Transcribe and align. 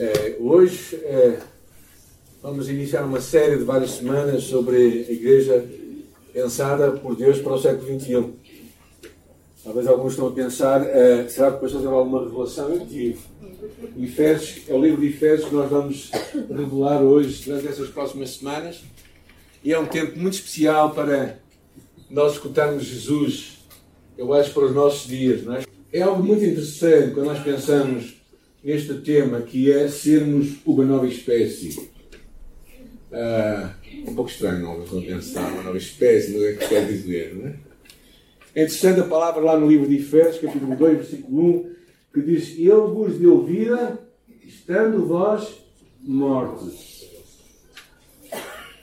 É, 0.00 0.36
hoje 0.38 0.94
é, 1.02 1.40
vamos 2.40 2.68
iniciar 2.68 3.02
uma 3.04 3.20
série 3.20 3.56
de 3.56 3.64
várias 3.64 3.90
semanas 3.90 4.44
sobre 4.44 4.76
a 4.76 5.12
Igreja 5.12 5.68
pensada 6.32 6.92
por 6.92 7.16
Deus 7.16 7.40
para 7.40 7.54
o 7.54 7.58
século 7.58 8.00
XXI. 8.00 8.32
Talvez 9.64 9.88
alguns 9.88 10.12
estão 10.12 10.28
a 10.28 10.30
pensar, 10.30 10.86
é, 10.86 11.26
será 11.26 11.50
que 11.50 11.60
pastor 11.60 11.80
teve 11.80 11.92
alguma 11.92 12.22
revelação? 12.22 12.72
Eu 12.72 12.86
tive. 12.86 13.18
Efésios, 14.00 14.68
é 14.68 14.72
o 14.72 14.80
livro 14.80 15.00
de 15.00 15.08
Efésios 15.08 15.48
que 15.48 15.54
nós 15.56 15.68
vamos 15.68 16.12
revelar 16.48 17.02
hoje, 17.02 17.42
durante 17.44 17.66
essas 17.66 17.88
próximas 17.88 18.30
semanas. 18.36 18.84
E 19.64 19.72
é 19.72 19.78
um 19.80 19.86
tempo 19.86 20.16
muito 20.16 20.34
especial 20.34 20.94
para 20.94 21.40
nós 22.08 22.34
escutarmos 22.34 22.84
Jesus, 22.84 23.58
eu 24.16 24.32
acho, 24.32 24.54
para 24.54 24.66
os 24.66 24.72
nossos 24.72 25.08
dias. 25.08 25.42
Não 25.42 25.56
é? 25.56 25.64
é 25.92 26.02
algo 26.02 26.22
muito 26.22 26.44
interessante 26.44 27.14
quando 27.14 27.26
nós 27.26 27.42
pensamos 27.42 28.17
neste 28.62 28.94
tema 28.94 29.40
que 29.42 29.70
é 29.70 29.88
sermos 29.88 30.56
uma 30.64 30.84
nova 30.84 31.06
espécie. 31.06 31.90
Uh, 33.10 34.10
um 34.10 34.14
pouco 34.14 34.30
estranho, 34.30 34.60
não 34.60 34.84
vou 34.84 35.02
pensar, 35.02 35.50
uma 35.52 35.62
nova 35.62 35.78
espécie, 35.78 36.32
mas 36.32 36.42
é 36.42 36.52
que 36.54 36.68
quer 36.68 36.86
dizer, 36.86 37.34
não 37.34 37.48
é? 37.48 37.68
É 38.54 38.62
interessante 38.62 39.00
a 39.00 39.04
palavra 39.04 39.40
lá 39.42 39.58
no 39.58 39.68
livro 39.68 39.88
de 39.88 39.96
Efésios, 39.96 40.38
capítulo 40.38 40.74
2, 40.74 40.96
versículo 40.98 41.60
1, 41.60 41.74
que 42.12 42.22
diz: 42.22 42.58
Ele 42.58 42.70
vos 42.70 43.18
deu 43.18 43.44
vida, 43.44 43.98
estando 44.42 45.06
vós 45.06 45.62
mortos. 46.00 47.06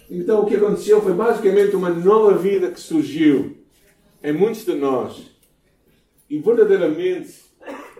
Então 0.09 0.43
o 0.43 0.45
que 0.45 0.55
aconteceu 0.55 1.01
foi 1.01 1.13
basicamente 1.13 1.75
uma 1.75 1.89
nova 1.89 2.37
vida 2.37 2.71
que 2.71 2.79
surgiu 2.79 3.57
em 4.23 4.31
muitos 4.31 4.63
de 4.63 4.75
nós. 4.75 5.31
E 6.29 6.39
verdadeiramente 6.39 7.44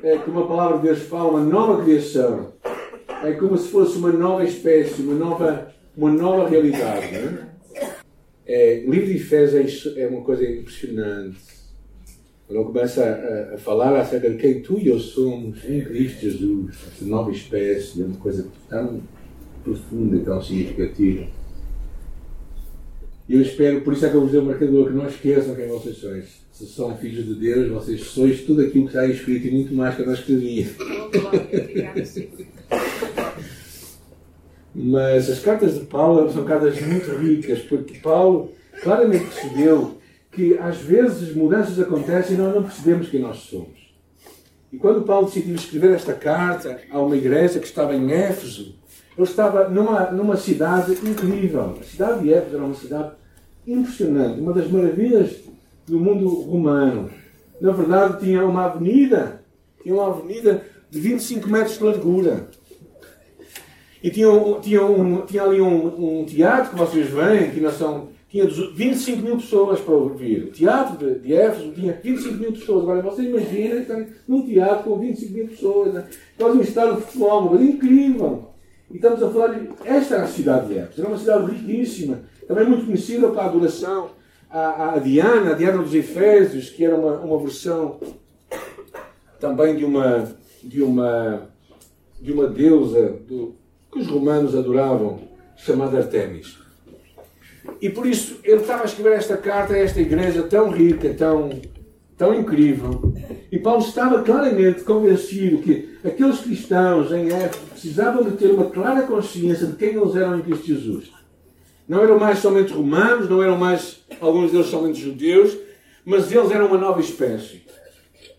é, 0.06 0.20
como 0.20 0.42
a 0.42 0.48
palavra 0.48 0.78
de 0.78 0.84
Deus 0.84 1.00
fala, 1.00 1.32
uma 1.32 1.44
nova 1.44 1.84
criação. 1.84 2.54
É 3.24 3.32
como 3.34 3.58
se 3.58 3.70
fosse 3.70 3.98
uma 3.98 4.12
nova 4.12 4.44
espécie, 4.44 5.02
uma 5.02 5.16
nova, 5.16 5.74
uma 5.98 6.12
nova 6.12 6.48
realidade. 6.48 7.12
Não 7.12 7.30
é? 7.30 7.56
É, 8.46 8.80
livro 8.82 9.08
de 9.08 9.16
Efésios 9.16 9.98
é 9.98 10.06
uma 10.06 10.22
coisa 10.22 10.48
impressionante. 10.48 11.40
Quando 12.48 12.66
começa 12.66 13.04
a, 13.04 13.56
a, 13.56 13.58
falar 13.58 14.00
acerca 14.00 14.30
de 14.30 14.38
quem 14.38 14.62
tu 14.62 14.78
e 14.78 14.90
eu 14.90 15.00
somos 15.00 15.68
em 15.68 15.82
Cristo 15.82 16.22
Jesus, 16.22 16.76
essa 16.94 17.06
nova 17.06 17.32
espécie, 17.32 18.04
é 18.04 18.06
uma 18.06 18.18
coisa 18.18 18.48
tão 18.70 19.02
profunda 19.64 20.20
tão 20.20 20.40
significativa. 20.40 21.26
E 23.28 23.34
eu 23.34 23.42
espero, 23.42 23.82
por 23.82 23.94
isso 23.94 24.06
é 24.06 24.10
que 24.12 24.16
eu 24.16 24.22
vos 24.22 24.32
dei 24.32 24.40
o 24.40 24.46
marcador, 24.46 24.86
que 24.86 24.94
não 24.94 25.08
esqueçam 25.08 25.56
quem 25.56 25.68
vocês 25.68 25.98
sois 25.98 26.45
se 26.56 26.66
são 26.68 26.96
filhos 26.96 27.26
de 27.26 27.36
Deus, 27.36 27.70
vocês 27.70 28.02
sois 28.06 28.44
tudo 28.44 28.62
aquilo 28.62 28.86
que 28.86 28.92
está 28.96 29.06
escrito 29.06 29.48
e 29.48 29.52
muito 29.52 29.74
mais 29.74 29.94
que 29.94 30.02
eu 30.04 30.06
não 30.06 30.14
escrevia. 30.14 30.68
Mas 34.74 35.30
as 35.30 35.40
cartas 35.40 35.74
de 35.74 35.82
Paulo 35.82 36.32
são 36.32 36.46
cartas 36.46 36.80
muito 36.82 37.12
ricas, 37.18 37.60
porque 37.60 38.00
Paulo 38.00 38.54
claramente 38.82 39.26
percebeu 39.26 39.98
que 40.32 40.58
às 40.58 40.78
vezes 40.78 41.36
mudanças 41.36 41.78
acontecem 41.78 42.36
e 42.36 42.40
nós 42.40 42.56
não 42.56 42.64
percebemos 42.64 43.10
quem 43.10 43.20
nós 43.20 43.40
somos. 43.40 43.94
E 44.72 44.78
quando 44.78 45.04
Paulo 45.04 45.26
decidiu 45.26 45.56
escrever 45.56 45.92
esta 45.92 46.14
carta 46.14 46.80
a 46.90 47.02
uma 47.02 47.18
igreja 47.18 47.60
que 47.60 47.68
estava 47.68 47.94
em 47.94 48.14
Éfeso, 48.14 48.76
ele 49.18 49.28
estava 49.28 49.68
numa, 49.68 50.10
numa 50.12 50.38
cidade 50.38 50.94
incrível. 51.06 51.78
A 51.82 51.84
cidade 51.84 52.24
de 52.24 52.34
Éfeso 52.34 52.56
era 52.56 52.64
uma 52.66 52.76
cidade 52.76 53.12
impressionante, 53.68 54.40
uma 54.40 54.54
das 54.54 54.72
maravilhas 54.72 55.44
do 55.88 56.00
mundo 56.00 56.28
romano. 56.28 57.10
Na 57.62 57.72
verdade, 57.72 58.20
tinha 58.20 58.46
uma 58.46 58.66
avenida, 58.66 59.42
tinha 59.82 59.96
uma 59.96 60.08
avenida 60.08 60.64
de 60.90 61.00
25 61.00 61.50
metros 61.50 61.78
de 61.78 61.84
largura. 61.84 62.48
E 64.04 64.10
tinha, 64.10 64.28
tinha, 64.62 64.86
um, 64.86 65.26
tinha 65.26 65.44
ali 65.44 65.62
um, 65.62 66.20
um, 66.20 66.26
teatro 66.26 66.72
que 66.72 66.78
vocês 66.78 67.10
veem, 67.10 67.52
que 67.52 67.60
nós 67.60 67.76
são, 67.76 68.10
tinha 68.30 68.46
25 68.46 69.22
mil 69.22 69.38
pessoas 69.38 69.80
para 69.80 69.94
ouvir. 69.96 70.44
O 70.44 70.52
teatro 70.52 70.98
de, 70.98 71.20
de 71.20 71.34
Éfeso 71.34 71.72
tinha 71.72 72.00
25 72.04 72.36
mil 72.36 72.52
pessoas. 72.52 72.84
Agora 72.84 73.02
vocês 73.02 73.28
imaginem 73.28 73.82
estão 73.82 74.06
num 74.28 74.46
teatro 74.46 74.84
com 74.84 75.00
25 75.00 75.34
mil 75.34 75.48
pessoas, 75.48 75.94
né? 75.94 76.04
quase 76.38 76.58
um 76.58 76.62
estádio 76.62 76.96
de 76.98 77.02
futebol, 77.02 77.60
incrível. 77.60 78.50
E 78.92 78.98
estamos 78.98 79.24
a 79.24 79.30
falar 79.32 79.48
de. 79.48 79.70
Esta 79.84 80.16
era 80.16 80.24
a 80.26 80.28
cidade 80.28 80.68
de 80.68 80.78
Éfeso, 80.78 81.02
era 81.02 81.10
uma 81.10 81.18
cidade 81.18 81.52
riquíssima, 81.52 82.20
também 82.48 82.68
muito 82.68 82.86
conhecida 82.86 83.30
pela 83.30 83.46
adoração 83.46 84.10
a, 84.56 84.94
a 84.96 85.00
Diana, 85.00 85.52
a 85.52 85.54
Diana 85.54 85.80
dos 85.80 85.94
Efésios, 85.94 86.70
que 86.70 86.86
era 86.86 86.96
uma, 86.96 87.20
uma 87.20 87.40
versão 87.40 88.00
também 89.38 89.76
de 89.76 89.84
uma, 89.84 90.34
de 90.64 90.82
uma, 90.82 91.50
de 92.22 92.32
uma 92.32 92.48
deusa 92.48 93.18
do, 93.28 93.54
que 93.92 94.00
os 94.00 94.08
romanos 94.08 94.56
adoravam, 94.56 95.20
chamada 95.58 95.98
Artemis. 95.98 96.58
E 97.82 97.90
por 97.90 98.06
isso 98.06 98.40
ele 98.46 98.62
estava 98.62 98.84
a 98.84 98.86
escrever 98.86 99.18
esta 99.18 99.36
carta 99.36 99.74
a 99.74 99.78
esta 99.78 100.00
igreja 100.00 100.44
tão 100.44 100.70
rica, 100.70 101.14
tão, 101.14 101.50
tão 102.18 102.34
incrível. 102.34 103.14
E 103.52 103.60
Paulo 103.60 103.82
estava 103.82 104.24
claramente 104.24 104.84
convencido 104.84 105.58
que 105.58 105.98
aqueles 106.04 106.40
cristãos 106.40 107.12
em 107.12 107.28
Éfeso 107.28 107.66
precisavam 107.72 108.24
de 108.24 108.38
ter 108.38 108.52
uma 108.52 108.70
clara 108.70 109.02
consciência 109.02 109.68
de 109.68 109.76
quem 109.76 109.96
eles 109.96 110.16
eram 110.16 110.40
em 110.40 110.42
Cristo 110.42 110.68
Jesus. 110.68 111.15
Não 111.88 112.02
eram 112.02 112.20
mais 112.20 112.40
somente 112.40 112.74
romanos, 112.74 113.30
não 113.30 113.44
eram 113.44 113.58
mais 113.58 114.04
alguns 114.20 114.52
deles 114.52 114.68
somente 114.68 115.00
judeus, 115.00 115.56
mas 116.04 116.32
eles 116.32 116.52
eram 116.52 116.68
uma 116.68 116.78
nova 116.78 117.00
espécie. 117.00 117.64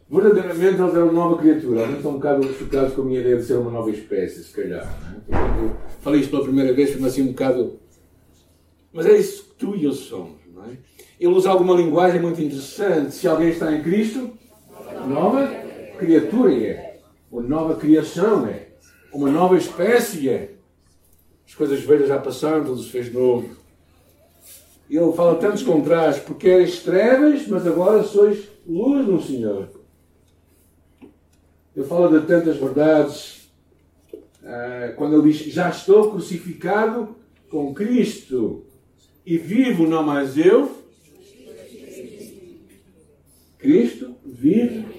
Verdadeiramente 0.09 0.81
eles 0.81 0.95
eram 0.95 1.09
uma 1.09 1.13
nova 1.13 1.39
criatura. 1.39 1.81
Alguns 1.81 1.97
estão 1.97 2.11
um 2.13 2.15
bocado 2.15 2.55
chocados 2.55 2.95
com 2.95 3.03
a 3.03 3.05
minha 3.05 3.21
ideia 3.21 3.37
de 3.37 3.45
ser 3.45 3.55
uma 3.55 3.71
nova 3.71 3.91
espécie, 3.91 4.43
se 4.43 4.53
calhar. 4.53 4.87
É? 5.29 5.71
falei 6.01 6.21
isto 6.21 6.31
pela 6.31 6.45
primeira 6.45 6.73
vez, 6.73 6.93
foi 6.93 7.05
assim 7.05 7.23
um 7.23 7.29
bocado. 7.29 7.81
Mas 8.93 9.07
é 9.07 9.17
isso 9.17 9.45
que 9.45 9.55
tu 9.57 9.77
e 9.77 9.85
eu 9.85 9.93
somos, 9.93 10.39
não 10.55 10.65
é? 10.65 10.79
Ele 11.19 11.33
usa 11.33 11.51
alguma 11.51 11.75
linguagem 11.75 12.21
muito 12.21 12.41
interessante. 12.41 13.15
Se 13.15 13.27
alguém 13.27 13.49
está 13.49 13.73
em 13.73 13.83
Cristo, 13.83 14.31
nova 15.09 15.47
criatura 15.99 16.55
é. 16.55 17.01
Uma 17.31 17.43
nova 17.43 17.75
criação 17.77 18.47
é. 18.47 18.69
Uma 19.13 19.31
nova 19.31 19.57
espécie 19.57 20.29
é. 20.29 20.56
As 21.47 21.55
coisas 21.55 21.81
velhas 21.81 22.09
já 22.09 22.19
passaram, 22.19 22.65
tudo 22.65 22.83
se 22.83 22.91
fez 22.91 23.13
novo. 23.13 23.57
E 24.89 24.97
ele 24.97 25.13
fala 25.13 25.37
tantos 25.37 25.63
contrastes, 25.63 26.25
porque 26.25 26.49
eres 26.49 26.81
trevas, 26.83 27.47
mas 27.49 27.67
agora 27.67 28.03
sois 28.03 28.49
luz 28.67 29.07
no 29.07 29.21
Senhor. 29.21 29.69
Ele 31.75 31.87
fala 31.87 32.21
de 32.21 32.27
tantas 32.27 32.57
verdades. 32.57 33.51
Ah, 34.45 34.93
quando 34.97 35.21
ele 35.21 35.33
diz: 35.33 35.53
Já 35.53 35.69
estou 35.69 36.11
crucificado 36.11 37.17
com 37.51 37.75
Cristo 37.75 38.65
e 39.25 39.37
vivo 39.37 39.87
não 39.87 40.03
mais 40.03 40.39
eu. 40.39 40.85
Cristo 43.59 44.15
vive 44.25 44.96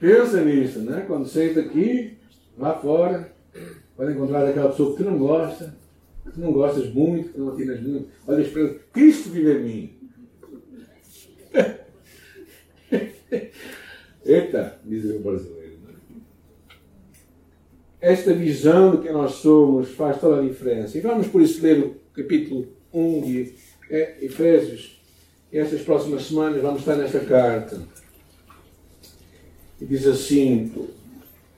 Pensa 0.00 0.42
nisso, 0.42 0.78
né? 0.80 1.04
Quando 1.06 1.28
senta 1.28 1.60
aqui, 1.60 2.16
lá 2.56 2.74
fora, 2.74 3.30
pode 3.94 4.12
encontrar 4.12 4.48
aquela 4.48 4.70
pessoa 4.70 4.96
que 4.96 5.02
tu 5.02 5.10
não 5.10 5.18
gosta, 5.18 5.74
que 6.24 6.32
tu 6.32 6.40
não 6.40 6.52
gostas 6.52 6.90
muito, 6.92 7.34
que 7.34 7.38
não 7.38 7.50
atinas 7.50 7.82
muito. 7.82 8.08
Olha 8.26 8.48
para 8.48 8.74
Cristo 8.94 9.28
vive 9.28 9.52
em 9.52 9.62
mim. 9.62 9.94
Eita, 14.24 14.80
diz 14.84 15.04
o 15.04 15.18
brasileiro. 15.18 15.78
Né? 15.86 15.94
Esta 18.00 18.32
visão 18.32 18.92
do 18.92 19.02
que 19.02 19.12
nós 19.12 19.32
somos 19.32 19.90
faz 19.90 20.18
toda 20.18 20.40
a 20.40 20.42
diferença. 20.48 20.96
E 20.96 21.02
vamos 21.02 21.26
por 21.26 21.42
isso 21.42 21.62
ler 21.62 21.78
o 21.78 21.96
capítulo 22.14 22.68
1 22.90 23.20
de 23.20 23.52
Efésios. 24.22 24.98
E 25.52 25.58
estas 25.58 25.82
próximas 25.82 26.22
semanas 26.22 26.62
vamos 26.62 26.80
estar 26.80 26.96
nesta 26.96 27.20
carta. 27.20 27.99
E 29.80 29.86
diz 29.86 30.06
assim: 30.06 30.70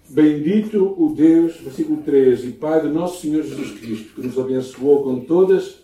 Bendito 0.09 0.95
o 0.97 1.15
Deus, 1.15 1.57
versículo 1.57 2.03
13, 2.03 2.49
e 2.49 2.53
Pai 2.53 2.81
do 2.83 2.91
nosso 2.91 3.21
Senhor 3.21 3.43
Jesus 3.43 3.79
Cristo, 3.79 4.15
que 4.15 4.27
nos 4.27 4.39
abençoou 4.39 5.03
com 5.03 5.21
todas 5.21 5.81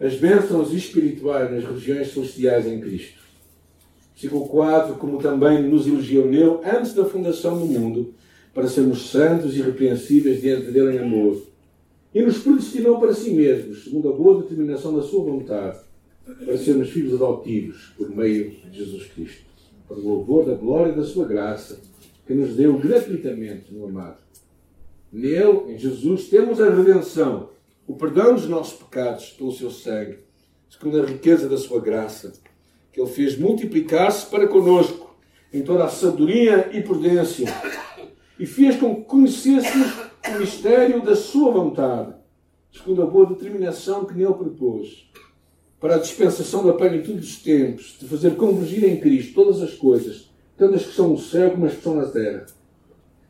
as 0.00 0.14
bênçãos 0.14 0.72
espirituais 0.72 1.50
nas 1.50 1.64
regiões 1.64 2.12
celestiais 2.12 2.66
em 2.66 2.80
Cristo. 2.80 3.20
Versículo 4.14 4.48
4, 4.48 4.94
como 4.94 5.18
também 5.18 5.62
nos 5.62 5.86
elogiou 5.86 6.26
nele 6.26 6.58
antes 6.64 6.94
da 6.94 7.04
fundação 7.04 7.58
do 7.58 7.66
mundo, 7.66 8.14
para 8.52 8.66
sermos 8.66 9.10
santos 9.10 9.54
e 9.54 9.58
irrepreensíveis 9.58 10.40
diante 10.40 10.70
dele 10.70 10.96
em 10.96 11.00
amor. 11.00 11.42
E 12.14 12.22
nos 12.22 12.38
predestinou 12.38 12.98
para 12.98 13.12
si 13.12 13.30
mesmos, 13.30 13.84
segundo 13.84 14.08
a 14.08 14.12
boa 14.12 14.42
determinação 14.42 14.96
da 14.96 15.02
sua 15.02 15.22
vontade, 15.22 15.78
para 16.24 16.56
sermos 16.56 16.88
filhos 16.88 17.14
adotivos 17.14 17.92
por 17.96 18.08
meio 18.08 18.52
de 18.70 18.78
Jesus 18.78 19.04
Cristo 19.04 19.45
para 19.86 19.96
o 19.96 20.08
louvor 20.08 20.44
da 20.44 20.54
glória 20.54 20.92
da 20.92 21.04
sua 21.04 21.26
graça, 21.26 21.80
que 22.26 22.34
nos 22.34 22.56
deu 22.56 22.78
gratuitamente 22.78 23.72
no 23.72 23.86
amado. 23.86 24.18
Nele, 25.12 25.72
em 25.72 25.78
Jesus, 25.78 26.28
temos 26.28 26.60
a 26.60 26.68
redenção, 26.68 27.50
o 27.86 27.94
perdão 27.94 28.34
dos 28.34 28.48
nossos 28.48 28.78
pecados 28.78 29.30
pelo 29.30 29.52
seu 29.52 29.70
sangue, 29.70 30.18
segundo 30.68 31.00
a 31.00 31.06
riqueza 31.06 31.48
da 31.48 31.56
sua 31.56 31.80
graça, 31.80 32.32
que 32.92 33.00
ele 33.00 33.10
fez 33.10 33.38
multiplicar-se 33.38 34.26
para 34.26 34.48
conosco 34.48 35.14
em 35.52 35.62
toda 35.62 35.84
a 35.84 35.88
sabedoria 35.88 36.70
e 36.76 36.82
prudência, 36.82 37.46
e 38.38 38.44
fez 38.44 38.76
com 38.76 38.96
que 38.96 39.02
conhecêssemos 39.02 39.92
o 40.28 40.38
mistério 40.40 41.02
da 41.02 41.14
sua 41.14 41.52
vontade, 41.52 42.14
segundo 42.72 43.02
a 43.02 43.06
boa 43.06 43.26
determinação 43.26 44.04
que 44.04 44.14
nele 44.14 44.34
propôs, 44.34 45.08
para 45.80 45.96
a 45.96 45.98
dispensação 45.98 46.64
da 46.64 46.72
plenitude 46.72 47.18
dos 47.18 47.42
tempos, 47.42 47.96
de 48.00 48.08
fazer 48.08 48.36
convergir 48.36 48.84
em 48.84 48.98
Cristo 48.98 49.34
todas 49.34 49.62
as 49.62 49.74
coisas, 49.74 50.30
tanto 50.56 50.74
as 50.74 50.86
que 50.86 50.94
são 50.94 51.10
no 51.10 51.18
céu 51.18 51.50
como 51.50 51.66
as 51.66 51.74
que 51.74 51.82
são 51.82 51.96
na 51.96 52.06
terra. 52.06 52.46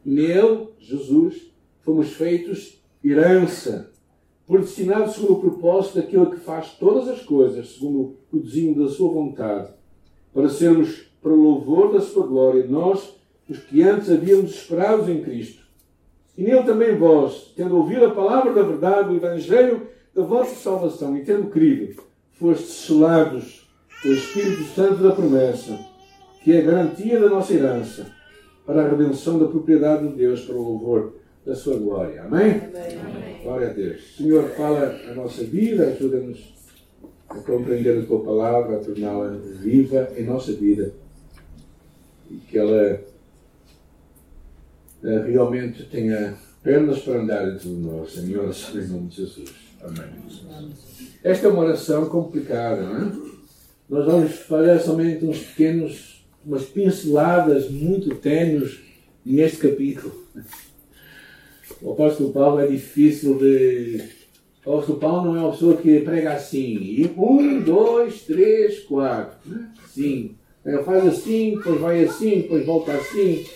Nele, 0.04 0.68
Jesus, 0.78 1.52
fomos 1.82 2.12
feitos 2.12 2.80
herança, 3.04 3.90
predestinados 4.46 5.14
segundo 5.14 5.34
o 5.34 5.40
propósito 5.40 5.96
daquele 5.96 6.26
que 6.26 6.40
faz 6.40 6.70
todas 6.78 7.08
as 7.08 7.22
coisas, 7.22 7.74
segundo 7.74 8.16
o 8.32 8.38
desígnio 8.38 8.84
da 8.84 8.90
sua 8.92 9.10
vontade, 9.10 9.70
para 10.32 10.48
sermos 10.48 11.06
para 11.20 11.32
louvor 11.32 11.92
da 11.92 12.00
sua 12.00 12.24
glória, 12.24 12.66
nós, 12.68 13.16
os 13.48 13.58
que 13.58 13.82
antes 13.82 14.10
havíamos 14.10 14.52
esperado 14.52 15.10
em 15.10 15.22
Cristo. 15.22 15.64
E 16.38 16.42
nele 16.42 16.62
também 16.62 16.96
vós, 16.96 17.52
tendo 17.56 17.76
ouvido 17.76 18.04
a 18.04 18.14
palavra 18.14 18.52
da 18.52 18.62
verdade, 18.62 19.12
o 19.12 19.16
Evangelho 19.16 19.88
da 20.14 20.22
vossa 20.22 20.54
salvação, 20.54 21.16
e 21.16 21.24
tendo 21.24 21.48
crido, 21.48 22.00
fostes 22.38 22.86
selados 22.86 23.68
pelo 24.02 24.14
Espírito 24.14 24.64
Santo 24.74 25.02
da 25.02 25.12
promessa, 25.12 25.78
que 26.42 26.52
é 26.52 26.58
a 26.60 26.64
garantia 26.64 27.20
da 27.20 27.28
nossa 27.28 27.52
herança, 27.52 28.06
para 28.64 28.84
a 28.84 28.88
redenção 28.88 29.38
da 29.38 29.46
propriedade 29.46 30.08
de 30.08 30.14
Deus, 30.14 30.42
para 30.42 30.56
o 30.56 30.62
louvor 30.62 31.14
da 31.44 31.54
sua 31.54 31.78
glória. 31.78 32.22
Amém? 32.22 32.60
Amém. 32.60 33.42
Glória 33.42 33.70
a 33.70 33.72
Deus. 33.72 34.16
Senhor, 34.16 34.48
fala 34.50 35.00
a 35.08 35.14
nossa 35.14 35.44
vida, 35.44 35.86
ajuda-nos 35.86 36.54
a 37.28 37.36
compreender 37.36 38.02
a 38.02 38.06
tua 38.06 38.24
palavra, 38.24 38.76
a 38.76 38.80
torná-la 38.80 39.28
viva 39.60 40.10
em 40.16 40.24
nossa 40.24 40.52
vida 40.52 40.92
e 42.30 42.34
que 42.36 42.58
ela 42.58 43.00
uh, 45.02 45.22
realmente 45.26 45.84
tenha 45.84 46.36
pernas 46.62 46.98
para 47.00 47.20
andar 47.20 47.48
entre 47.48 47.68
nós. 47.68 48.16
Minha 48.16 48.42
oração 48.42 48.80
em 48.80 48.88
nome 48.88 49.08
de 49.08 49.16
Jesus. 49.16 49.65
Amém. 49.86 50.72
Esta 51.22 51.46
é 51.46 51.50
uma 51.50 51.62
oração 51.62 52.06
complicada, 52.06 52.82
não 52.82 52.96
é? 52.96 53.12
Nós 53.88 54.04
vamos 54.04 54.32
fazer 54.40 54.80
somente 54.80 55.24
uns 55.24 55.38
pequenos, 55.38 56.26
umas 56.44 56.64
pinceladas 56.64 57.70
muito 57.70 58.14
tênues 58.16 58.80
neste 59.24 59.58
capítulo. 59.58 60.12
O 61.80 61.92
apóstolo 61.92 62.32
Paulo 62.32 62.60
é 62.60 62.66
difícil 62.66 63.38
de. 63.38 64.02
O 64.64 64.72
apóstolo 64.72 64.98
Paulo 64.98 65.24
não 65.26 65.36
é 65.36 65.40
uma 65.40 65.52
pessoa 65.52 65.76
que 65.76 66.00
prega 66.00 66.32
assim. 66.32 66.78
E 66.78 67.14
um, 67.16 67.60
dois, 67.60 68.22
três, 68.22 68.80
quatro. 68.80 69.38
Cinco. 69.88 70.34
Ele 70.64 70.82
faz 70.82 71.06
assim, 71.06 71.56
depois 71.56 71.80
vai 71.80 72.04
assim, 72.04 72.40
depois 72.40 72.66
volta 72.66 72.92
assim. 72.92 73.46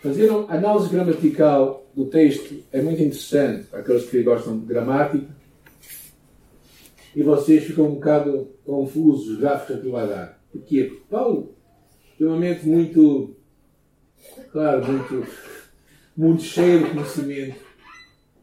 Fazer 0.00 0.30
uma 0.30 0.52
análise 0.52 0.88
gramatical 0.88 1.84
do 1.96 2.06
texto 2.06 2.62
é 2.70 2.80
muito 2.80 3.02
interessante 3.02 3.64
para 3.64 3.80
aqueles 3.80 4.08
que 4.08 4.22
gostam 4.22 4.56
de 4.56 4.66
gramática. 4.66 5.37
E 7.18 7.22
vocês 7.24 7.64
ficam 7.64 7.86
um 7.86 7.94
bocado 7.94 8.48
confusos, 8.64 9.40
gafos 9.40 9.74
a 9.74 9.80
que 9.80 9.88
vai 9.88 10.06
dar. 10.06 10.40
Porquê? 10.52 10.84
Porque 10.84 11.02
Paulo 11.10 11.52
tem 12.16 12.28
uma 12.28 12.36
mente 12.36 12.64
muito, 12.64 13.34
claro, 14.52 14.86
muito, 14.86 15.26
muito 16.16 16.42
cheia 16.44 16.78
de 16.78 16.90
conhecimento. 16.90 17.56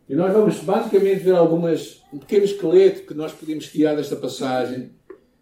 E 0.10 0.14
nós 0.14 0.34
vamos 0.34 0.58
basicamente 0.58 1.24
ver 1.24 1.36
algumas, 1.36 2.04
um 2.12 2.18
pequeno 2.18 2.44
esqueleto 2.44 3.04
que 3.04 3.14
nós 3.14 3.32
podemos 3.32 3.68
tirar 3.72 3.96
desta 3.96 4.18
passagem 4.18 4.90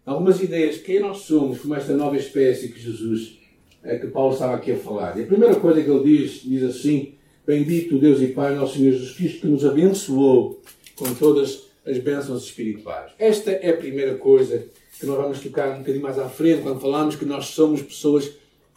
algumas 0.06 0.40
ideias 0.40 0.76
de 0.76 0.82
quem 0.82 1.00
nós 1.00 1.22
somos, 1.22 1.58
como 1.58 1.74
esta 1.74 1.92
nova 1.92 2.16
espécie 2.16 2.68
que 2.68 2.78
Jesus, 2.78 3.40
é, 3.82 3.98
que 3.98 4.06
Paulo 4.06 4.34
estava 4.34 4.54
aqui 4.54 4.70
a 4.70 4.76
falar. 4.76 5.18
E 5.18 5.24
a 5.24 5.26
primeira 5.26 5.56
coisa 5.56 5.82
que 5.82 5.90
ele 5.90 6.18
diz, 6.18 6.40
diz 6.44 6.62
assim: 6.62 7.14
Bendito 7.44 7.98
Deus 7.98 8.22
e 8.22 8.28
Pai, 8.28 8.54
nosso 8.54 8.76
Senhor 8.76 8.92
Jesus 8.92 9.16
Cristo, 9.16 9.40
que 9.40 9.48
nos 9.48 9.64
abençoou 9.64 10.62
com 10.94 11.12
todas 11.14 11.63
as 11.86 11.98
bênçãos 11.98 12.44
espirituais. 12.44 13.12
Esta 13.18 13.50
é 13.50 13.70
a 13.70 13.76
primeira 13.76 14.14
coisa 14.14 14.64
que 14.98 15.06
nós 15.06 15.16
vamos 15.16 15.40
tocar 15.40 15.74
um 15.74 15.78
bocadinho 15.78 16.02
mais 16.02 16.18
à 16.18 16.28
frente, 16.28 16.62
quando 16.62 16.80
falamos 16.80 17.16
que 17.16 17.24
nós 17.24 17.46
somos 17.46 17.82
pessoas 17.82 18.30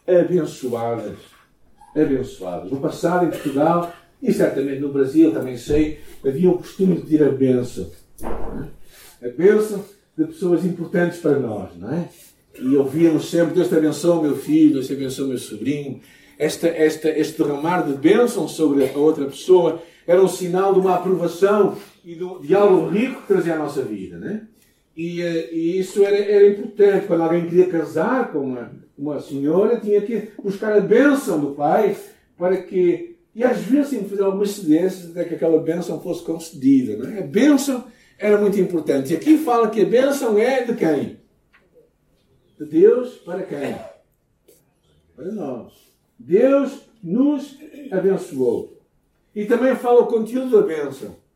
abençoadas. 0.06 1.18
Abençoadas. 1.96 2.72
No 2.72 2.80
passado, 2.80 3.26
em 3.26 3.30
Portugal, 3.30 3.94
e 4.22 4.34
certamente 4.34 4.82
no 4.82 4.92
Brasil, 4.92 5.32
também 5.32 5.58
sei, 5.58 6.00
havia 6.26 6.50
o 6.50 6.58
costume 6.58 6.98
de 6.98 7.18
ter 7.18 7.24
a 7.24 7.32
bênção. 7.32 7.90
A 8.24 9.28
bênção 9.36 9.84
de 10.18 10.26
pessoas 10.26 10.66
importantes 10.66 11.20
para 11.20 11.40
nós, 11.40 11.70
não 11.78 11.94
é? 11.94 12.10
E 12.60 12.76
ouvíamos 12.76 13.30
sempre, 13.30 13.54
Deus 13.54 13.68
te 13.68 13.76
abençoe 13.76 14.22
meu 14.22 14.36
filho, 14.36 14.74
Deus 14.74 14.88
te 14.88 14.94
abençoe 14.94 15.28
meu 15.28 15.38
sobrinho. 15.38 16.02
Esta, 16.40 16.68
esta, 16.68 17.10
este 17.10 17.42
derramar 17.42 17.82
de 17.82 17.94
bênção 17.94 18.48
sobre 18.48 18.88
a 18.88 18.98
outra 18.98 19.26
pessoa 19.26 19.82
era 20.08 20.22
um 20.22 20.28
sinal 20.28 20.74
de 20.74 20.80
uma 20.80 20.96
aprovação 20.96 21.78
e 22.08 22.16
de, 22.16 22.48
de 22.48 22.56
algo 22.56 22.88
rico 22.88 23.22
que 23.22 23.28
trazia 23.28 23.56
à 23.56 23.58
nossa 23.58 23.82
vida, 23.82 24.18
não 24.18 24.30
é? 24.30 24.42
E, 24.96 25.22
eh, 25.22 25.54
e, 25.54 25.78
isso 25.78 26.06
era, 26.06 26.16
era 26.16 26.48
importante. 26.48 27.06
Quando 27.06 27.22
alguém 27.22 27.46
queria 27.46 27.68
casar 27.68 28.32
com 28.32 28.40
uma, 28.40 28.72
uma 28.98 29.20
senhora, 29.20 29.78
tinha 29.78 30.00
que 30.02 30.30
buscar 30.42 30.72
a 30.72 30.80
bênção 30.80 31.38
do 31.38 31.54
pai 31.54 31.98
para 32.38 32.64
que. 32.64 33.18
E 33.36 33.44
às 33.44 33.58
vezes 33.58 33.90
tinha 33.90 34.04
que 34.04 34.10
fazer 34.10 34.24
algumas 34.24 34.52
cedências 34.52 35.12
até 35.12 35.26
que 35.26 35.36
aquela 35.36 35.62
bênção 35.62 36.02
fosse 36.02 36.24
concedida. 36.24 36.96
Não 36.96 37.14
é? 37.14 37.20
A 37.20 37.28
bênção 37.28 37.84
era 38.18 38.40
muito 38.40 38.58
importante. 38.58 39.12
E 39.12 39.16
aqui 39.18 39.38
fala 39.38 39.70
que 39.70 39.82
a 39.82 39.86
bênção 39.86 40.40
é 40.40 40.64
de 40.64 40.76
quem? 40.76 41.20
De 42.58 42.66
Deus 42.66 43.16
para 43.18 43.44
quem? 43.44 43.76
Para 45.14 45.32
nós. 45.34 45.74
Deus 46.18 46.84
nos 47.04 47.60
abençoou. 47.92 48.82
E 49.36 49.44
também 49.44 49.76
fala 49.76 50.04
o 50.04 50.08
conteúdo 50.08 50.62
da 50.62 50.66
bênção. 50.66 51.27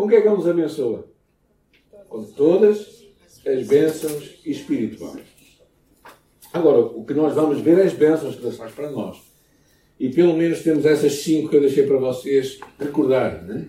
Com 0.00 0.08
que 0.08 0.14
é 0.14 0.22
que 0.22 0.28
Ele 0.28 0.36
nos 0.36 0.48
abençoa? 0.48 1.04
Com 2.08 2.24
todas 2.24 3.04
as 3.46 3.66
bênçãos 3.66 4.40
espirituais. 4.46 5.26
Agora, 6.54 6.78
o 6.78 7.04
que 7.04 7.12
nós 7.12 7.34
vamos 7.34 7.60
ver 7.60 7.78
é 7.78 7.82
as 7.82 7.92
bênçãos 7.92 8.34
que 8.34 8.40
Deus 8.40 8.56
faz 8.56 8.72
para 8.72 8.90
nós. 8.90 9.18
E 9.98 10.08
pelo 10.08 10.32
menos 10.32 10.62
temos 10.62 10.86
essas 10.86 11.12
cinco 11.16 11.50
que 11.50 11.56
eu 11.56 11.60
deixei 11.60 11.86
para 11.86 11.98
vocês 11.98 12.58
recordar. 12.78 13.44
Né? 13.44 13.68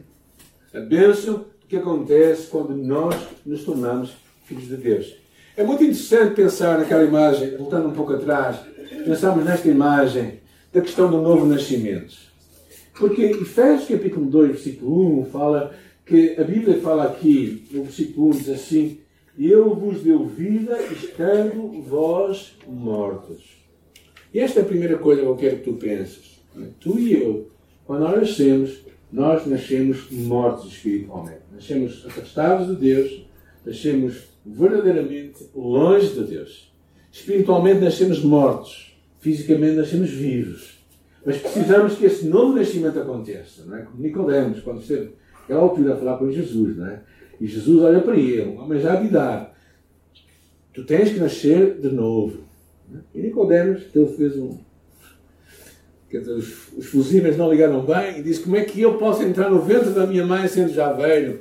A 0.73 0.79
bênção 0.79 1.47
que 1.67 1.75
acontece 1.75 2.47
quando 2.47 2.77
nós 2.77 3.13
nos 3.45 3.65
tornamos 3.65 4.13
filhos 4.45 4.69
de 4.69 4.77
Deus. 4.77 5.13
É 5.57 5.65
muito 5.65 5.83
interessante 5.83 6.33
pensar 6.33 6.79
naquela 6.79 7.03
imagem, 7.03 7.57
voltando 7.57 7.89
um 7.89 7.93
pouco 7.93 8.13
atrás, 8.13 8.55
pensarmos 9.03 9.43
nesta 9.43 9.67
imagem 9.67 10.39
da 10.71 10.79
questão 10.79 11.11
do 11.11 11.21
novo 11.21 11.45
nascimento. 11.45 12.15
Porque 12.97 13.21
Efésios 13.21 13.89
capítulo 13.89 14.27
2, 14.27 14.51
versículo 14.51 15.23
1, 15.23 15.25
fala 15.25 15.75
que 16.11 16.35
a 16.37 16.43
Bíblia 16.43 16.77
fala 16.81 17.05
aqui, 17.05 17.63
no 17.71 17.83
versículo 17.83 18.27
1 18.27 18.31
diz 18.31 18.49
assim: 18.49 18.99
Eu 19.39 19.73
vos 19.73 20.03
deu 20.03 20.25
vida 20.25 20.77
estando 20.91 21.81
vós 21.83 22.57
mortos. 22.67 23.61
E 24.33 24.39
esta 24.39 24.59
é 24.59 24.63
a 24.63 24.65
primeira 24.65 24.97
coisa 24.97 25.21
que 25.21 25.27
eu 25.27 25.35
quero 25.37 25.57
que 25.57 25.63
tu 25.63 25.73
penses. 25.73 26.41
Tu 26.81 26.99
e 26.99 27.13
eu, 27.13 27.49
quando 27.85 28.01
nós 28.01 28.19
nascemos, 28.19 28.81
nós 29.09 29.47
nascemos 29.47 30.11
mortos 30.11 30.73
espiritualmente. 30.73 31.43
Nascemos 31.53 32.05
afastados 32.05 32.67
de 32.67 32.75
Deus, 32.75 33.25
nascemos 33.65 34.23
verdadeiramente 34.45 35.47
longe 35.55 36.09
de 36.09 36.23
Deus. 36.25 36.73
Espiritualmente 37.09 37.79
nascemos 37.79 38.21
mortos, 38.21 38.97
fisicamente 39.21 39.75
nascemos 39.75 40.09
vivos. 40.09 40.81
Mas 41.25 41.37
precisamos 41.37 41.95
que 41.95 42.05
esse 42.05 42.25
novo 42.25 42.57
nascimento 42.57 42.99
aconteça, 42.99 43.63
não 43.65 43.77
é? 43.77 43.81
Como 43.83 44.01
Nicodemos, 44.01 44.59
quando 44.59 44.81
esteve 44.81 45.11
naquela 45.51 45.61
altura 45.61 45.93
a 45.93 45.97
falar 45.97 46.17
com 46.17 46.31
Jesus, 46.31 46.77
não 46.77 46.87
é? 46.87 47.01
E 47.39 47.47
Jesus 47.47 47.81
olha 47.81 47.99
para 47.99 48.15
ele, 48.15 48.43
um 48.43 48.61
homem 48.61 48.79
já 48.79 48.95
de 48.95 49.07
idade. 49.07 49.47
Tu 50.73 50.85
tens 50.85 51.11
que 51.11 51.19
nascer 51.19 51.79
de 51.79 51.89
novo. 51.89 52.43
É? 52.93 53.19
E 53.19 53.21
Nicodemos, 53.21 53.83
ele 53.93 54.07
fez 54.07 54.37
um, 54.37 54.57
Quer 56.09 56.19
dizer, 56.19 56.33
os, 56.33 56.93
os 56.93 57.37
não 57.37 57.49
ligaram 57.49 57.85
bem 57.85 58.19
e 58.19 58.23
disse: 58.23 58.41
Como 58.41 58.57
é 58.57 58.65
que 58.65 58.81
eu 58.81 58.97
posso 58.97 59.23
entrar 59.23 59.49
no 59.49 59.61
ventre 59.61 59.91
da 59.91 60.05
minha 60.05 60.25
mãe 60.25 60.47
sendo 60.47 60.73
já 60.73 60.91
velho? 60.91 61.39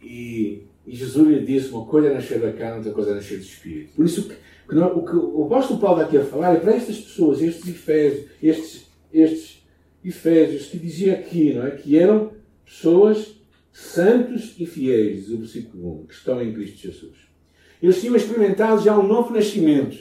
E, 0.00 0.62
e 0.86 0.94
Jesus 0.94 1.28
lhe 1.28 1.44
disse: 1.44 1.70
Uma 1.70 1.86
coisa 1.86 2.08
é 2.08 2.14
nascer 2.14 2.38
da 2.38 2.52
carne, 2.52 2.78
outra 2.78 2.92
coisa 2.92 3.10
é 3.10 3.14
nascer 3.14 3.38
do 3.38 3.44
espírito. 3.44 3.94
Por 3.96 4.06
isso, 4.06 4.28
que, 4.68 4.74
não, 4.74 4.96
o 4.96 5.04
que 5.04 5.16
o 5.16 5.44
apóstolo 5.44 5.80
Paulo 5.80 6.00
aqui 6.00 6.18
a 6.18 6.24
falar 6.24 6.54
é 6.54 6.60
para 6.60 6.74
estas 6.74 6.98
pessoas, 6.98 7.42
estes 7.42 7.68
efésios, 7.68 8.26
estes, 8.40 8.86
estes 9.12 9.66
efésios 10.04 10.66
que 10.66 10.78
dizia 10.78 11.14
aqui, 11.14 11.52
não 11.52 11.66
é? 11.66 11.72
Que 11.72 11.98
eram 11.98 12.30
pessoas 12.70 13.34
santos 13.72 14.54
e 14.58 14.64
fiéis, 14.64 15.28
o 15.28 15.38
versículo 15.38 16.02
1, 16.02 16.06
que 16.06 16.14
estão 16.14 16.40
em 16.40 16.52
Cristo 16.52 16.78
Jesus. 16.78 17.16
Eles 17.82 18.00
tinham 18.00 18.14
experimentado 18.14 18.82
já 18.82 18.96
um 18.96 19.06
novo 19.06 19.34
nascimento. 19.34 19.98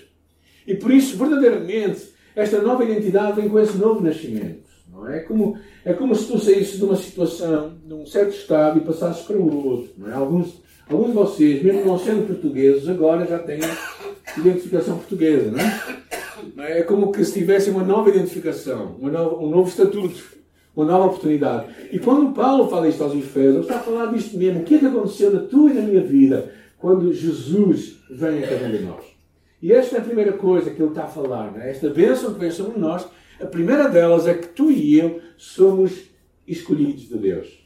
E 0.68 0.76
por 0.76 0.92
isso, 0.92 1.18
verdadeiramente, 1.18 2.10
esta 2.36 2.62
nova 2.62 2.84
identidade 2.84 3.40
vem 3.40 3.50
com 3.50 3.60
esse 3.60 3.78
novo 3.78 4.02
nascimento. 4.02 4.70
Não 4.92 5.08
é? 5.08 5.18
é 5.18 5.20
como, 5.22 5.58
é 5.84 5.94
como 5.94 6.16
se 6.16 6.28
tu 6.28 6.40
saísses 6.40 6.78
de 6.78 6.84
uma 6.84 6.96
situação, 6.96 7.78
de 7.86 7.94
um 7.94 8.06
certo 8.06 8.36
estado, 8.36 8.78
e 8.78 8.82
passasses 8.82 9.26
para 9.26 9.38
o 9.38 9.68
outro. 9.68 9.92
Não 9.98 10.12
é? 10.12 10.14
alguns, 10.14 10.62
alguns 10.90 11.08
de 11.08 11.14
vocês, 11.14 11.64
mesmo 11.64 11.86
não 11.86 11.98
sendo 11.98 12.28
portugueses, 12.28 12.88
agora 12.88 13.26
já 13.26 13.40
têm 13.40 13.60
identificação 14.38 14.98
portuguesa, 14.98 15.52
não 15.52 15.60
é? 16.64 16.80
É 16.80 16.84
como 16.84 17.12
que 17.12 17.24
se 17.24 17.34
tivesse 17.34 17.70
uma 17.70 17.84
nova 17.84 18.10
identificação, 18.10 18.96
uma 19.00 19.10
um 19.38 19.50
novo 19.50 19.70
estatuto, 19.70 20.39
uma 20.80 20.86
nova 20.86 21.08
oportunidade. 21.08 21.68
E 21.92 22.00
quando 22.00 22.34
Paulo 22.34 22.70
fala 22.70 22.88
isto 22.88 23.04
aos 23.04 23.14
Efésios, 23.14 23.66
está 23.66 23.78
a 23.78 23.84
falar 23.84 24.06
disto 24.08 24.38
mesmo. 24.38 24.62
O 24.62 24.64
que 24.64 24.76
é 24.76 24.80
que 24.80 24.86
aconteceu 24.86 25.32
na 25.32 25.42
tua 25.42 25.70
e 25.70 25.74
na 25.74 25.82
minha 25.82 26.02
vida 26.02 26.54
quando 26.78 27.14
Jesus 27.14 27.98
vem 28.10 28.44
a 28.44 28.48
cada 28.48 28.68
um 28.68 28.72
de 28.72 28.80
nós? 28.84 29.06
E 29.62 29.74
esta 29.74 29.98
é 29.98 30.00
a 30.00 30.04
primeira 30.04 30.34
coisa 30.34 30.72
que 30.72 30.82
ele 30.82 30.90
está 30.90 31.04
a 31.04 31.08
falar, 31.08 31.52
não 31.52 31.62
é? 31.62 31.72
esta 31.72 31.90
bênção 31.90 32.34
que 32.34 32.40
vem 32.40 32.50
sobre 32.50 32.80
nós. 32.80 33.06
A 33.42 33.46
primeira 33.46 33.90
delas 33.90 34.26
é 34.26 34.34
que 34.34 34.48
tu 34.48 34.72
e 34.72 34.98
eu 34.98 35.20
somos 35.38 35.92
escolhidos 36.48 37.10
de 37.10 37.18
Deus. 37.18 37.60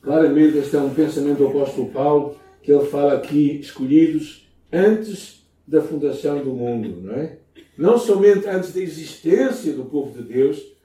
Claramente, 0.00 0.56
este 0.58 0.76
é 0.76 0.78
um 0.78 0.94
pensamento 0.94 1.38
do 1.38 1.48
apóstolo 1.48 1.90
Paulo, 1.90 2.36
que 2.62 2.72
ele 2.72 2.86
fala 2.86 3.14
aqui, 3.14 3.60
escolhidos 3.60 4.48
antes 4.72 5.46
da 5.66 5.82
fundação 5.82 6.42
do 6.42 6.52
mundo, 6.52 7.02
não 7.02 7.14
é? 7.14 7.38
Não 7.76 7.98
somente 7.98 8.48
antes 8.48 8.72
da 8.72 8.80
existência 8.80 9.72
do 9.74 9.84
povo 9.84 10.16
de 10.16 10.22
Deus, 10.26 10.75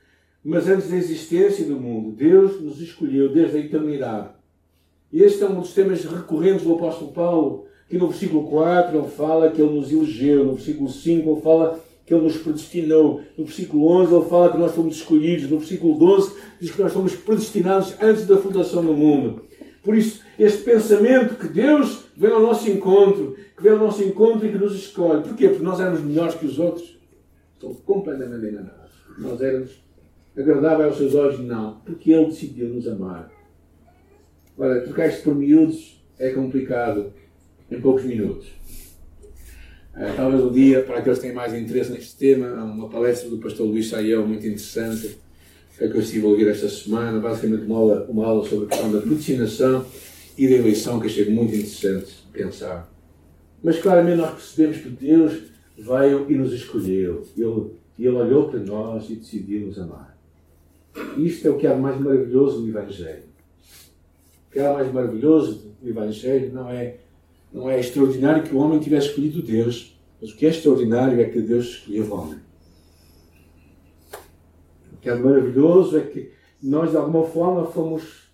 mas 0.43 0.67
antes 0.67 0.89
da 0.89 0.97
existência 0.97 1.65
do 1.65 1.79
mundo. 1.79 2.11
Deus 2.11 2.59
nos 2.61 2.81
escolheu 2.81 3.31
desde 3.31 3.57
a 3.57 3.59
eternidade. 3.59 4.29
E 5.11 5.21
este 5.21 5.43
é 5.43 5.47
um 5.47 5.59
dos 5.59 5.73
temas 5.73 6.03
recorrentes 6.05 6.63
do 6.63 6.73
apóstolo 6.73 7.11
Paulo, 7.11 7.65
que 7.87 7.97
no 7.97 8.07
versículo 8.07 8.47
4 8.47 8.97
ele 8.97 9.07
fala 9.09 9.51
que 9.51 9.61
ele 9.61 9.73
nos 9.73 9.91
elegeu, 9.91 10.45
no 10.45 10.53
versículo 10.53 10.89
5 10.89 11.29
ele 11.29 11.41
fala 11.41 11.79
que 12.05 12.13
ele 12.13 12.23
nos 12.23 12.37
predestinou, 12.37 13.21
no 13.37 13.45
versículo 13.45 13.87
11 13.87 14.15
ele 14.15 14.25
fala 14.25 14.51
que 14.51 14.57
nós 14.57 14.73
fomos 14.73 14.95
escolhidos, 14.95 15.49
no 15.49 15.59
versículo 15.59 15.97
12 15.97 16.33
diz 16.59 16.71
que 16.71 16.81
nós 16.81 16.93
fomos 16.93 17.15
predestinados 17.15 17.93
antes 18.01 18.25
da 18.25 18.37
fundação 18.37 18.83
do 18.83 18.93
mundo. 18.93 19.43
Por 19.83 19.95
isso, 19.95 20.21
este 20.39 20.63
pensamento 20.63 21.35
que 21.35 21.47
Deus 21.47 22.05
vem 22.15 22.31
ao 22.31 22.41
nosso 22.41 22.69
encontro, 22.69 23.35
que 23.55 23.63
vem 23.63 23.73
ao 23.73 23.79
nosso 23.79 24.03
encontro 24.03 24.47
e 24.47 24.51
que 24.51 24.57
nos 24.57 24.75
escolhe. 24.75 25.23
Porquê? 25.23 25.49
Porque 25.49 25.63
nós 25.63 25.79
éramos 25.79 26.01
melhores 26.01 26.35
que 26.35 26.45
os 26.45 26.59
outros? 26.59 26.97
Estou 27.53 27.75
completamente 27.85 28.45
enganados. 28.45 28.91
Nós 29.17 29.41
éramos 29.41 29.81
agradáveis 30.35 30.89
aos 30.89 30.97
seus 30.97 31.15
olhos? 31.15 31.39
Não. 31.39 31.79
Porque 31.85 32.11
Ele 32.11 32.25
decidiu 32.27 32.69
nos 32.69 32.87
amar. 32.87 33.31
Ora, 34.57 34.81
trocar 34.81 35.07
isto 35.07 35.23
por 35.23 35.35
miúdos 35.35 36.03
é 36.19 36.29
complicado 36.31 37.13
em 37.69 37.79
poucos 37.79 38.03
minutos. 38.03 38.47
Uh, 39.93 40.15
talvez 40.15 40.41
um 40.41 40.51
dia, 40.51 40.83
para 40.83 40.99
aqueles 40.99 41.19
que 41.19 41.25
têm 41.25 41.35
mais 41.35 41.53
interesse 41.53 41.91
neste 41.91 42.15
tema, 42.15 42.47
há 42.47 42.63
uma 42.63 42.89
palestra 42.89 43.29
do 43.29 43.39
pastor 43.39 43.67
Luís 43.67 43.89
Saião 43.89 44.25
muito 44.25 44.45
interessante 44.47 45.17
é 45.81 45.87
que 45.87 45.97
eu 45.97 46.01
estive 46.01 46.25
a 46.27 46.29
ouvir 46.29 46.47
esta 46.47 46.69
semana, 46.69 47.19
basicamente 47.19 47.65
uma 47.65 47.75
aula, 47.75 48.05
uma 48.07 48.25
aula 48.25 48.47
sobre 48.47 48.65
a 48.65 48.67
questão 48.69 48.91
da 48.91 49.01
predestinação 49.01 49.83
e 50.37 50.47
da 50.47 50.55
eleição, 50.55 50.99
que 50.99 51.07
achei 51.07 51.27
muito 51.27 51.55
interessante 51.55 52.23
pensar. 52.31 52.87
Mas 53.63 53.79
claramente 53.79 54.17
nós 54.17 54.31
percebemos 54.31 54.77
que 54.77 54.89
Deus 54.89 55.41
veio 55.75 56.29
e 56.29 56.35
nos 56.35 56.53
escolheu. 56.53 57.25
Ele, 57.35 57.71
ele 57.97 58.15
olhou 58.15 58.47
para 58.47 58.59
nós 58.59 59.09
e 59.09 59.15
decidiu 59.15 59.67
nos 59.67 59.79
amar. 59.79 60.10
Isto 61.17 61.47
é 61.47 61.51
o 61.51 61.57
que 61.57 61.67
há 61.67 61.73
de 61.73 61.81
mais 61.81 61.99
maravilhoso 61.99 62.61
no 62.61 62.69
Evangelho. 62.69 63.23
O 64.47 64.51
que 64.51 64.59
há 64.59 64.69
de 64.69 64.73
mais 64.73 64.93
maravilhoso 64.93 65.75
no 65.81 65.89
Evangelho 65.89 66.53
não 66.53 66.69
é, 66.69 66.97
não 67.51 67.69
é 67.69 67.79
extraordinário 67.79 68.43
que 68.43 68.53
o 68.53 68.59
homem 68.59 68.79
tivesse 68.79 69.07
escolhido 69.07 69.41
Deus, 69.41 69.97
mas 70.21 70.31
o 70.31 70.35
que 70.35 70.45
é 70.45 70.49
extraordinário 70.49 71.19
é 71.19 71.25
que 71.25 71.41
Deus 71.41 71.65
escolheu 71.65 72.05
o 72.05 72.13
homem 72.13 72.39
que 75.01 75.09
é 75.09 75.15
maravilhoso 75.15 75.97
é 75.97 76.01
que 76.01 76.31
nós, 76.61 76.91
de 76.91 76.97
alguma 76.97 77.25
forma, 77.25 77.65
fomos. 77.65 78.29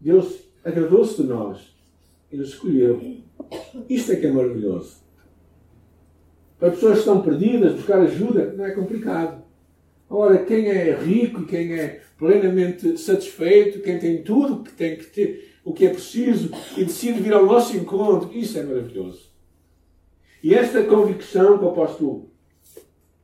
Deus 0.00 0.40
agradou-se 0.64 1.20
de 1.20 1.28
nós 1.28 1.74
e 2.30 2.36
nos 2.36 2.50
escolheu. 2.50 3.20
Isto 3.88 4.12
é 4.12 4.16
que 4.16 4.26
é 4.26 4.32
maravilhoso. 4.32 5.02
Para 6.58 6.70
pessoas 6.70 6.94
que 6.94 6.98
estão 7.00 7.20
perdidas, 7.22 7.74
buscar 7.74 8.00
ajuda 8.00 8.52
não 8.56 8.64
é 8.64 8.70
complicado. 8.70 9.41
Ora, 10.14 10.44
quem 10.44 10.68
é 10.68 10.94
rico, 10.94 11.46
quem 11.46 11.72
é 11.72 12.02
plenamente 12.18 12.98
satisfeito, 12.98 13.80
quem 13.80 13.98
tem 13.98 14.22
tudo 14.22 14.56
o 14.56 14.62
que 14.62 14.70
tem 14.72 14.96
que 14.96 15.06
ter, 15.06 15.54
o 15.64 15.72
que 15.72 15.86
é 15.86 15.88
preciso 15.88 16.50
e 16.76 16.84
decide 16.84 17.18
vir 17.18 17.32
ao 17.32 17.46
nosso 17.46 17.74
encontro, 17.74 18.30
isso 18.36 18.58
é 18.58 18.62
maravilhoso. 18.62 19.32
E 20.42 20.52
esta 20.52 20.84
convicção 20.84 21.56
que 21.56 21.64
o 21.64 21.68
apóstolo 21.68 22.30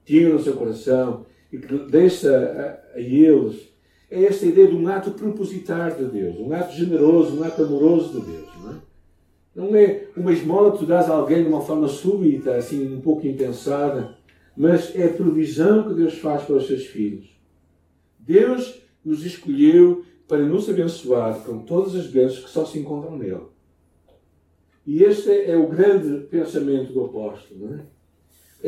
tinha 0.07 0.31
no 0.31 0.43
seu 0.43 0.55
coração, 0.55 1.27
e 1.53 1.59
que 1.59 1.77
deixa 1.91 2.81
a, 2.95 2.97
a 2.97 3.01
eles 3.01 3.69
é 4.11 4.25
esta 4.25 4.47
ideia 4.47 4.69
de 4.69 4.75
um 4.75 4.89
ato 4.89 5.11
propositar 5.11 5.95
de 5.95 6.07
Deus, 6.07 6.41
um 6.41 6.55
ato 6.55 6.75
generoso, 6.75 7.39
um 7.39 7.45
ato 7.45 7.65
amoroso 7.65 8.19
de 8.19 8.27
Deus. 8.33 8.49
Não 8.65 8.71
é, 8.71 8.81
não 9.55 9.77
é 9.77 10.07
uma 10.17 10.33
esmola 10.33 10.73
que 10.73 10.79
tu 10.79 10.87
dás 10.87 11.11
a 11.11 11.15
alguém 11.15 11.43
de 11.43 11.51
uma 11.51 11.61
forma 11.61 11.87
súbita, 11.87 12.55
assim 12.55 12.95
um 12.95 13.01
pouco 13.03 13.27
impensada, 13.27 14.17
mas 14.59 14.93
é 14.97 15.07
provisão 15.07 15.89
que 15.89 15.95
Deus 15.95 16.15
faz 16.19 16.43
para 16.43 16.57
os 16.57 16.67
seus 16.67 16.85
filhos. 16.85 17.31
Deus 18.19 18.83
nos 19.05 19.25
escolheu 19.25 20.05
para 20.27 20.43
nos 20.43 20.69
abençoar 20.69 21.45
com 21.45 21.61
todas 21.61 21.95
as 21.95 22.09
bênçãos 22.09 22.45
que 22.45 22.51
só 22.51 22.67
se 22.67 22.77
encontram 22.77 23.17
nele. 23.17 23.47
E 24.85 25.05
este 25.05 25.31
é 25.31 25.57
o 25.57 25.69
grande 25.69 26.27
pensamento 26.27 26.93
do 26.93 27.05
apóstolo. 27.05 27.69
Não 27.69 27.79
é? 27.79 27.83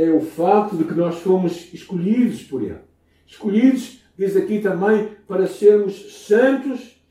é 0.04 0.10
o 0.12 0.20
facto 0.20 0.76
de 0.76 0.84
que 0.84 0.94
nós 0.94 1.16
fomos 1.16 1.74
escolhidos 1.74 2.44
por 2.44 2.62
Ele. 2.62 2.78
Escolhidos, 3.26 4.00
diz 4.16 4.36
aqui 4.36 4.60
também, 4.60 5.08
para 5.26 5.48
sermos 5.48 6.24
santos 6.24 7.02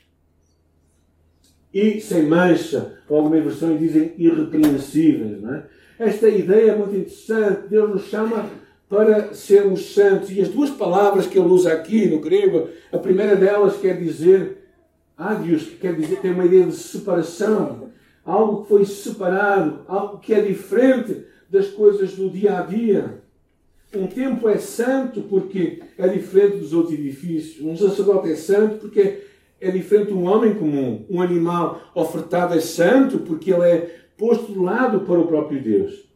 e 1.74 2.00
sem 2.00 2.28
mancha. 2.28 2.98
Algumas 3.10 3.44
versões 3.44 3.78
dizem 3.78 4.14
irrepreensíveis. 4.18 5.42
Não 5.42 5.54
é? 5.54 5.68
Esta 6.00 6.30
ideia 6.30 6.72
é 6.72 6.76
muito 6.78 6.96
interessante. 6.96 7.68
Deus 7.68 7.90
nos 7.90 8.04
chama 8.06 8.50
para 8.90 9.34
sermos 9.36 9.94
santos. 9.94 10.32
E 10.32 10.42
as 10.42 10.50
duas 10.50 10.72
palavras 10.72 11.28
que 11.28 11.38
ele 11.38 11.48
usa 11.48 11.72
aqui 11.72 12.08
no 12.08 12.20
grego, 12.20 12.70
a 12.92 12.98
primeira 12.98 13.36
delas 13.36 13.78
quer 13.78 13.98
dizer 13.98 14.58
ágios, 15.16 15.64
que 15.64 15.76
quer 15.76 15.96
dizer, 15.96 16.20
tem 16.20 16.32
uma 16.32 16.46
ideia 16.46 16.66
de 16.66 16.76
separação. 16.76 17.90
Algo 18.26 18.64
que 18.64 18.70
foi 18.70 18.86
separado, 18.86 19.82
algo 19.88 20.18
que 20.18 20.34
é 20.34 20.42
diferente 20.42 21.24
das 21.50 21.68
coisas 21.68 22.14
do 22.16 22.30
dia 22.30 22.58
a 22.58 22.62
dia. 22.64 23.22
Um 23.96 24.08
templo 24.08 24.50
é 24.50 24.58
santo 24.58 25.22
porque 25.22 25.82
é 25.98 26.08
diferente 26.08 26.58
dos 26.58 26.74
outros 26.74 26.94
edifícios. 26.94 27.66
Um 27.66 27.76
sacerdote 27.76 28.32
é 28.32 28.36
santo 28.36 28.78
porque 28.78 29.24
é 29.60 29.72
diferente 29.72 30.08
de 30.08 30.14
um 30.14 30.26
homem 30.26 30.54
comum. 30.54 31.06
Um 31.10 31.22
animal 31.22 31.82
ofertado 31.94 32.54
é 32.54 32.60
santo 32.60 33.20
porque 33.20 33.52
ele 33.52 33.64
é 33.64 33.96
posto 34.18 34.52
de 34.52 34.60
lado 34.60 35.02
para 35.02 35.20
o 35.20 35.28
próprio 35.28 35.62
Deus. 35.62 36.09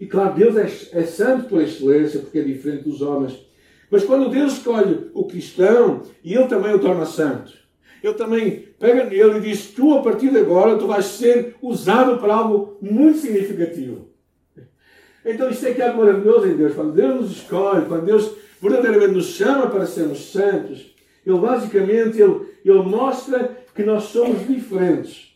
E 0.00 0.06
claro, 0.06 0.34
Deus 0.34 0.56
é, 0.56 1.00
é 1.00 1.02
santo 1.04 1.48
por 1.48 1.60
excelência 1.60 2.20
porque 2.20 2.38
é 2.38 2.42
diferente 2.42 2.84
dos 2.84 3.02
homens. 3.02 3.46
Mas 3.90 4.04
quando 4.04 4.28
Deus 4.28 4.54
escolhe 4.54 5.10
o 5.14 5.24
cristão, 5.24 6.02
e 6.22 6.34
ele 6.34 6.46
também 6.46 6.74
o 6.74 6.78
torna 6.78 7.06
santo, 7.06 7.52
ele 8.02 8.14
também 8.14 8.68
pega 8.78 9.04
nele 9.04 9.38
e 9.38 9.40
diz: 9.40 9.68
Tu, 9.68 9.92
a 9.92 10.02
partir 10.02 10.30
de 10.30 10.38
agora, 10.38 10.76
tu 10.76 10.86
vais 10.86 11.04
ser 11.04 11.56
usado 11.60 12.18
para 12.18 12.34
algo 12.34 12.76
muito 12.80 13.18
significativo. 13.18 14.08
Então 15.24 15.50
isto 15.50 15.66
é 15.66 15.74
que 15.74 15.82
é 15.82 15.92
maravilhoso 15.92 16.46
em 16.46 16.56
Deus. 16.56 16.74
Quando 16.74 16.92
Deus 16.92 17.20
nos 17.20 17.30
escolhe, 17.32 17.86
quando 17.86 18.04
Deus 18.04 18.32
verdadeiramente 18.62 19.12
nos 19.12 19.26
chama 19.26 19.68
para 19.68 19.86
sermos 19.86 20.30
santos, 20.30 20.94
Ele 21.26 21.38
basicamente 21.38 22.20
ele, 22.20 22.40
ele 22.64 22.82
mostra 22.82 23.56
que 23.74 23.82
nós 23.82 24.04
somos 24.04 24.46
diferentes. 24.46 25.34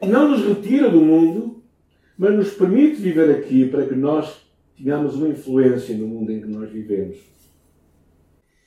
Não 0.00 0.28
nos 0.28 0.46
retira 0.46 0.88
do 0.88 1.00
mundo, 1.00 1.62
mas 2.16 2.34
nos 2.34 2.50
permite 2.50 2.96
viver 2.96 3.30
aqui 3.30 3.66
para 3.66 3.86
que 3.86 3.94
nós 3.94 4.46
tenhamos 4.76 5.14
uma 5.16 5.28
influência 5.28 5.96
no 5.96 6.06
mundo 6.06 6.32
em 6.32 6.40
que 6.40 6.46
nós 6.46 6.70
vivemos. 6.70 7.18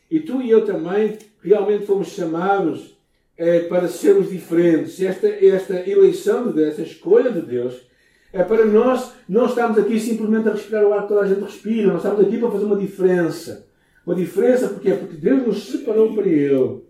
E 0.09 0.19
tu 0.19 0.41
e 0.41 0.49
eu 0.49 0.65
também 0.65 1.17
realmente 1.41 1.85
fomos 1.85 2.09
chamados 2.09 2.97
é, 3.37 3.61
para 3.61 3.87
sermos 3.87 4.29
diferentes. 4.29 5.01
Esta, 5.01 5.27
esta 5.27 5.89
eleição 5.89 6.47
de 6.47 6.53
Deus, 6.53 6.69
esta 6.69 6.81
escolha 6.81 7.31
de 7.31 7.41
Deus, 7.41 7.87
é 8.33 8.43
para 8.43 8.65
nós 8.65 9.13
não 9.27 9.45
estamos 9.45 9.77
aqui 9.77 9.99
simplesmente 9.99 10.49
a 10.49 10.53
respirar 10.53 10.85
o 10.85 10.93
ar 10.93 11.03
que 11.03 11.07
toda 11.09 11.21
a 11.21 11.27
gente 11.27 11.41
respira. 11.41 11.87
Nós 11.87 12.03
estamos 12.03 12.25
aqui 12.25 12.37
para 12.37 12.51
fazer 12.51 12.65
uma 12.65 12.75
diferença. 12.75 13.67
Uma 14.05 14.15
diferença 14.15 14.69
porque 14.69 14.89
é 14.89 14.95
porque 14.95 15.17
Deus 15.17 15.47
nos 15.47 15.63
separou 15.67 16.13
para 16.13 16.27
Ele. 16.27 16.81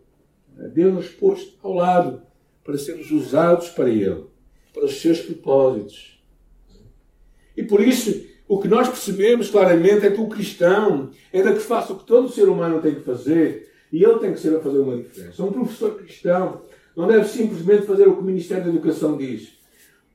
Deus 0.73 0.93
nos 0.93 1.07
pôs 1.09 1.57
ao 1.61 1.73
lado 1.73 2.21
para 2.63 2.77
sermos 2.77 3.11
usados 3.11 3.69
para 3.69 3.89
Ele, 3.89 4.25
para 4.73 4.85
os 4.85 5.01
seus 5.01 5.19
propósitos. 5.21 6.18
E 7.59 7.63
por 7.63 7.81
isso, 7.81 8.25
o 8.47 8.59
que 8.59 8.67
nós 8.67 8.87
percebemos 8.87 9.49
claramente 9.49 10.05
é 10.05 10.11
que 10.11 10.21
o 10.21 10.27
cristão 10.27 11.11
é 11.31 11.43
da 11.43 11.53
que 11.53 11.59
faça 11.59 11.93
o 11.93 11.97
que 11.97 12.05
todo 12.05 12.29
ser 12.29 12.49
humano 12.49 12.81
tem 12.81 12.95
que 12.95 13.01
fazer 13.01 13.69
e 13.91 14.03
ele 14.03 14.19
tem 14.19 14.33
que 14.33 14.39
ser 14.39 14.55
a 14.55 14.59
fazer 14.59 14.79
uma 14.79 14.97
diferença. 14.97 15.43
Um 15.43 15.51
professor 15.51 15.95
cristão 15.95 16.61
não 16.95 17.07
deve 17.07 17.27
simplesmente 17.27 17.85
fazer 17.85 18.07
o 18.07 18.15
que 18.15 18.21
o 18.21 18.25
Ministério 18.25 18.63
da 18.63 18.69
Educação 18.69 19.17
diz 19.17 19.59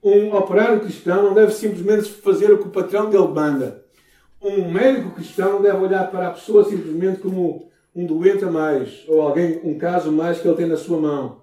um 0.04 0.36
operário 0.36 0.80
cristão 0.80 1.22
não 1.22 1.34
deve 1.34 1.52
simplesmente 1.52 2.10
fazer 2.10 2.52
o 2.52 2.58
que 2.58 2.68
o 2.68 2.70
patrão 2.70 3.08
dele 3.08 3.28
manda. 3.28 3.82
Um 4.40 4.70
médico 4.70 5.12
cristão 5.12 5.54
não 5.54 5.62
deve 5.62 5.78
olhar 5.78 6.10
para 6.10 6.28
a 6.28 6.30
pessoa 6.32 6.62
simplesmente 6.64 7.20
como 7.20 7.70
um 7.96 8.04
doente 8.04 8.44
a 8.44 8.50
mais, 8.50 9.02
ou 9.08 9.22
alguém, 9.22 9.60
um 9.64 9.78
caso 9.78 10.12
mais 10.12 10.38
que 10.38 10.46
ele 10.46 10.56
tem 10.56 10.66
na 10.66 10.76
sua 10.76 11.00
mão. 11.00 11.40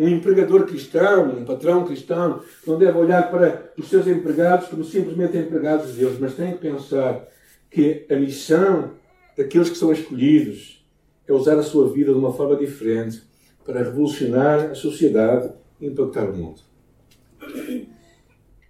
Um 0.00 0.08
empregador 0.08 0.64
cristão, 0.64 1.28
um 1.28 1.44
patrão 1.44 1.84
cristão, 1.84 2.40
não 2.66 2.78
deve 2.78 2.96
olhar 2.96 3.30
para 3.30 3.70
os 3.76 3.86
seus 3.86 4.06
empregados 4.06 4.68
como 4.68 4.82
simplesmente 4.82 5.36
empregados 5.36 5.92
de 5.92 5.98
Deus, 5.98 6.18
mas 6.18 6.34
tem 6.34 6.52
que 6.54 6.58
pensar 6.58 7.28
que 7.70 8.06
a 8.10 8.16
missão 8.16 8.92
daqueles 9.36 9.68
que 9.68 9.76
são 9.76 9.92
escolhidos 9.92 10.82
é 11.28 11.34
usar 11.34 11.58
a 11.58 11.62
sua 11.62 11.92
vida 11.92 12.14
de 12.14 12.18
uma 12.18 12.32
forma 12.32 12.56
diferente 12.56 13.22
para 13.62 13.82
revolucionar 13.82 14.70
a 14.70 14.74
sociedade 14.74 15.52
e 15.78 15.88
impactar 15.88 16.30
o 16.30 16.34
mundo. 16.34 16.62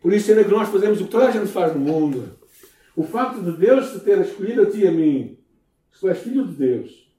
Por 0.02 0.12
isso, 0.12 0.32
ainda 0.32 0.42
que 0.42 0.50
nós 0.50 0.68
fazemos 0.68 1.00
o 1.00 1.04
que 1.04 1.10
toda 1.12 1.28
a 1.28 1.30
gente 1.30 1.46
faz 1.46 1.72
no 1.72 1.78
mundo, 1.78 2.40
o 2.96 3.04
facto 3.04 3.40
de 3.40 3.56
Deus 3.56 3.92
te 3.92 4.00
ter 4.00 4.18
escolhido 4.18 4.62
a 4.62 4.66
ti 4.66 4.80
e 4.80 4.88
a 4.88 4.90
mim, 4.90 5.38
se 5.92 6.00
tu 6.00 6.08
és 6.08 6.18
filho 6.18 6.44
de 6.44 6.54
Deus, 6.54 7.09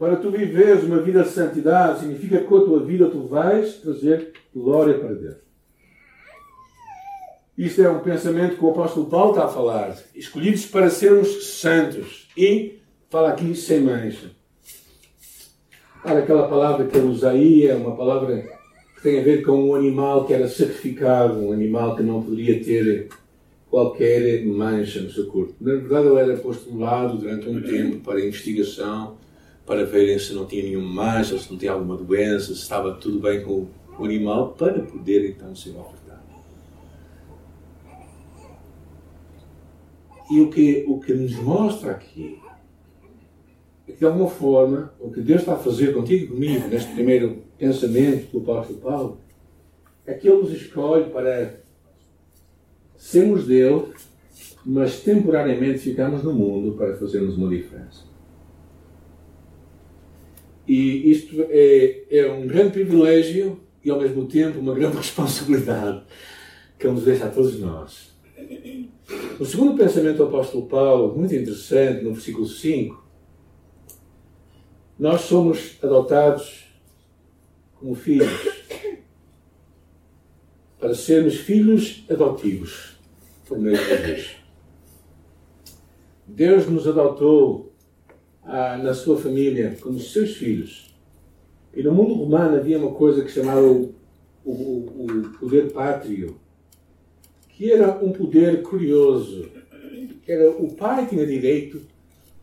para 0.00 0.16
tu 0.16 0.30
viveres 0.30 0.82
uma 0.82 1.02
vida 1.02 1.22
de 1.22 1.28
santidade, 1.28 2.00
significa 2.00 2.38
que 2.38 2.46
com 2.46 2.56
a 2.56 2.64
tua 2.64 2.82
vida 2.82 3.10
tu 3.10 3.26
vais 3.26 3.74
trazer 3.74 4.32
glória 4.56 4.98
para 4.98 5.12
Deus. 5.12 5.36
Isto 7.58 7.82
é 7.82 7.90
um 7.90 7.98
pensamento 7.98 8.56
que 8.56 8.64
o 8.64 8.70
apóstolo 8.70 9.10
Paulo 9.10 9.32
está 9.32 9.44
a 9.44 9.48
falar. 9.48 9.94
Escolhidos 10.14 10.64
para 10.64 10.88
sermos 10.88 11.58
santos. 11.58 12.30
E 12.34 12.78
fala 13.10 13.28
aqui 13.28 13.54
sem 13.54 13.82
mancha. 13.82 14.30
Ora, 16.02 16.20
aquela 16.20 16.48
palavra 16.48 16.86
que 16.86 16.96
ele 16.96 17.08
usa 17.08 17.32
aí 17.32 17.66
é 17.66 17.74
uma 17.74 17.94
palavra 17.94 18.42
que 18.96 19.02
tem 19.02 19.20
a 19.20 19.22
ver 19.22 19.44
com 19.44 19.68
um 19.68 19.74
animal 19.74 20.24
que 20.24 20.32
era 20.32 20.48
sacrificado, 20.48 21.38
um 21.40 21.52
animal 21.52 21.94
que 21.94 22.02
não 22.02 22.22
poderia 22.22 22.64
ter 22.64 23.10
qualquer 23.68 24.46
mancha 24.46 25.02
no 25.02 25.10
seu 25.10 25.26
corpo. 25.26 25.54
Na 25.60 25.74
verdade, 25.74 26.06
ele 26.06 26.18
era 26.20 26.36
posto 26.38 26.70
de 26.70 26.78
lado 26.78 27.18
durante 27.18 27.46
um 27.50 27.60
tempo 27.60 27.98
para 27.98 28.24
investigação, 28.24 29.19
para 29.66 29.84
verem 29.84 30.18
se 30.18 30.32
não 30.32 30.46
tinha 30.46 30.62
nenhuma 30.62 31.04
mancha, 31.04 31.38
se 31.38 31.50
não 31.50 31.58
tinha 31.58 31.72
alguma 31.72 31.96
doença, 31.96 32.46
se 32.46 32.62
estava 32.62 32.94
tudo 32.94 33.20
bem 33.20 33.42
com 33.42 33.66
o 33.98 34.04
animal, 34.04 34.52
para 34.52 34.82
poder 34.82 35.30
então 35.30 35.54
ser 35.54 35.70
ofertado. 35.70 36.20
E 40.30 40.40
o 40.40 40.48
que, 40.48 40.84
o 40.86 41.00
que 41.00 41.12
nos 41.12 41.34
mostra 41.36 41.90
aqui 41.92 42.38
é 43.86 43.92
que, 43.92 43.98
de 43.98 44.04
alguma 44.04 44.28
forma, 44.28 44.92
o 45.00 45.10
que 45.10 45.20
Deus 45.20 45.40
está 45.40 45.54
a 45.54 45.58
fazer 45.58 45.92
contigo 45.92 46.24
e 46.24 46.28
comigo, 46.28 46.68
neste 46.68 46.92
primeiro 46.94 47.42
pensamento 47.58 48.30
do 48.30 48.38
apóstolo 48.38 48.78
Paulo, 48.78 49.20
é 50.06 50.14
que 50.14 50.28
Ele 50.28 50.42
nos 50.42 50.52
escolhe 50.52 51.10
para 51.10 51.60
sermos 52.96 53.46
dele, 53.46 53.86
mas 54.64 55.00
temporariamente 55.00 55.78
ficamos 55.78 56.22
no 56.22 56.32
mundo 56.32 56.76
para 56.76 56.96
fazermos 56.96 57.36
uma 57.36 57.48
diferença. 57.48 58.09
E 60.72 61.10
isto 61.10 61.34
é, 61.48 62.04
é 62.08 62.30
um 62.30 62.46
grande 62.46 62.70
privilégio 62.70 63.58
e, 63.84 63.90
ao 63.90 63.98
mesmo 63.98 64.26
tempo, 64.26 64.60
uma 64.60 64.72
grande 64.72 64.98
responsabilidade 64.98 66.04
que 66.78 66.86
Ele 66.86 66.94
nos 66.94 67.04
deixa 67.04 67.26
a 67.26 67.28
todos 67.28 67.58
nós. 67.58 68.14
O 69.40 69.44
segundo 69.44 69.76
pensamento 69.76 70.18
do 70.18 70.26
apóstolo 70.26 70.66
Paulo, 70.66 71.18
muito 71.18 71.34
interessante, 71.34 72.04
no 72.04 72.12
versículo 72.12 72.46
5, 72.46 73.04
nós 74.96 75.22
somos 75.22 75.76
adotados 75.82 76.66
como 77.74 77.96
filhos, 77.96 78.30
para 80.78 80.94
sermos 80.94 81.34
filhos 81.34 82.04
adotivos, 82.08 82.96
por 83.44 83.58
meio 83.58 83.76
de 83.76 83.96
Deus. 84.06 84.36
Deus 86.28 86.68
nos 86.68 86.86
adotou 86.86 87.69
ah, 88.50 88.76
na 88.76 88.92
sua 88.92 89.16
família 89.16 89.76
como 89.80 89.98
seus 90.00 90.34
filhos. 90.34 90.92
E 91.72 91.82
no 91.84 91.92
mundo 91.92 92.14
romano 92.14 92.56
havia 92.56 92.78
uma 92.78 92.90
coisa 92.90 93.22
que 93.22 93.30
chamava 93.30 93.62
o, 93.62 93.94
o, 94.44 94.50
o 94.52 95.38
poder 95.38 95.72
pátrio, 95.72 96.36
que 97.50 97.70
era 97.70 97.92
um 98.04 98.10
poder 98.10 98.62
curioso. 98.62 99.48
Era, 100.26 100.50
o 100.50 100.74
pai 100.74 101.06
tinha 101.06 101.24
direito 101.24 101.80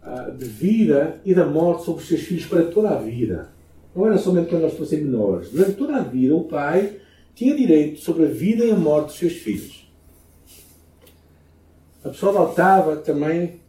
uh, 0.02 0.32
de 0.32 0.46
vida 0.46 1.20
e 1.26 1.34
da 1.36 1.46
morte 1.46 1.84
sobre 1.84 2.02
os 2.02 2.08
seus 2.08 2.22
filhos 2.22 2.46
para 2.46 2.64
toda 2.64 2.92
a 2.92 3.00
vida. 3.00 3.50
Não 3.94 4.08
era 4.08 4.18
somente 4.18 4.50
quando 4.50 4.62
nós 4.62 4.77
fossem 4.77 5.01
menores. 5.01 5.51
Durante 5.51 5.74
toda 5.74 5.98
a 5.98 6.03
vida, 6.03 6.34
o 6.34 6.46
pai 6.46 7.01
tinha 7.36 7.55
direito 7.55 8.00
sobre 8.00 8.25
a 8.25 8.29
vida 8.29 8.64
e 8.64 8.72
a 8.72 8.75
morte 8.77 9.08
dos 9.08 9.20
seus 9.20 9.34
filhos. 9.34 9.92
A 12.01 12.10
pessoa 12.10 12.31
adotava 12.31 12.96
também, 12.96 13.60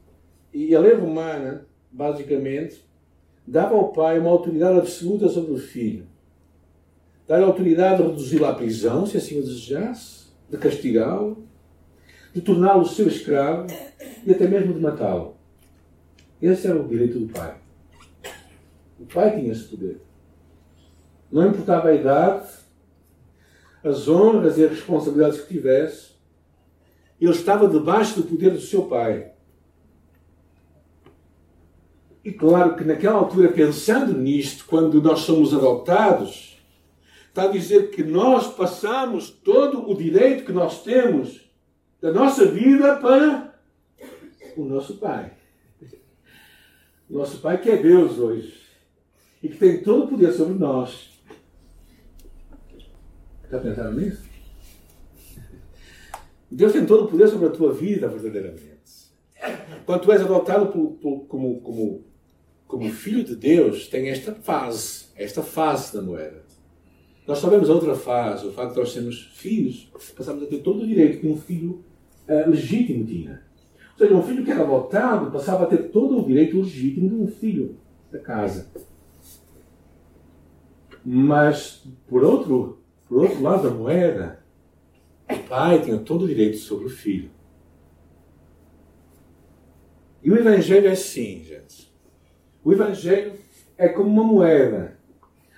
e 0.55 0.75
a 0.75 0.81
lei 0.81 0.95
romana, 0.95 1.68
basicamente, 1.91 2.85
dava 3.47 3.75
ao 3.75 3.93
pai 3.93 4.19
uma 4.19 4.31
autoridade 4.31 4.79
absoluta 4.79 5.29
sobre 5.29 5.53
o 5.53 5.59
filho. 5.59 6.07
Dar-lhe 7.27 7.45
autoridade 7.45 8.03
de 8.03 8.09
reduzi-lo 8.09 8.47
à 8.47 8.55
prisão, 8.55 9.07
se 9.07 9.17
assim 9.17 9.39
o 9.39 9.43
desejasse 9.43 10.29
de 10.49 10.57
castigá-lo, 10.57 11.47
de 12.33 12.41
torná-lo 12.41 12.87
seu 12.87 13.07
escravo 13.07 13.67
e 14.25 14.33
até 14.33 14.47
mesmo 14.47 14.73
de 14.73 14.81
matá-lo. 14.81 15.37
Esse 16.41 16.67
era 16.67 16.81
o 16.81 16.89
direito 16.89 17.19
do 17.19 17.33
pai. 17.33 17.57
O 18.99 19.07
pai 19.07 19.39
tinha 19.39 19.53
esse 19.53 19.65
poder. 19.65 20.01
Não 21.31 21.49
importava 21.49 21.89
a 21.89 21.95
idade, 21.95 22.49
as 23.85 24.09
honras 24.09 24.57
e 24.57 24.65
as 24.65 24.71
responsabilidades 24.71 25.41
que 25.41 25.55
tivesse, 25.55 26.13
ele 27.21 27.31
estava 27.33 27.69
debaixo 27.69 28.21
do 28.21 28.29
poder 28.29 28.51
do 28.51 28.61
seu 28.61 28.87
pai. 28.87 29.33
E 32.29 32.33
claro 32.35 32.77
que 32.77 32.85
naquela 32.85 33.17
altura, 33.17 33.51
pensando 33.51 34.13
nisto, 34.13 34.67
quando 34.67 35.01
nós 35.01 35.21
somos 35.21 35.55
adotados, 35.55 36.59
está 37.27 37.45
a 37.45 37.49
dizer 37.49 37.89
que 37.89 38.03
nós 38.03 38.55
passamos 38.55 39.31
todo 39.31 39.91
o 39.91 39.97
direito 39.97 40.45
que 40.45 40.53
nós 40.53 40.83
temos 40.83 41.51
da 42.03 42.13
nossa 42.13 42.45
vida 42.45 42.97
para 42.97 43.59
o 44.59 44.65
nosso 44.67 44.99
Pai. 44.99 45.33
Nosso 47.09 47.39
Pai 47.41 47.59
que 47.63 47.71
é 47.71 47.79
Deus 47.79 48.19
hoje 48.19 48.61
e 49.43 49.49
que 49.49 49.57
tem 49.57 49.83
todo 49.83 50.05
o 50.05 50.09
poder 50.09 50.31
sobre 50.35 50.53
nós. 50.53 51.19
Está 53.43 53.59
pensando 53.59 53.99
nisso? 53.99 54.29
Deus 56.51 56.75
tem 56.75 56.85
todo 56.85 57.07
o 57.07 57.09
poder 57.09 57.29
sobre 57.29 57.47
a 57.47 57.53
tua 57.53 57.73
vida, 57.73 58.07
verdadeiramente. 58.07 58.69
Quando 59.87 60.03
tu 60.03 60.13
és 60.13 60.21
adotado 60.21 60.67
por, 60.67 60.91
por, 60.97 61.21
como, 61.27 61.61
como, 61.63 62.08
como 62.69 62.93
filho 62.93 63.25
de 63.25 63.35
Deus, 63.35 63.89
tem 63.89 64.11
esta 64.11 64.35
fase, 64.35 65.07
esta 65.17 65.43
fase 65.43 65.95
da 65.95 66.03
moeda. 66.03 66.45
Nós 67.27 67.39
sabemos 67.39 67.69
a 67.69 67.73
outra 67.73 67.95
fase, 67.95 68.47
o 68.47 68.53
facto 68.53 68.75
de 68.75 68.81
nós 68.81 68.93
sermos 68.93 69.23
filhos, 69.35 69.91
passamos 70.15 70.45
a 70.45 70.47
ter 70.47 70.59
todo 70.59 70.83
o 70.83 70.87
direito 70.87 71.19
que 71.19 71.27
um 71.27 71.37
filho 71.37 71.83
uh, 72.29 72.49
legítimo 72.49 73.05
tinha. 73.05 73.43
Ou 73.93 73.99
seja, 73.99 74.15
um 74.15 74.23
filho 74.23 74.45
que 74.45 74.51
era 74.51 74.63
adotado 74.63 75.31
passava 75.31 75.65
a 75.65 75.67
ter 75.67 75.91
todo 75.91 76.19
o 76.19 76.27
direito 76.27 76.59
legítimo 76.59 77.09
de 77.09 77.15
um 77.17 77.27
filho 77.27 77.77
da 78.13 78.19
casa. 78.19 78.71
Mas, 81.05 81.87
por 82.07 82.23
outro, 82.23 82.83
por 83.09 83.23
outro 83.23 83.43
lado 83.43 83.69
da 83.69 83.75
moeda, 83.75 84.45
o 85.31 85.39
pai 85.49 85.83
tinha 85.83 85.99
todo 85.99 86.27
o 86.27 86.29
direito 86.29 86.59
sobre 86.59 86.87
o 86.87 86.91
filho. 86.91 87.31
E 90.23 90.31
o 90.31 90.37
Evangelho 90.37 90.89
é 90.89 90.93
assim, 90.93 91.43
gente. 91.43 91.88
O 92.65 92.73
Evangelho 92.73 93.33
é 93.77 93.89
como 93.89 94.11
uma 94.11 94.25
moeda. 94.25 94.99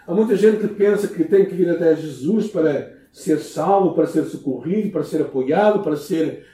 Há 0.07 0.15
muita 0.15 0.37
gente 0.37 0.61
que 0.61 0.75
pensa 0.75 1.09
que 1.09 1.25
tem 1.25 1.47
que 1.47 1.55
vir 1.55 1.71
até 1.71 1.95
Jesus 1.97 2.49
para 2.49 2.93
ser 3.13 3.39
salvo, 3.39 3.95
para 3.95 4.07
ser 4.07 4.25
socorrido, 4.25 4.91
para 4.91 5.05
ser 5.05 5.23
apoiado, 5.23 5.83
para 5.83 5.97
ser 5.97 6.47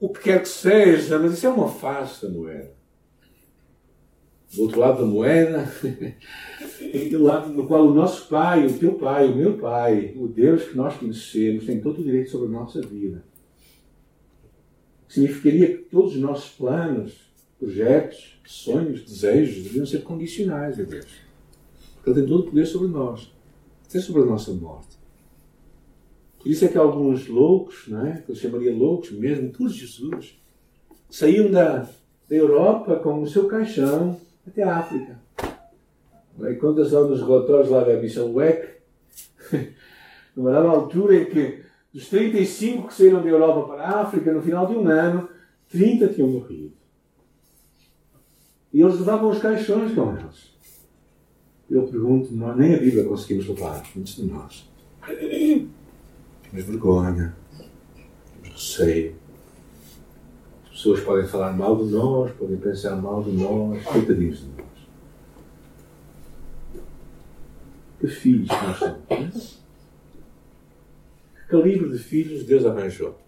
o 0.00 0.08
que 0.08 0.20
quer 0.20 0.42
que 0.42 0.48
seja, 0.48 1.18
mas 1.18 1.32
isso 1.32 1.46
é 1.46 1.50
uma 1.50 1.68
face 1.68 2.26
da 2.26 2.32
moeda. 2.32 2.74
Do 4.54 4.62
outro 4.62 4.80
lado 4.80 5.00
da 5.00 5.06
moeda, 5.06 5.70
do 7.10 7.22
lado 7.22 7.52
no 7.52 7.66
qual 7.66 7.86
o 7.86 7.94
nosso 7.94 8.28
Pai, 8.28 8.66
o 8.66 8.78
teu 8.78 8.94
Pai, 8.94 9.26
o 9.26 9.36
meu 9.36 9.58
Pai, 9.58 10.14
o 10.16 10.28
Deus 10.28 10.64
que 10.64 10.76
nós 10.76 10.96
conhecemos, 10.96 11.66
tem 11.66 11.80
todo 11.80 12.00
o 12.00 12.04
direito 12.04 12.30
sobre 12.30 12.48
a 12.48 12.58
nossa 12.58 12.80
vida. 12.80 13.24
Significaria 15.08 15.68
que 15.68 15.82
todos 15.84 16.14
os 16.14 16.20
nossos 16.20 16.50
planos, 16.50 17.25
projetos, 17.58 18.38
sonhos, 18.46 19.02
desejos 19.02 19.62
deveriam 19.62 19.86
ser 19.86 20.02
condicionais 20.02 20.78
a 20.78 20.82
Deus. 20.82 21.06
Ele 22.04 22.14
tem 22.14 22.26
todo 22.26 22.40
o 22.40 22.50
poder 22.50 22.66
sobre 22.66 22.88
nós, 22.88 23.32
até 23.88 23.98
sobre 24.00 24.22
a 24.22 24.26
nossa 24.26 24.52
morte. 24.52 24.96
Por 26.38 26.48
isso 26.48 26.64
é 26.64 26.68
que 26.68 26.78
alguns 26.78 27.26
loucos, 27.26 27.88
não 27.88 28.06
é? 28.06 28.22
que 28.24 28.30
eu 28.30 28.36
chamaria 28.36 28.72
loucos 28.72 29.10
mesmo, 29.10 29.50
por 29.50 29.68
Jesus, 29.68 30.38
saíam 31.10 31.50
da, 31.50 31.88
da 32.28 32.36
Europa 32.36 32.96
com 32.96 33.22
o 33.22 33.26
seu 33.26 33.48
caixão 33.48 34.20
até 34.46 34.62
a 34.62 34.76
África. 34.76 35.18
E 36.38 36.54
quando 36.54 36.88
são 36.88 37.08
nos 37.08 37.20
relatórios 37.20 37.70
lá 37.70 37.82
da 37.82 37.96
missão 37.96 38.32
WEC, 38.34 38.76
numa 40.36 40.56
altura 40.60 41.16
em 41.16 41.24
que 41.24 41.62
dos 41.92 42.08
35 42.08 42.88
que 42.88 42.94
saíram 42.94 43.22
da 43.22 43.28
Europa 43.28 43.74
para 43.74 43.82
a 43.82 44.00
África, 44.02 44.32
no 44.32 44.42
final 44.42 44.66
de 44.66 44.76
um 44.76 44.86
ano, 44.86 45.28
30 45.70 46.08
tinham 46.08 46.28
morrido. 46.28 46.74
E 48.76 48.82
eles 48.82 48.98
levavam 48.98 49.30
os 49.30 49.38
caixões 49.38 49.94
com 49.94 50.14
eles. 50.14 50.52
eu 51.70 51.84
pergunto, 51.84 52.30
nós, 52.34 52.54
nem 52.58 52.74
a 52.74 52.78
Bíblia 52.78 53.04
conseguimos 53.04 53.48
levar, 53.48 53.82
muitos 53.94 54.16
de 54.16 54.26
nós. 54.26 54.68
Temos 55.00 56.66
vergonha, 56.66 57.34
temos 58.42 58.48
receio. 58.50 59.16
As 60.64 60.68
pessoas 60.72 61.00
podem 61.00 61.26
falar 61.26 61.54
mal 61.54 61.82
de 61.82 61.90
nós, 61.90 62.30
podem 62.32 62.58
pensar 62.58 62.96
mal 62.96 63.22
de 63.22 63.32
nós, 63.32 63.82
coitadinhos 63.82 64.40
de 64.40 64.48
nós. 64.48 64.66
Que 67.98 68.08
filhos 68.08 68.48
nós 68.48 68.78
somos. 68.78 69.58
Que 71.34 71.48
calibre 71.48 71.88
de 71.92 71.98
filhos 71.98 72.44
Deus 72.44 72.66
arranjou. 72.66 73.18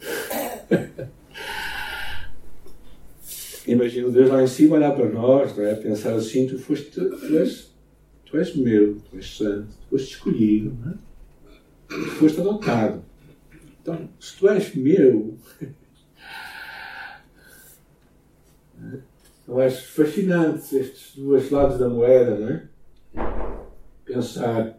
Imagina 3.66 4.10
Deus 4.10 4.28
lá 4.30 4.42
em 4.42 4.46
cima 4.46 4.76
olhar 4.76 4.94
para 4.94 5.08
nós, 5.08 5.56
não 5.56 5.64
é? 5.64 5.74
pensar 5.74 6.14
assim: 6.14 6.46
tu, 6.46 6.56
foste, 6.58 6.88
tu, 6.90 7.36
és, 7.36 7.74
tu 8.24 8.38
és 8.38 8.54
meu, 8.54 8.96
tu 9.10 9.16
és 9.16 9.36
santo, 9.36 9.66
tu 9.66 9.88
foste 9.90 10.14
escolhido, 10.14 10.76
não 10.80 10.92
é? 10.92 10.94
tu 11.88 12.10
foste 12.12 12.40
adotado. 12.40 13.02
Então, 13.82 14.08
se 14.20 14.36
tu 14.36 14.48
és 14.48 14.72
meu, 14.74 15.36
eu 19.48 19.60
acho 19.60 19.88
fascinante 19.88 20.76
estes 20.76 21.16
dois 21.16 21.50
lados 21.50 21.78
da 21.78 21.88
moeda, 21.88 22.38
não 22.38 22.48
é? 22.48 22.68
Pensar. 24.04 24.78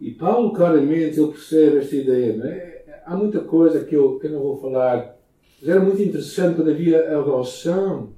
E 0.00 0.10
Paulo, 0.10 0.54
claramente, 0.54 1.20
ele 1.20 1.32
percebe 1.32 1.78
esta 1.78 1.96
ideia, 1.96 2.36
não 2.36 2.46
é? 2.46 3.02
Há 3.04 3.14
muita 3.14 3.40
coisa 3.40 3.84
que 3.84 3.94
eu, 3.94 4.18
que 4.18 4.26
eu 4.26 4.32
não 4.32 4.40
vou 4.40 4.58
falar 4.58 5.13
mas 5.60 5.68
era 5.68 5.80
muito 5.80 6.02
interessante 6.02 6.56
quando 6.56 6.70
havia 6.70 7.10
a 7.10 7.18
adoção. 7.18 8.12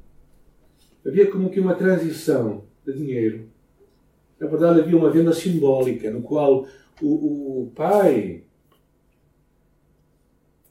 Havia 1.06 1.30
como 1.30 1.50
que 1.50 1.60
uma 1.60 1.74
transição 1.74 2.64
de 2.84 2.92
dinheiro. 2.92 3.48
Na 4.38 4.46
verdade, 4.46 4.80
havia 4.80 4.96
uma 4.96 5.10
venda 5.10 5.32
simbólica, 5.32 6.10
no 6.10 6.22
qual 6.22 6.66
o, 7.00 7.62
o 7.62 7.72
pai 7.74 8.42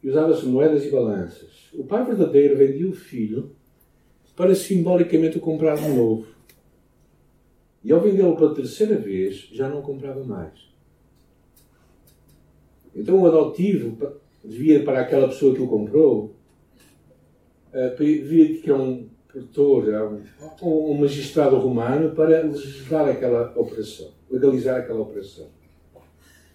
usava-se 0.03 0.45
moedas 0.45 0.85
e 0.85 0.91
balanças. 0.91 1.69
O 1.73 1.83
pai 1.83 2.05
verdadeiro 2.05 2.57
vendia 2.57 2.87
o 2.87 2.93
filho 2.93 3.55
para 4.35 4.53
simbolicamente 4.53 5.37
o 5.37 5.41
comprar 5.41 5.75
de 5.75 5.87
novo. 5.89 6.27
E 7.83 7.91
ao 7.91 8.01
vendê-lo 8.01 8.35
pela 8.35 8.53
terceira 8.53 8.97
vez, 8.97 9.47
já 9.51 9.69
não 9.69 9.81
comprava 9.81 10.23
mais. 10.23 10.67
Então 12.95 13.21
o 13.21 13.25
adotivo 13.25 13.97
devia 14.43 14.83
para 14.83 15.01
aquela 15.01 15.27
pessoa 15.27 15.53
que 15.53 15.61
o 15.61 15.67
comprou 15.67 16.34
uh, 17.75 17.95
que 17.97 18.69
é 18.69 18.73
um 18.73 19.09
produtor, 19.27 19.93
é 19.93 20.03
um, 20.03 20.91
um 20.91 20.97
magistrado 20.97 21.57
romano 21.57 22.15
para 22.15 22.41
legislar 22.43 23.09
aquela 23.09 23.51
operação, 23.55 24.11
legalizar 24.31 24.79
aquela 24.79 25.01
operação. 25.01 25.47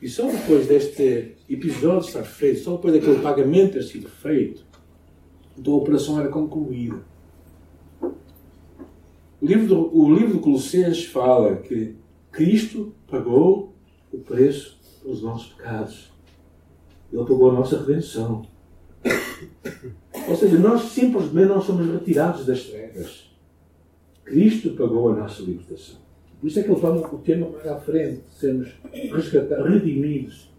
E 0.00 0.08
só 0.08 0.26
depois 0.30 0.66
deste 0.66 1.36
episódio 1.48 2.08
estar 2.08 2.22
feito, 2.22 2.60
só 2.60 2.76
depois 2.76 2.94
daquele 2.94 3.20
pagamento 3.20 3.74
ter 3.74 3.82
sido 3.82 4.08
feito, 4.08 4.64
então 5.58 5.74
a 5.74 5.76
operação 5.76 6.18
era 6.18 6.30
concluída. 6.30 7.04
O 9.42 9.46
livro, 9.46 9.66
do, 9.66 9.96
o 9.96 10.14
livro 10.14 10.34
de 10.34 10.40
Colossenses 10.40 11.04
fala 11.04 11.56
que 11.56 11.96
Cristo 12.30 12.94
pagou 13.06 13.74
o 14.12 14.18
preço 14.18 14.78
pelos 15.02 15.22
nossos 15.22 15.52
pecados. 15.52 16.10
Ele 17.12 17.22
pagou 17.22 17.50
a 17.50 17.54
nossa 17.54 17.78
redenção. 17.78 18.46
Ou 20.28 20.36
seja, 20.36 20.58
nós 20.58 20.82
simplesmente 20.82 21.48
não 21.48 21.60
somos 21.60 21.86
retirados 21.90 22.46
das 22.46 22.64
trevas. 22.64 23.30
Cristo 24.24 24.70
pagou 24.70 25.10
a 25.10 25.16
nossa 25.16 25.42
libertação. 25.42 25.96
Por 26.40 26.46
isso 26.46 26.60
é 26.60 26.62
que 26.62 26.74
toma 26.74 27.06
o 27.06 27.18
tema 27.18 27.50
mais 27.50 27.66
à 27.66 27.76
frente, 27.76 28.22
sermos 28.30 28.70
resgatados, 28.92 29.68
redimidos 29.68 30.50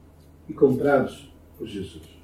e 0.47 0.53
comprados 0.53 1.33
por 1.57 1.67
Jesus. 1.67 2.21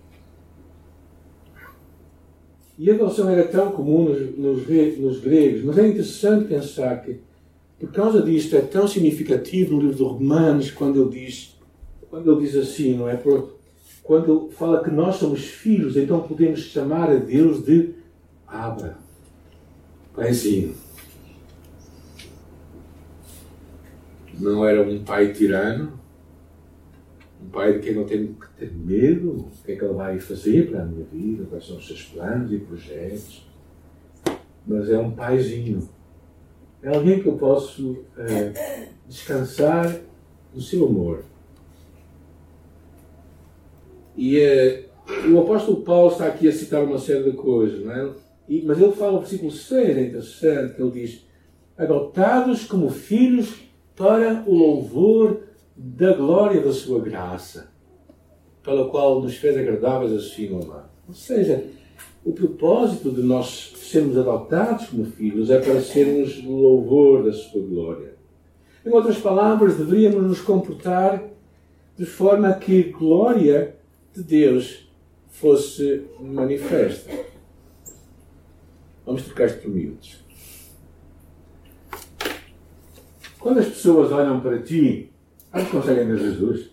E 2.78 2.92
a 2.92 2.94
adoção 2.94 3.28
era 3.30 3.48
tão 3.48 3.72
comum 3.72 4.10
nos, 4.10 4.38
nos, 4.38 5.00
nos, 5.00 5.20
gregos, 5.20 5.64
mas 5.64 5.78
é 5.80 5.88
interessante 5.88 6.48
pensar 6.48 7.02
que, 7.02 7.20
por 7.80 7.92
causa 7.92 8.22
disto, 8.22 8.56
é 8.56 8.62
tão 8.62 8.88
significativo 8.88 9.76
no 9.76 9.82
livro 9.82 9.96
de 9.96 10.04
Romanos, 10.04 10.70
quando 10.70 11.02
ele 11.02 11.26
diz, 11.26 11.58
quando 12.12 12.32
ele 12.32 12.46
diz 12.46 12.56
assim, 12.56 12.96
não 12.96 13.10
é? 13.10 13.16
Por, 13.16 13.57
quando 14.08 14.50
fala 14.52 14.82
que 14.82 14.90
nós 14.90 15.18
somos 15.18 15.44
filhos, 15.46 15.98
então 15.98 16.26
podemos 16.26 16.62
chamar 16.62 17.12
a 17.12 17.16
Deus 17.16 17.66
de 17.66 17.94
Abra, 18.48 18.98
paizinho. 20.16 20.74
Não 24.40 24.66
era 24.66 24.82
um 24.82 25.04
pai 25.04 25.34
tirano, 25.34 26.00
um 27.44 27.50
pai 27.50 27.74
de 27.74 27.80
quem 27.80 27.96
não 27.96 28.06
tenho 28.06 28.34
que 28.34 28.48
ter 28.58 28.74
medo, 28.74 29.32
o 29.32 29.52
que 29.66 29.74
é 29.74 29.76
que 29.76 29.84
ele 29.84 29.94
vai 29.94 30.18
fazer 30.22 30.70
para 30.70 30.84
a 30.84 30.86
minha 30.86 31.06
vida, 31.12 31.46
quais 31.50 31.68
são 31.68 31.76
os 31.76 31.86
seus 31.86 32.04
planos 32.04 32.50
e 32.54 32.60
projetos. 32.60 33.46
Mas 34.66 34.90
é 34.90 34.98
um 34.98 35.12
paizinho. 35.12 35.90
É 36.82 36.96
alguém 36.96 37.22
que 37.22 37.28
eu 37.28 37.38
posso 37.38 38.06
é, 38.18 38.88
descansar 39.06 40.00
no 40.54 40.62
seu 40.62 40.86
amor. 40.86 41.26
E 44.18 44.40
uh, 44.40 45.34
o 45.34 45.40
apóstolo 45.40 45.82
Paulo 45.82 46.12
está 46.12 46.26
aqui 46.26 46.48
a 46.48 46.52
citar 46.52 46.84
uma 46.84 46.98
série 46.98 47.24
de 47.24 47.38
coisas, 47.38 47.86
não 47.86 47.92
é? 47.92 48.10
E, 48.50 48.64
mas 48.64 48.82
ele 48.82 48.94
fala 48.94 49.14
no 49.14 49.20
versículo 49.20 49.52
6, 49.52 49.98
é 49.98 50.02
interessante, 50.02 50.74
que 50.74 50.82
ele 50.82 50.92
diz: 50.92 51.26
adotados 51.78 52.66
como 52.66 52.90
filhos 52.90 53.54
para 53.96 54.44
o 54.48 54.54
louvor 54.54 55.42
da 55.76 56.14
glória 56.14 56.62
da 56.62 56.72
sua 56.72 57.00
graça, 57.00 57.70
pela 58.64 58.90
qual 58.90 59.22
nos 59.22 59.36
fez 59.38 59.56
agradáveis 59.56 60.12
no 60.50 60.66
mar. 60.66 60.92
Ou 61.08 61.14
seja, 61.14 61.64
o 62.26 62.34
propósito 62.34 63.12
de 63.12 63.22
nós 63.22 63.74
sermos 63.78 64.18
adotados 64.18 64.88
como 64.88 65.06
filhos 65.06 65.50
é 65.50 65.60
para 65.60 65.80
sermos 65.82 66.44
louvor 66.44 67.24
da 67.24 67.32
sua 67.32 67.62
glória. 67.62 68.16
Em 68.86 68.90
outras 68.90 69.18
palavras, 69.18 69.78
deveríamos 69.78 70.24
nos 70.24 70.42
comportar 70.42 71.24
de 71.98 72.06
forma 72.06 72.54
que 72.54 72.84
glória 72.84 73.77
de 74.18 74.24
Deus 74.24 74.90
fosse 75.30 76.08
manifesta. 76.20 77.12
Vamos 79.06 79.22
trocar 79.24 79.46
isto 79.46 79.62
por 79.62 79.70
miúdos. 79.70 80.26
Quando 83.40 83.60
as 83.60 83.68
pessoas 83.68 84.12
olham 84.12 84.42
para 84.42 84.60
ti, 84.62 85.12
elas 85.54 85.70
conseguem 85.70 86.08
ver 86.08 86.18
Jesus? 86.18 86.72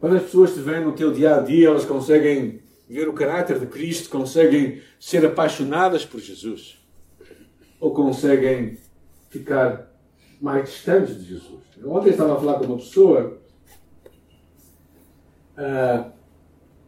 Quando 0.00 0.16
as 0.16 0.22
pessoas 0.24 0.54
te 0.54 0.60
veem 0.60 0.84
no 0.84 0.92
teu 0.92 1.12
dia 1.12 1.36
a 1.36 1.40
dia, 1.40 1.68
elas 1.68 1.84
conseguem 1.84 2.60
ver 2.88 3.08
o 3.08 3.12
caráter 3.12 3.60
de 3.60 3.66
Cristo, 3.66 4.10
conseguem 4.10 4.82
ser 4.98 5.24
apaixonadas 5.24 6.04
por 6.04 6.20
Jesus? 6.20 6.84
Ou 7.80 7.94
conseguem 7.94 8.76
ficar 9.30 9.88
mais 10.40 10.68
distantes 10.68 11.16
de 11.16 11.28
Jesus? 11.28 11.62
Ontem 11.84 12.10
estava 12.10 12.34
a 12.34 12.40
falar 12.40 12.58
com 12.58 12.64
uma 12.64 12.76
pessoa 12.76 13.40
Uh, 15.58 16.12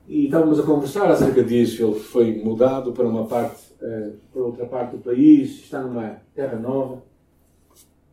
e 0.06 0.26
estávamos 0.26 0.60
a 0.60 0.62
conversar 0.62 1.10
acerca 1.10 1.42
disso. 1.42 1.82
Ele 1.82 1.98
foi 1.98 2.40
mudado 2.42 2.92
para 2.92 3.06
uma 3.06 3.26
parte, 3.26 3.72
uh, 3.82 4.12
para 4.32 4.42
outra 4.42 4.66
parte 4.66 4.96
do 4.96 5.02
país, 5.02 5.58
está 5.58 5.82
numa 5.82 6.18
terra 6.34 6.56
nova. 6.56 7.02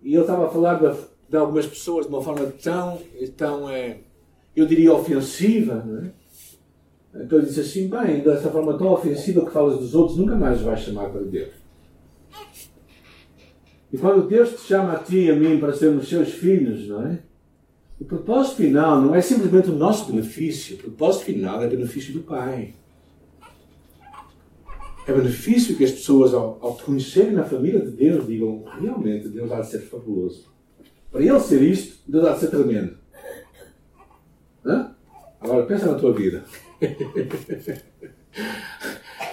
E 0.02 0.14
ele 0.14 0.22
estava 0.22 0.48
a 0.48 0.50
falar 0.50 0.76
de, 0.76 0.98
de 1.30 1.38
algumas 1.38 1.68
pessoas 1.68 2.08
de 2.08 2.12
uma 2.12 2.22
forma 2.22 2.52
tão, 2.64 2.98
tão 3.36 3.66
uh, 3.66 3.96
eu 4.56 4.66
diria, 4.66 4.94
ofensiva. 4.94 5.84
Não 5.86 6.06
é? 6.06 6.12
Então 7.24 7.38
ele 7.38 7.48
disse 7.48 7.62
assim: 7.62 7.88
bem, 7.88 8.22
dessa 8.22 8.50
forma 8.50 8.78
tão 8.78 8.88
ofensiva 8.88 9.46
que 9.46 9.52
falas 9.52 9.78
dos 9.78 9.94
outros, 9.94 10.18
nunca 10.18 10.36
mais 10.36 10.62
vais 10.62 10.80
chamar 10.80 11.10
para 11.10 11.22
Deus. 11.22 11.54
E 13.94 13.98
quando 13.98 14.28
Deus 14.28 14.50
te 14.50 14.62
chama 14.62 14.94
a 14.94 15.00
ti 15.00 15.26
e 15.26 15.32
a 15.32 15.36
mim 15.36 15.60
para 15.60 15.74
sermos 15.74 16.10
seus 16.10 16.34
filhos, 16.34 16.88
não 16.90 17.08
é? 17.08 17.20
O 18.00 18.06
propósito 18.06 18.58
final 18.58 19.02
não 19.02 19.16
é 19.16 19.22
simplesmente 19.22 19.70
o 19.70 19.76
nosso 19.76 20.12
benefício, 20.12 20.76
o 20.76 20.80
propósito 20.80 21.26
final 21.26 21.64
é 21.64 21.68
benefício 21.68 22.14
do 22.14 22.22
Pai. 22.22 22.76
É 25.08 25.14
benefício 25.14 25.76
que 25.76 25.84
as 25.84 25.92
pessoas, 25.92 26.34
ao, 26.34 26.60
ao 26.62 26.76
conhecerem 26.76 27.32
na 27.32 27.44
família 27.44 27.80
de 27.80 27.92
Deus, 27.92 28.28
digam: 28.28 28.64
realmente 28.80 29.30
Deus 29.30 29.52
há 29.52 29.62
de 29.62 29.70
ser 29.70 29.80
fabuloso. 29.80 30.46
Para 31.12 31.24
ele 31.24 31.40
ser 31.40 31.62
isto, 31.62 32.00
Deus 32.08 32.26
há 32.26 32.34
de 32.34 32.42
ser 32.42 32.50
tremendo. 32.50 32.98
Hã? 34.66 34.96
Agora 35.40 35.66
pensa 35.66 35.92
na 35.92 35.98
tua 35.98 36.14
vida. 36.14 36.44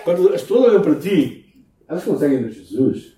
Quando 0.05 0.33
as 0.33 0.42
pessoas 0.42 0.70
olham 0.70 0.83
para 0.83 0.94
ti, 0.94 1.66
elas 1.88 2.05
conseguem 2.05 2.42
ver 2.42 2.53
Jesus. 2.53 3.16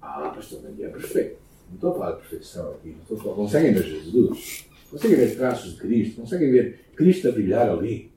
Ah, 0.00 0.30
pastor, 0.34 0.60
é 0.78 0.88
perfeito. 0.88 1.41
Não 1.72 1.76
estou 1.76 1.90
a 1.90 1.94
falar 1.94 2.12
de 2.12 2.18
perfeição 2.18 2.70
aqui. 2.72 2.96
Estou 3.02 3.32
a 3.32 3.34
conseguem 3.34 3.72
ver 3.72 3.82
Jesus? 3.82 4.66
Conseguem 4.90 5.16
ver 5.16 5.36
traços 5.36 5.72
de 5.72 5.80
Cristo? 5.80 6.20
Conseguem 6.20 6.52
ver 6.52 6.80
Cristo 6.94 7.28
a 7.28 7.32
brilhar 7.32 7.70
ali? 7.70 8.12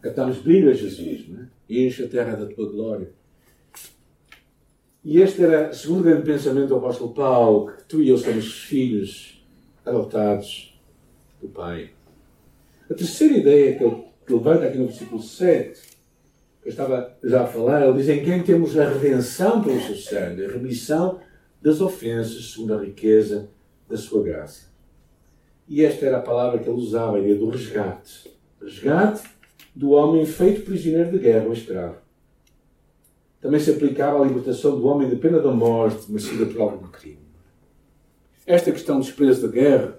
Cantamos 0.00 0.38
brilho 0.38 0.70
a 0.70 0.72
Jesus, 0.72 1.28
né? 1.28 1.48
enche 1.68 2.04
a 2.04 2.08
terra 2.08 2.36
da 2.36 2.46
tua 2.46 2.70
glória. 2.70 3.10
E 5.04 5.20
este 5.20 5.42
era 5.42 5.70
o 5.70 5.74
segundo 5.74 6.04
grande 6.04 6.22
pensamento 6.22 6.68
do 6.68 6.76
apóstolo 6.76 7.12
Paulo, 7.12 7.72
que 7.72 7.84
tu 7.84 8.02
e 8.02 8.08
eu 8.08 8.18
somos 8.18 8.64
filhos 8.64 9.44
adotados 9.84 10.80
do 11.40 11.48
Pai. 11.48 11.90
A 12.88 12.94
terceira 12.94 13.38
ideia 13.38 13.76
que 13.76 13.84
ele 13.84 14.04
levanta 14.28 14.66
aqui 14.66 14.78
no 14.78 14.86
versículo 14.86 15.20
7, 15.20 15.80
que 16.62 16.68
eu 16.68 16.70
estava 16.70 17.16
já 17.22 17.42
a 17.42 17.46
falar, 17.46 17.84
ele 17.84 17.98
diz 17.98 18.08
em 18.08 18.24
quem 18.24 18.42
temos 18.42 18.78
a 18.78 18.88
redenção 18.88 19.62
pelo 19.62 19.80
seu 19.80 19.96
sangue, 19.96 20.44
a 20.44 20.52
remissão 20.52 21.20
das 21.60 21.80
ofensas 21.80 22.52
segundo 22.52 22.74
a 22.74 22.82
riqueza 22.82 23.50
da 23.88 23.96
sua 23.96 24.22
graça. 24.22 24.66
E 25.68 25.84
esta 25.84 26.06
era 26.06 26.18
a 26.18 26.22
palavra 26.22 26.58
que 26.58 26.68
ele 26.68 26.78
usava, 26.78 27.16
a 27.16 27.20
ideia 27.20 27.36
do 27.36 27.48
resgate. 27.48 28.30
Resgate 28.60 29.28
do 29.74 29.90
homem 29.90 30.24
feito 30.24 30.62
prisioneiro 30.62 31.10
de 31.10 31.18
guerra 31.18 31.46
ou 31.46 31.52
escravo. 31.52 31.96
Também 33.40 33.60
se 33.60 33.70
aplicava 33.70 34.22
à 34.22 34.26
libertação 34.26 34.78
do 34.78 34.86
homem 34.86 35.08
de 35.08 35.16
pena 35.16 35.40
da 35.40 35.52
morte, 35.52 36.10
merecida 36.10 36.46
por 36.46 36.60
algum 36.60 36.88
crime. 36.88 37.26
Esta 38.46 38.72
questão 38.72 38.98
do 38.98 39.04
desprezo 39.04 39.42
da 39.42 39.52
guerra, 39.52 39.98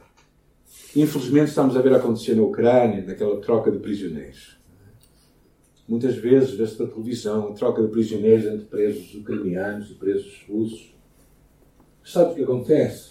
infelizmente 0.96 1.50
estamos 1.50 1.76
a 1.76 1.82
ver 1.82 1.93
acontecer 1.93 2.36
na 2.36 2.43
Ucrânia, 2.43 3.04
naquela 3.06 3.39
troca 3.39 3.70
de 3.70 3.78
prisioneiros. 3.78 4.58
Muitas 5.88 6.15
vezes 6.15 6.52
vê-se 6.52 6.82
na 6.82 6.89
televisão 6.89 7.50
a 7.50 7.54
troca 7.54 7.82
de 7.82 7.88
prisioneiros 7.89 8.46
entre 8.46 8.65
presos 8.65 9.13
ucranianos 9.15 9.91
e 9.91 9.93
presos 9.93 10.46
russos. 10.50 10.97
Sabe 12.08 12.32
o 12.32 12.36
que 12.36 12.43
acontece? 12.43 13.10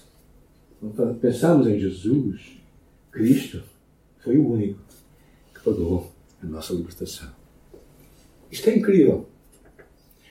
Quando 0.81 1.21
pensamos 1.21 1.67
em 1.67 1.79
Jesus, 1.79 2.57
Cristo 3.13 3.63
foi 4.21 4.39
o 4.39 4.53
único 4.53 4.81
que 5.53 5.61
pagou 5.63 6.11
a 6.43 6.47
nossa 6.47 6.73
libertação. 6.73 7.29
Isto 8.51 8.71
é 8.71 8.77
incrível. 8.77 9.29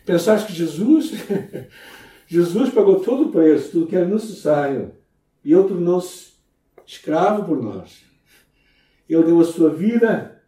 Pensaste 0.04 0.48
que 0.48 0.58
Jesus, 0.58 1.12
Jesus 2.26 2.72
pagou 2.72 3.02
todo 3.02 3.30
o 3.30 3.32
preço, 3.32 3.70
tudo 3.70 3.86
que 3.86 3.96
era 3.96 4.08
necessário, 4.08 4.94
e 5.44 5.54
ele 5.54 5.68
tornou-se 5.68 6.32
escravo 6.88 7.46
por 7.46 7.62
nós. 7.62 8.04
Ele 9.08 9.26
deu 9.26 9.42
a 9.42 9.46
sua 9.46 9.70
vida, 9.70 10.42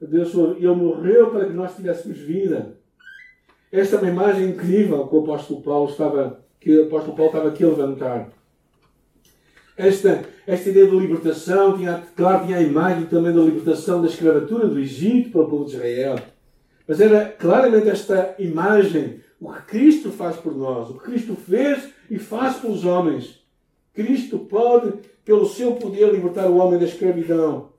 ele 0.00 0.68
morreu 0.68 1.32
para 1.32 1.46
que 1.46 1.52
nós 1.52 1.74
tivéssemos 1.74 2.18
vida. 2.18 2.78
Esta 3.72 3.96
é 3.96 3.98
uma 3.98 4.10
imagem 4.10 4.50
incrível 4.50 5.08
que 5.08 5.16
o 5.16 5.24
apóstolo 5.24 5.60
Paulo 5.60 5.90
estava, 5.90 6.43
que 6.64 6.74
o 6.78 6.86
apóstolo 6.86 7.14
Paulo 7.14 7.30
estava 7.30 7.48
aqui 7.50 7.62
a 7.62 7.68
levantar. 7.68 8.30
Esta, 9.76 10.24
esta 10.46 10.70
ideia 10.70 10.86
de 10.86 10.96
libertação, 10.96 11.76
tinha, 11.76 12.02
claro, 12.16 12.46
tinha 12.46 12.56
a 12.56 12.62
imagem 12.62 13.04
também 13.04 13.34
da 13.34 13.42
libertação 13.42 14.00
da 14.00 14.08
escravatura 14.08 14.66
do 14.66 14.80
Egito 14.80 15.30
para 15.30 15.42
o 15.42 15.48
povo 15.50 15.66
de 15.66 15.72
Israel. 15.72 16.16
Mas 16.88 17.02
era 17.02 17.26
claramente 17.26 17.90
esta 17.90 18.34
imagem, 18.38 19.20
o 19.38 19.52
que 19.52 19.62
Cristo 19.62 20.10
faz 20.10 20.36
por 20.36 20.56
nós, 20.56 20.88
o 20.88 20.94
que 20.94 21.04
Cristo 21.04 21.34
fez 21.34 21.90
e 22.10 22.18
faz 22.18 22.56
pelos 22.56 22.86
homens. 22.86 23.44
Cristo 23.92 24.38
pode, 24.38 24.94
pelo 25.22 25.46
seu 25.46 25.72
poder, 25.72 26.12
libertar 26.12 26.48
o 26.48 26.56
homem 26.56 26.78
da 26.78 26.86
escravidão, 26.86 27.72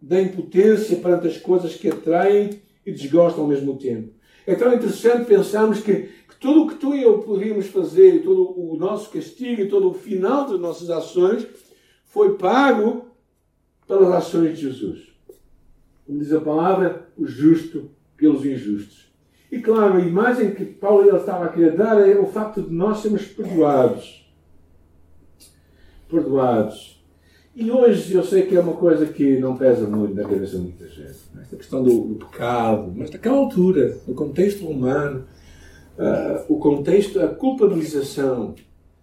da 0.00 0.22
impotência 0.22 0.96
perante 0.96 1.26
as 1.26 1.36
coisas 1.36 1.74
que 1.74 1.88
atraem 1.88 2.62
e 2.86 2.92
desgostam 2.92 3.42
ao 3.42 3.50
mesmo 3.50 3.76
tempo. 3.76 4.10
É 4.46 4.54
tão 4.54 4.72
interessante 4.74 5.26
pensarmos 5.26 5.80
que 5.80 6.10
tudo 6.40 6.64
o 6.64 6.68
que 6.68 6.74
tu 6.74 6.92
e 6.92 7.02
eu 7.02 7.20
podíamos 7.20 7.68
fazer, 7.68 8.24
todo 8.24 8.58
o 8.58 8.76
nosso 8.76 9.10
castigo 9.10 9.62
e 9.62 9.68
todo 9.68 9.90
o 9.90 9.94
final 9.94 10.48
das 10.48 10.58
nossas 10.58 10.90
ações 10.90 11.46
foi 12.04 12.36
pago 12.36 13.06
pelas 13.86 14.10
ações 14.10 14.58
de 14.58 14.62
Jesus. 14.62 15.12
Como 16.04 16.18
diz 16.18 16.32
a 16.32 16.40
palavra, 16.40 17.08
o 17.16 17.26
justo 17.26 17.90
pelos 18.16 18.44
injustos. 18.44 19.12
E 19.52 19.60
claro, 19.60 19.98
a 19.98 20.00
imagem 20.00 20.52
que 20.54 20.64
Paulo 20.64 21.06
ele 21.06 21.16
estava 21.16 21.44
a 21.44 21.48
querer 21.48 21.76
dar 21.76 22.00
é 22.00 22.18
o 22.18 22.26
facto 22.26 22.62
de 22.62 22.72
nós 22.72 22.98
sermos 22.98 23.24
perdoados. 23.26 24.28
Perdoados. 26.08 27.01
E 27.54 27.70
hoje 27.70 28.14
eu 28.14 28.24
sei 28.24 28.46
que 28.46 28.56
é 28.56 28.60
uma 28.60 28.72
coisa 28.72 29.04
que 29.06 29.38
não 29.38 29.54
pesa 29.54 29.86
muito 29.86 30.14
na 30.14 30.22
cabeça 30.22 30.56
de 30.56 30.62
muita 30.62 30.88
gente. 30.88 31.02
É? 31.36 31.40
Esta 31.42 31.56
questão 31.56 31.82
do, 31.82 32.14
do 32.14 32.26
pecado. 32.26 32.90
Mas 32.96 33.10
naquela 33.10 33.36
altura, 33.36 33.98
no 34.06 34.14
contexto 34.14 34.64
romano, 34.64 35.26
uh, 35.98 36.44
o 36.48 36.58
contexto, 36.58 37.20
a 37.20 37.28
culpabilização, 37.28 38.54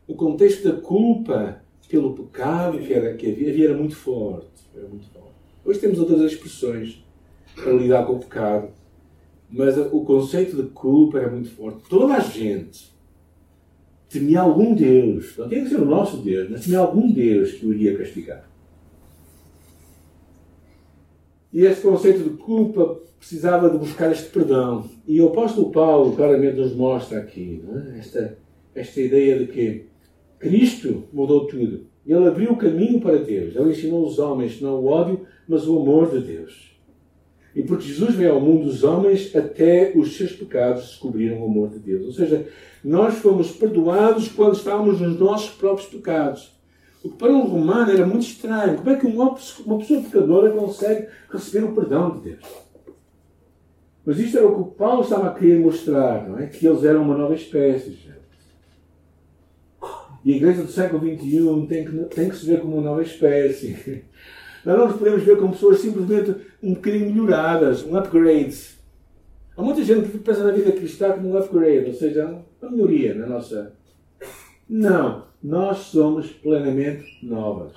o 0.07 0.15
contexto 0.15 0.67
da 0.67 0.81
culpa 0.81 1.61
pelo 1.87 2.15
pecado 2.15 2.79
que, 2.79 2.91
era, 2.91 3.13
que 3.13 3.29
havia, 3.29 3.65
era 3.65 3.77
muito 3.77 3.95
forte. 3.95 4.47
Era 4.75 4.87
muito 4.87 5.07
forte. 5.09 5.29
Hoje 5.63 5.79
temos 5.79 5.99
outras 5.99 6.19
expressões 6.21 7.03
para 7.53 7.71
lidar 7.73 8.05
com 8.07 8.13
o 8.13 8.19
pecado, 8.19 8.69
mas 9.47 9.77
o 9.77 10.01
conceito 10.01 10.55
de 10.55 10.69
culpa 10.69 11.19
era 11.19 11.29
muito 11.29 11.51
forte. 11.51 11.83
Toda 11.87 12.15
a 12.15 12.19
gente 12.19 12.91
temia 14.09 14.41
algum 14.41 14.73
Deus, 14.73 15.37
não 15.37 15.47
tinha 15.47 15.63
que 15.63 15.69
ser 15.69 15.79
o 15.79 15.85
nosso 15.85 16.17
Deus, 16.17 16.49
mas 16.49 16.65
temia 16.65 16.79
algum 16.79 17.11
Deus 17.11 17.53
que 17.53 17.65
o 17.65 17.73
iria 17.73 17.97
castigar. 17.97 18.49
E 21.51 21.63
este 21.63 21.81
conceito 21.81 22.23
de 22.23 22.37
culpa 22.37 22.99
precisava 23.17 23.69
de 23.69 23.77
buscar 23.77 24.11
este 24.11 24.29
perdão. 24.29 24.89
E 25.07 25.21
o 25.21 25.27
apóstolo 25.27 25.71
Paulo 25.71 26.15
claramente 26.15 26.57
nos 26.57 26.75
mostra 26.75 27.19
aqui 27.19 27.63
é? 27.67 27.99
esta, 27.99 28.37
esta 28.73 29.01
ideia 29.01 29.39
de 29.39 29.47
que 29.47 29.85
Cristo 30.37 31.03
mudou 31.11 31.47
tudo. 31.47 31.87
Ele 32.05 32.27
abriu 32.27 32.51
o 32.51 32.57
caminho 32.57 32.99
para 33.01 33.17
Deus. 33.17 33.55
Ele 33.55 33.71
ensinou 33.71 34.07
os 34.07 34.17
homens 34.17 34.61
não 34.61 34.75
o 34.75 34.85
ódio, 34.87 35.25
mas 35.47 35.67
o 35.67 35.79
amor 35.79 36.09
de 36.09 36.21
Deus. 36.21 36.68
E 37.55 37.63
porque 37.63 37.87
Jesus 37.87 38.15
veio 38.15 38.33
ao 38.33 38.41
mundo 38.41 38.65
dos 38.65 38.83
homens, 38.83 39.35
até 39.35 39.91
os 39.95 40.15
seus 40.15 40.31
pecados 40.33 40.83
descobriram 40.83 41.41
o 41.41 41.45
amor 41.45 41.69
de 41.69 41.79
Deus. 41.79 42.05
Ou 42.05 42.13
seja, 42.13 42.47
nós 42.83 43.15
fomos 43.15 43.51
perdoados 43.51 44.29
quando 44.29 44.55
estávamos 44.55 45.01
nos 45.01 45.19
nossos 45.19 45.49
próprios 45.49 45.89
pecados. 45.89 46.57
O 47.03 47.09
que 47.09 47.17
para 47.17 47.31
um 47.31 47.47
romano 47.47 47.91
era 47.91 48.05
muito 48.05 48.23
estranho. 48.23 48.77
Como 48.77 48.89
é 48.89 48.95
que 48.95 49.07
uma 49.07 49.33
pessoa 49.33 50.01
pecadora 50.01 50.51
consegue 50.51 51.07
receber 51.31 51.65
o 51.65 51.73
perdão 51.73 52.11
de 52.11 52.29
Deus? 52.29 52.43
Mas 54.05 54.19
isto 54.19 54.37
era 54.37 54.47
o 54.47 54.63
que 54.65 54.75
Paulo 54.75 55.01
estava 55.01 55.27
a 55.29 55.33
querer 55.33 55.59
mostrar, 55.59 56.27
não 56.27 56.39
é? 56.39 56.47
Que 56.47 56.65
eles 56.65 56.83
eram 56.83 57.03
uma 57.03 57.17
nova 57.17 57.33
espécie. 57.33 57.91
Gente. 57.91 58.19
E 60.25 60.33
a 60.33 60.35
igreja 60.35 60.63
do 60.63 60.71
século 60.71 61.01
XXI 61.01 61.67
tem 61.67 61.85
que, 61.85 62.15
tem 62.15 62.29
que 62.29 62.35
se 62.35 62.45
ver 62.45 62.59
como 62.59 62.75
uma 62.75 62.83
nova 62.83 63.01
espécie. 63.01 64.03
Nós 64.65 64.77
não 64.77 64.87
nos 64.87 64.97
podemos 64.97 65.23
ver 65.23 65.37
como 65.37 65.53
pessoas 65.53 65.79
simplesmente 65.79 66.35
um 66.61 66.73
bocadinho 66.73 67.11
melhoradas, 67.11 67.83
um 67.83 67.95
upgrade. 67.95 68.57
Há 69.55 69.61
muita 69.61 69.83
gente 69.83 70.09
que 70.09 70.17
pensa 70.17 70.43
na 70.43 70.51
vida 70.51 70.71
cristã 70.71 71.11
como 71.11 71.29
um 71.29 71.37
upgrade, 71.37 71.87
ou 71.87 71.93
seja, 71.93 72.41
uma 72.61 72.71
melhoria 72.71 73.13
na 73.13 73.27
nossa. 73.27 73.73
Não, 74.69 75.25
nós 75.43 75.77
somos 75.77 76.27
plenamente 76.27 77.19
novas. 77.23 77.73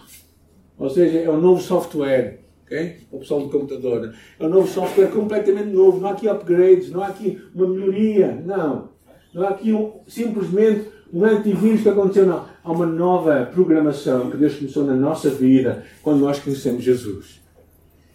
Ou 0.79 0.91
seja, 0.91 1.19
é 1.19 1.31
um 1.31 1.41
novo 1.41 1.61
software. 1.61 2.41
Okay? 2.65 2.99
O 3.11 3.19
pessoal 3.19 3.43
do 3.43 3.51
computador. 3.51 4.15
É 4.39 4.45
um 4.45 4.49
novo 4.49 4.67
software 4.67 5.09
completamente 5.09 5.69
novo. 5.69 6.01
Não 6.01 6.09
há 6.09 6.13
aqui 6.13 6.29
upgrades, 6.29 6.91
não 6.91 7.03
há 7.03 7.09
aqui 7.09 7.41
uma 7.55 7.69
melhoria. 7.69 8.35
Não. 8.45 8.91
Não 9.33 9.45
há 9.45 9.51
aqui 9.51 9.73
um, 9.73 10.01
simplesmente 10.07 10.89
um 11.13 11.25
antivírus 11.25 11.83
que 11.83 11.89
aconteceu. 11.89 12.27
Não. 12.27 12.47
Há 12.65 12.73
uma 12.73 12.87
nova 12.87 13.45
programação 13.47 14.31
que 14.31 14.37
Deus 14.37 14.57
começou 14.57 14.85
na 14.85 14.95
nossa 14.95 15.29
vida 15.31 15.85
quando 16.03 16.21
nós 16.21 16.39
conhecemos 16.39 16.83
Jesus. 16.83 17.41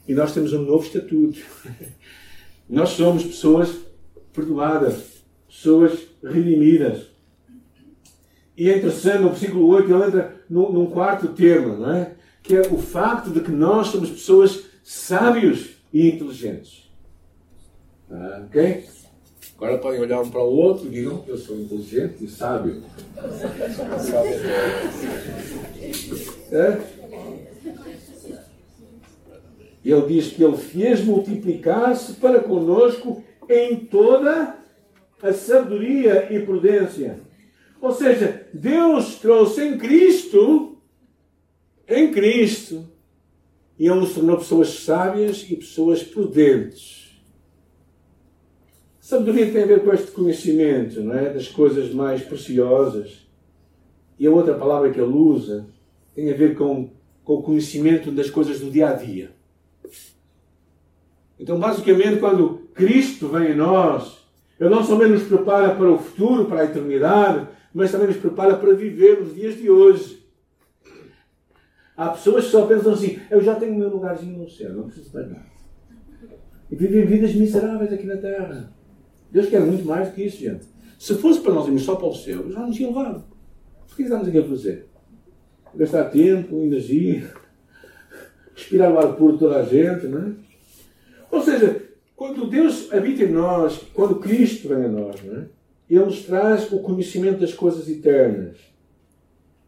E 0.08 0.14
nós 0.14 0.34
temos 0.34 0.54
um 0.54 0.64
novo 0.64 0.86
estatuto. 0.86 1.40
Nós 2.70 2.90
somos 2.90 3.24
pessoas 3.24 3.74
perdoadas, 4.34 5.24
pessoas 5.48 6.00
redimidas. 6.22 7.08
E 8.58 8.70
é 8.70 8.78
interessante, 8.78 9.22
no 9.22 9.30
versículo 9.30 9.68
8, 9.68 9.90
ele 9.90 10.04
entra 10.04 10.36
num, 10.50 10.70
num 10.74 10.86
quarto 10.88 11.30
tema, 11.30 11.78
não 11.78 11.92
é? 11.94 12.12
que 12.48 12.56
é 12.56 12.62
o 12.62 12.78
facto 12.78 13.30
de 13.30 13.42
que 13.42 13.52
nós 13.52 13.88
somos 13.88 14.10
pessoas 14.10 14.64
sábios 14.84 15.72
e 15.94 16.10
inteligentes. 16.10 16.90
Ah, 18.10 18.46
ok? 18.46 18.86
Agora 19.58 19.78
podem 19.80 20.00
olhar 20.00 20.22
um 20.22 20.30
para 20.30 20.42
o 20.42 20.56
outro 20.56 20.88
e 20.88 20.90
digam: 20.90 21.24
Eu 21.28 21.38
sou 21.38 21.58
inteligente 21.60 22.24
e 22.24 22.28
sábio. 22.30 22.84
É? 26.52 26.82
Ele 29.84 30.08
diz 30.08 30.28
que 30.28 30.44
ele 30.44 30.58
fez 30.58 31.04
multiplicar-se 31.04 32.14
para 32.14 32.40
conosco 32.40 33.24
em 33.50 33.78
toda 33.78 34.56
a 35.22 35.34
sabedoria 35.34 36.32
e 36.32 36.40
prudência. 36.40 37.20
Ou 37.82 37.92
seja, 37.92 38.48
Deus 38.54 39.16
trouxe 39.16 39.64
em 39.64 39.78
Cristo 39.78 40.78
em 41.88 42.12
Cristo. 42.12 42.86
E 43.80 43.86
Ele 43.86 44.00
nos 44.00 44.14
tornou 44.14 44.38
pessoas 44.38 44.70
sábias 44.70 45.46
e 45.50 45.56
pessoas 45.56 46.04
prudentes. 46.04 47.07
Sabedoria 49.08 49.50
tem 49.50 49.64
a 49.64 49.66
ver 49.66 49.86
com 49.86 49.94
este 49.94 50.12
conhecimento, 50.12 51.00
não 51.00 51.18
é? 51.18 51.30
Das 51.30 51.48
coisas 51.48 51.94
mais 51.94 52.24
preciosas. 52.24 53.26
E 54.20 54.28
a 54.28 54.30
outra 54.30 54.54
palavra 54.54 54.92
que 54.92 55.00
ele 55.00 55.14
usa 55.14 55.66
tem 56.14 56.30
a 56.30 56.36
ver 56.36 56.58
com, 56.58 56.90
com 57.24 57.36
o 57.36 57.42
conhecimento 57.42 58.12
das 58.12 58.30
coisas 58.30 58.60
do 58.60 58.70
dia 58.70 58.90
a 58.90 58.94
dia. 58.96 59.32
Então, 61.40 61.58
basicamente, 61.58 62.20
quando 62.20 62.68
Cristo 62.74 63.30
vem 63.30 63.54
a 63.54 63.56
nós, 63.56 64.28
Ele 64.60 64.70
não 64.70 64.84
somente 64.84 65.12
nos 65.12 65.24
prepara 65.24 65.74
para 65.74 65.90
o 65.90 65.98
futuro, 65.98 66.44
para 66.44 66.64
a 66.64 66.66
eternidade, 66.66 67.48
mas 67.74 67.94
também 67.94 68.08
nos 68.08 68.18
prepara 68.18 68.58
para 68.58 68.74
viver 68.74 69.22
os 69.22 69.34
dias 69.34 69.56
de 69.56 69.70
hoje. 69.70 70.22
Há 71.96 72.10
pessoas 72.10 72.44
que 72.44 72.52
só 72.52 72.66
pensam 72.66 72.92
assim: 72.92 73.22
eu 73.32 73.40
já 73.40 73.56
tenho 73.56 73.74
o 73.74 73.80
meu 73.80 73.88
lugarzinho 73.88 74.38
no 74.38 74.50
céu, 74.50 74.74
não 74.74 74.84
preciso 74.84 75.12
de 75.12 75.30
nada. 75.30 75.46
E 76.70 76.76
vivem 76.76 77.06
vidas 77.06 77.34
miseráveis 77.34 77.94
aqui 77.94 78.06
na 78.06 78.18
terra. 78.18 78.77
Deus 79.32 79.50
quer 79.50 79.62
muito 79.62 79.86
mais 79.86 80.10
do 80.10 80.16
que 80.16 80.24
isso, 80.24 80.38
gente. 80.38 80.66
Se 80.98 81.16
fosse 81.16 81.40
para 81.42 81.54
nós 81.54 81.68
irmos 81.68 81.84
só 81.84 81.96
para 81.96 82.08
o 82.08 82.16
céu, 82.16 82.50
já 82.50 82.66
nos 82.66 82.76
tinha 82.76 82.88
levado. 82.88 83.24
O 83.92 83.96
que 83.96 84.04
estamos 84.04 84.28
aqui 84.28 84.38
a 84.38 84.44
fazer? 84.44 84.88
Gastar 85.76 86.06
tempo, 86.06 86.56
energia, 86.62 87.32
respirar 88.56 88.92
o 88.92 89.00
ar 89.00 89.16
puro 89.16 89.38
toda 89.38 89.58
a 89.58 89.64
gente, 89.64 90.08
não 90.08 90.28
é? 90.28 90.32
Ou 91.30 91.42
seja, 91.42 91.84
quando 92.16 92.50
Deus 92.50 92.92
habita 92.92 93.24
em 93.24 93.32
nós, 93.32 93.80
quando 93.94 94.16
Cristo 94.16 94.70
vem 94.70 94.86
a 94.86 94.88
nós, 94.88 95.24
não 95.24 95.42
é? 95.42 95.46
Ele 95.90 96.06
nos 96.06 96.24
traz 96.24 96.72
o 96.72 96.80
conhecimento 96.80 97.40
das 97.40 97.54
coisas 97.54 97.88
eternas. 97.88 98.58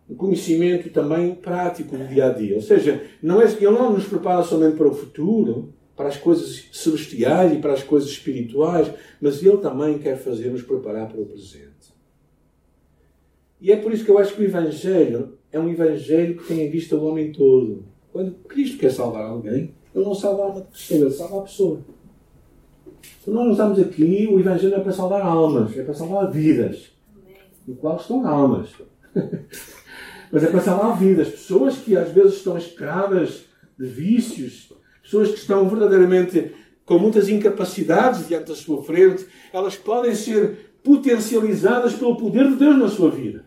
O 0.07 0.15
conhecimento 0.15 0.89
também 0.89 1.35
prático 1.35 1.95
do 1.95 2.07
dia 2.07 2.25
a 2.25 2.33
dia. 2.33 2.55
Ou 2.55 2.61
seja, 2.61 3.03
não 3.21 3.41
é, 3.41 3.45
Ele 3.45 3.69
não 3.69 3.93
nos 3.93 4.05
prepara 4.05 4.43
somente 4.43 4.75
para 4.75 4.87
o 4.87 4.93
futuro, 4.93 5.73
para 5.99 6.07
as 6.07 6.15
coisas 6.15 6.69
celestiais 6.71 7.51
e 7.51 7.57
para 7.57 7.73
as 7.73 7.83
coisas 7.83 8.09
espirituais, 8.09 8.89
mas 9.19 9.43
Ele 9.43 9.57
também 9.57 9.99
quer 9.99 10.17
fazer-nos 10.17 10.61
preparar 10.61 11.09
para 11.09 11.19
o 11.19 11.25
presente. 11.25 11.93
E 13.59 13.69
é 13.69 13.75
por 13.75 13.91
isso 13.91 14.05
que 14.05 14.11
eu 14.11 14.17
acho 14.17 14.33
que 14.33 14.41
o 14.41 14.45
Evangelho 14.45 15.37
é 15.51 15.59
um 15.59 15.69
Evangelho 15.69 16.37
que 16.37 16.47
tem 16.47 16.61
em 16.61 16.69
vista 16.69 16.95
o 16.95 17.03
homem 17.03 17.33
todo. 17.33 17.83
Quando 18.13 18.31
Cristo 18.47 18.77
quer 18.77 18.93
salvar 18.93 19.23
alguém, 19.25 19.75
Ele 19.93 20.05
não 20.05 20.15
salva 20.15 20.43
uma 20.43 20.61
pessoa, 20.61 21.01
Ele 21.01 21.11
salva 21.11 21.39
a 21.39 21.41
pessoa. 21.41 21.81
Então 23.21 23.33
nós 23.33 23.51
estamos 23.51 23.77
aqui, 23.77 24.25
o 24.31 24.39
Evangelho 24.39 24.75
é 24.75 24.79
para 24.79 24.93
salvar 24.93 25.21
almas, 25.21 25.77
é 25.77 25.83
para 25.83 25.93
salvar 25.93 26.31
vidas, 26.31 26.93
no 27.67 27.75
qual 27.75 27.97
estão 27.97 28.25
almas. 28.25 28.69
Mas 30.31 30.45
é 30.45 30.47
para 30.47 30.61
salvar 30.61 30.97
vidas. 30.97 31.27
Pessoas 31.27 31.77
que 31.77 31.97
às 31.97 32.09
vezes 32.13 32.35
estão 32.35 32.57
escravas 32.57 33.43
de 33.77 33.85
vícios, 33.85 34.69
pessoas 35.09 35.31
que 35.31 35.39
estão 35.39 35.67
verdadeiramente 35.67 36.51
com 36.85 36.99
muitas 36.99 37.27
incapacidades 37.29 38.27
diante 38.27 38.49
da 38.49 38.55
sua 38.55 38.83
frente, 38.83 39.25
elas 39.51 39.75
podem 39.75 40.13
ser 40.13 40.71
potencializadas 40.83 41.93
pelo 41.93 42.15
poder 42.15 42.47
de 42.47 42.55
Deus 42.55 42.77
na 42.77 42.87
sua 42.87 43.09
vida. 43.09 43.45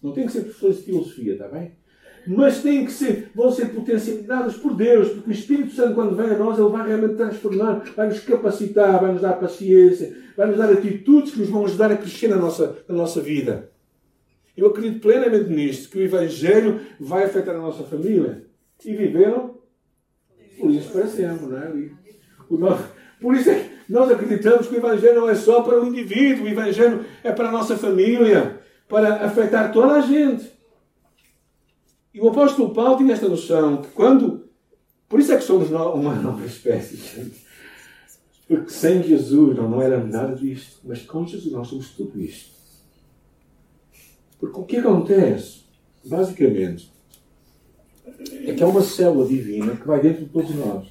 Não 0.00 0.12
tem 0.12 0.26
que 0.26 0.32
ser 0.32 0.42
professores 0.42 0.78
de 0.78 0.82
filosofia, 0.84 1.32
está 1.32 1.48
bem? 1.48 1.72
mas 2.26 2.60
têm 2.62 2.84
que 2.84 2.92
ser, 2.92 3.30
vão 3.34 3.50
ser 3.50 3.70
potencializadas 3.72 4.54
por 4.54 4.74
Deus, 4.74 5.08
porque 5.08 5.30
o 5.30 5.32
Espírito 5.32 5.72
Santo, 5.72 5.94
quando 5.94 6.14
vem 6.14 6.26
a 6.26 6.36
nós, 6.36 6.58
ele 6.58 6.68
vai 6.68 6.86
realmente 6.86 7.14
transformar, 7.14 7.84
vai 7.96 8.08
nos 8.08 8.20
capacitar, 8.20 9.00
vai 9.00 9.12
nos 9.12 9.22
dar 9.22 9.32
paciência, 9.34 10.14
vai 10.36 10.48
nos 10.48 10.58
dar 10.58 10.70
atitudes 10.70 11.32
que 11.32 11.38
nos 11.38 11.48
vão 11.48 11.64
ajudar 11.64 11.90
a 11.90 11.96
crescer 11.96 12.28
na 12.28 12.36
nossa, 12.36 12.76
na 12.86 12.94
nossa 12.94 13.22
vida. 13.22 13.70
Eu 14.54 14.66
acredito 14.66 15.00
plenamente 15.00 15.48
nisto, 15.48 15.88
que 15.88 15.98
o 15.98 16.02
Evangelho 16.02 16.80
vai 17.00 17.24
afetar 17.24 17.54
a 17.54 17.60
nossa 17.60 17.84
família. 17.84 18.44
E 18.84 18.94
viveram 18.94 19.57
felizes 20.58 20.90
para 20.90 21.06
sempre, 21.06 21.46
não 21.46 21.58
é? 22.68 22.78
Por 23.20 23.34
isso 23.34 23.50
é 23.50 23.60
que 23.60 23.92
nós 23.92 24.10
acreditamos 24.10 24.66
que 24.66 24.74
o 24.74 24.78
Evangelho 24.78 25.20
não 25.20 25.28
é 25.28 25.34
só 25.34 25.62
para 25.62 25.80
o 25.80 25.86
indivíduo, 25.86 26.44
o 26.44 26.48
Evangelho 26.48 27.04
é 27.24 27.32
para 27.32 27.48
a 27.48 27.52
nossa 27.52 27.76
família, 27.76 28.60
para 28.88 29.24
afetar 29.24 29.72
toda 29.72 29.94
a 29.94 30.00
gente. 30.00 30.50
E 32.12 32.20
o 32.20 32.28
apóstolo 32.28 32.72
Paulo 32.72 32.96
tinha 32.96 33.12
esta 33.12 33.28
noção 33.28 33.82
que 33.82 33.88
quando. 33.88 34.48
Por 35.08 35.20
isso 35.20 35.32
é 35.32 35.36
que 35.36 35.44
somos 35.44 35.70
uma 35.70 36.14
nova 36.14 36.44
espécie, 36.44 36.96
gente. 36.96 37.46
Porque 38.46 38.70
sem 38.70 39.02
Jesus 39.02 39.56
não, 39.56 39.68
não 39.68 39.82
era 39.82 40.02
nada 40.02 40.34
disto. 40.34 40.80
Mas 40.84 41.02
com 41.02 41.26
Jesus 41.26 41.52
nós 41.52 41.68
somos 41.68 41.90
tudo 41.90 42.20
isto. 42.20 42.50
Porque 44.38 44.58
o 44.58 44.64
que 44.64 44.76
acontece, 44.78 45.64
basicamente, 46.04 46.90
é 48.18 48.54
que 48.54 48.62
há 48.62 48.66
uma 48.66 48.82
célula 48.82 49.26
divina 49.26 49.76
que 49.76 49.86
vai 49.86 50.00
dentro 50.00 50.24
de 50.24 50.30
todos 50.30 50.54
nós. 50.54 50.88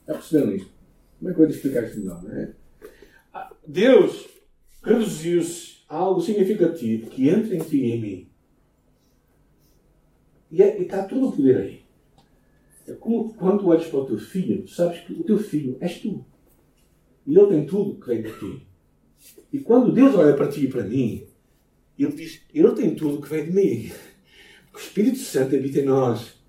Está 0.00 0.14
percebendo 0.14 0.56
isto? 0.56 0.70
Como 1.18 1.30
é 1.30 1.34
que 1.34 1.40
eu 1.40 1.46
vou 1.46 1.54
explicar 1.54 1.84
isto 1.84 1.98
melhor? 2.00 2.22
Não 2.22 2.32
é? 2.32 2.52
Ah, 3.32 3.52
Deus 3.66 4.28
reduziu-se 4.82 5.84
a 5.88 5.96
algo 5.96 6.20
significativo 6.20 7.10
que 7.10 7.28
entra 7.28 7.54
em 7.54 7.58
ti 7.58 7.76
e 7.76 7.90
em 7.90 8.00
mim. 8.00 8.28
E, 10.50 10.62
é, 10.62 10.80
está 10.80 11.04
todo 11.04 11.28
o 11.28 11.32
poder 11.32 11.56
aí. 11.58 11.82
É 12.88 12.92
como 12.94 13.34
quando 13.34 13.66
olhas 13.66 13.86
para 13.86 14.00
o 14.00 14.06
teu 14.06 14.18
filho, 14.18 14.66
sabes 14.66 15.00
que 15.00 15.12
o 15.12 15.22
teu 15.22 15.38
filho 15.38 15.76
és 15.80 16.00
tu. 16.00 16.24
E 17.26 17.36
ele 17.36 17.46
tem 17.46 17.66
tudo 17.66 18.00
que 18.00 18.06
vem 18.08 18.22
de 18.22 18.32
ti. 18.32 18.66
E 19.52 19.58
quando 19.60 19.92
Deus 19.92 20.14
olha 20.14 20.34
para 20.34 20.48
ti 20.48 20.64
e 20.64 20.68
para 20.68 20.82
mim, 20.82 21.26
ele 21.98 22.12
diz: 22.12 22.40
Ele 22.52 22.72
tem 22.72 22.94
tudo 22.94 23.20
que 23.20 23.28
vem 23.28 23.44
de 23.44 23.52
mim. 23.52 23.92
O 24.72 24.78
Espírito 24.78 25.18
Santo 25.18 25.54
habita 25.54 25.80
em 25.80 25.84
nós. 25.84 26.39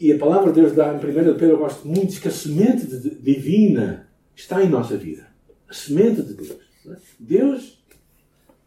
E 0.00 0.12
a 0.12 0.18
palavra 0.18 0.52
de 0.52 0.60
Deus 0.60 0.72
dá 0.72 0.92
em 0.92 0.96
1 0.96 1.00
Pedro, 1.00 1.44
eu 1.44 1.58
gosto 1.58 1.86
muito, 1.86 2.20
que 2.20 2.28
a 2.28 2.30
semente 2.30 2.86
divina 2.86 4.08
está 4.34 4.62
em 4.62 4.68
nossa 4.68 4.96
vida. 4.96 5.26
A 5.68 5.74
semente 5.74 6.22
de 6.22 6.34
Deus. 6.34 6.58
É? 6.86 6.96
Deus 7.18 7.84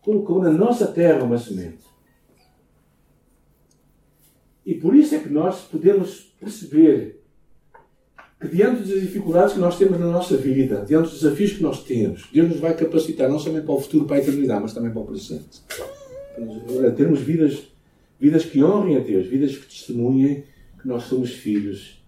colocou 0.02 0.42
na 0.42 0.52
nossa 0.52 0.88
terra 0.88 1.24
uma 1.24 1.38
semente. 1.38 1.84
E 4.66 4.76
por 4.76 4.96
isso 4.96 5.16
é 5.16 5.20
que 5.20 5.30
nós 5.30 5.62
podemos 5.62 6.34
perceber 6.40 7.22
que 8.40 8.48
diante 8.48 8.82
das 8.82 9.02
dificuldades 9.02 9.54
que 9.54 9.60
nós 9.60 9.78
temos 9.78 10.00
na 10.00 10.08
nossa 10.08 10.36
vida, 10.36 10.84
diante 10.86 11.10
dos 11.10 11.22
desafios 11.22 11.54
que 11.54 11.64
nós 11.64 11.84
temos, 11.84 12.28
Deus 12.34 12.50
nos 12.50 12.60
vai 12.60 12.76
capacitar 12.76 13.30
não 13.30 13.40
somente 13.40 13.66
para 13.66 13.76
o 13.76 13.80
futuro, 13.80 14.06
para 14.06 14.18
a 14.18 14.20
eternidade, 14.20 14.62
mas 14.62 14.74
também 14.74 14.92
para 14.92 15.02
o 15.02 15.06
presente. 15.06 15.62
Para 16.76 16.92
termos 16.92 17.22
vidas, 17.22 17.72
vidas 18.20 18.44
que 18.44 18.64
honrem 18.64 18.98
a 18.98 19.00
Deus, 19.00 19.28
vidas 19.28 19.56
que 19.56 19.66
testemunhem 19.66 20.44
que 20.82 20.88
nós 20.88 21.04
somos 21.04 21.32
filhos, 21.32 22.02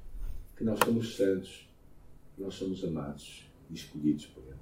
que 0.57 0.63
nós 0.63 0.79
somos 0.83 1.15
santos, 1.15 1.69
que 2.35 2.41
nós 2.41 2.55
somos 2.55 2.83
amados 2.83 3.45
e 3.69 3.75
escolhidos 3.75 4.25
por 4.25 4.41
Ele. 4.43 4.57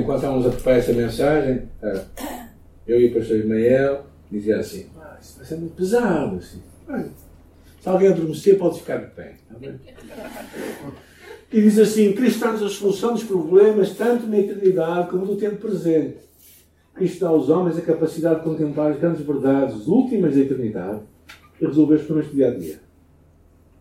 Enquanto 0.00 0.18
estávamos 0.18 0.46
a 0.46 0.50
preparar 0.50 0.78
essa 0.78 0.92
mensagem, 0.92 1.68
ah, 1.82 2.04
eu 2.86 3.00
e 3.00 3.06
o 3.08 3.14
pastor 3.14 3.38
Ismael 3.38 4.06
dizia 4.30 4.58
assim, 4.58 4.88
ah, 4.96 5.18
isso 5.20 5.38
vai 5.38 5.46
ser 5.46 5.56
muito 5.56 5.74
pesado. 5.74 6.36
Assim. 6.36 6.62
Se 7.80 7.88
alguém 7.88 8.08
adormecer, 8.08 8.56
pode 8.58 8.78
ficar 8.78 8.98
de 8.98 9.10
pé. 9.12 9.36
Tá 9.48 9.56
e 11.52 11.62
diz 11.62 11.78
assim: 11.80 12.12
Cristo 12.12 12.40
dá-nos 12.40 12.62
a 12.62 12.68
solução 12.68 13.14
dos 13.14 13.24
problemas, 13.24 13.90
tanto 13.96 14.26
na 14.26 14.38
eternidade 14.38 15.10
como 15.10 15.26
no 15.26 15.36
tempo 15.36 15.56
presente. 15.56 16.18
Cristo 16.94 17.20
dá 17.20 17.28
aos 17.28 17.48
homens 17.48 17.76
a 17.76 17.80
capacidade 17.80 18.40
de 18.40 18.44
contemplar 18.44 18.92
as 18.92 19.00
grandes 19.00 19.26
verdades 19.26 19.88
últimas 19.88 20.34
da 20.34 20.40
eternidade 20.40 21.00
e 21.60 21.66
resolver 21.66 21.96
os 21.96 22.02
problemas 22.02 22.30
do 22.30 22.36
dia 22.36 22.48
a 22.48 22.56
dia. 22.56 22.80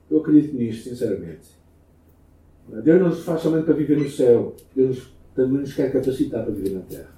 Eu 0.09 0.19
acredito 0.19 0.55
nisto, 0.55 0.89
sinceramente. 0.89 1.59
Deus 2.83 3.01
não 3.01 3.09
nos 3.09 3.23
faz 3.23 3.41
somente 3.41 3.65
para 3.65 3.73
viver 3.73 3.97
no 3.97 4.09
céu, 4.09 4.55
Deus 4.75 5.11
também 5.35 5.61
nos 5.61 5.73
quer 5.73 5.91
capacitar 5.91 6.43
para 6.43 6.53
viver 6.53 6.71
na 6.71 6.81
terra. 6.81 7.09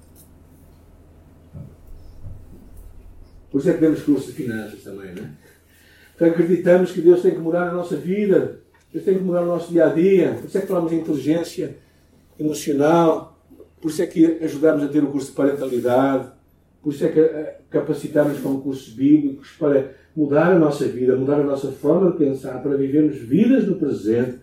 Por 3.50 3.58
isso 3.58 3.68
é 3.68 3.74
que 3.74 3.80
temos 3.80 4.02
curso 4.02 4.28
de 4.28 4.32
finanças 4.32 4.82
também, 4.82 5.14
não 5.14 5.24
é? 5.24 5.30
Então 6.14 6.28
acreditamos 6.28 6.92
que 6.92 7.02
Deus 7.02 7.20
tem 7.20 7.32
que 7.32 7.38
mudar 7.38 7.66
na 7.66 7.72
nossa 7.72 7.96
vida, 7.96 8.60
Deus 8.92 9.04
tem 9.04 9.18
que 9.18 9.24
mudar 9.24 9.42
no 9.42 9.48
nosso 9.48 9.70
dia 9.70 9.86
a 9.86 9.92
dia. 9.92 10.34
Por 10.34 10.46
isso 10.46 10.56
é 10.56 10.60
que 10.60 10.66
falamos 10.66 10.92
em 10.92 11.00
inteligência 11.00 11.76
emocional, 12.38 13.38
por 13.80 13.90
isso 13.90 14.02
é 14.02 14.06
que 14.06 14.24
ajudamos 14.42 14.84
a 14.84 14.88
ter 14.88 15.02
o 15.02 15.08
curso 15.08 15.28
de 15.28 15.36
parentalidade, 15.36 16.30
por 16.82 16.92
isso 16.92 17.04
é 17.04 17.08
que 17.08 17.20
eh, 17.20 17.60
capacitamos 17.70 18.40
com 18.40 18.60
cursos 18.60 18.92
bíblicos 18.92 19.50
para 19.58 19.92
mudar 20.16 20.52
a 20.52 20.58
nossa 20.58 20.86
vida, 20.86 21.16
mudar 21.16 21.40
a 21.40 21.44
nossa 21.44 21.70
forma 21.70 22.10
de 22.10 22.18
pensar, 22.18 22.60
para 22.60 22.76
vivermos 22.76 23.16
vidas 23.18 23.66
no 23.66 23.76
presente 23.76 24.38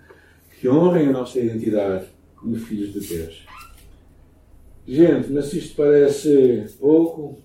que 0.59 0.69
honrem 0.69 1.09
a 1.09 1.11
nossa 1.11 1.39
identidade 1.39 2.05
como 2.35 2.55
filhos 2.55 2.93
de 2.93 3.01
Deus. 3.01 3.45
Gente, 4.87 5.31
mas 5.31 5.45
se 5.45 5.59
isto 5.59 5.75
parece 5.75 6.65
pouco, 6.79 7.37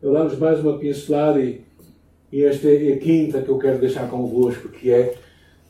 eu 0.00 0.12
damos 0.12 0.38
mais 0.38 0.60
uma 0.60 0.78
pincelada 0.78 1.40
e, 1.40 1.62
e 2.30 2.44
esta 2.44 2.68
é 2.68 2.92
a 2.92 2.98
quinta 2.98 3.42
que 3.42 3.48
eu 3.48 3.58
quero 3.58 3.78
deixar 3.78 4.08
convosco, 4.08 4.68
que 4.68 4.90
é 4.90 5.14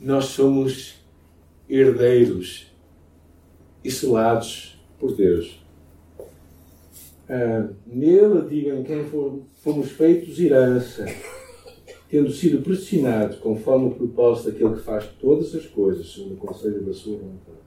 nós 0.01 0.26
somos 0.26 0.97
herdeiros 1.68 2.72
e 3.83 3.91
selados 3.91 4.78
por 4.99 5.14
Deus. 5.16 5.68
Ah, 7.29 7.68
nele, 7.87 8.49
digam 8.49 8.83
quem 8.83 9.05
for, 9.05 9.43
fomos 9.57 9.91
feitos 9.91 10.41
herança, 10.41 11.05
tendo 12.09 12.33
sido 12.33 12.62
predestinados 12.62 13.37
conforme 13.37 13.89
o 13.89 13.95
propósito 13.95 14.51
daquele 14.51 14.76
que 14.76 14.83
faz 14.83 15.07
todas 15.20 15.55
as 15.55 15.66
coisas, 15.66 16.11
segundo 16.11 16.35
o 16.35 16.39
conselho 16.39 16.83
da 16.83 16.95
sua 16.95 17.18
vontade. 17.18 17.59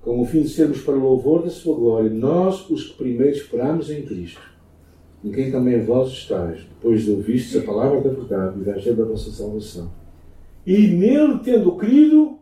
Com 0.00 0.20
o 0.20 0.26
fim 0.26 0.42
de 0.42 0.48
sermos 0.48 0.80
para 0.80 0.96
o 0.96 1.00
louvor 1.00 1.44
da 1.44 1.50
sua 1.50 1.76
glória, 1.76 2.10
nós, 2.10 2.68
os 2.68 2.88
que 2.88 2.96
primeiro 2.96 3.36
esperamos 3.36 3.90
em 3.90 4.02
Cristo, 4.02 4.42
em 5.22 5.30
quem 5.30 5.52
também 5.52 5.84
vós 5.84 6.08
estáis, 6.08 6.64
depois 6.64 7.04
de 7.04 7.12
ouvistes 7.12 7.62
a 7.62 7.64
palavra 7.64 8.00
da 8.00 8.10
verdade, 8.10 8.58
o 8.58 8.62
evangelho 8.62 8.96
da 8.96 9.04
vossa 9.04 9.30
salvação. 9.30 9.92
E 10.66 10.88
nele, 10.88 11.38
tendo 11.44 11.76
crido, 11.76 12.38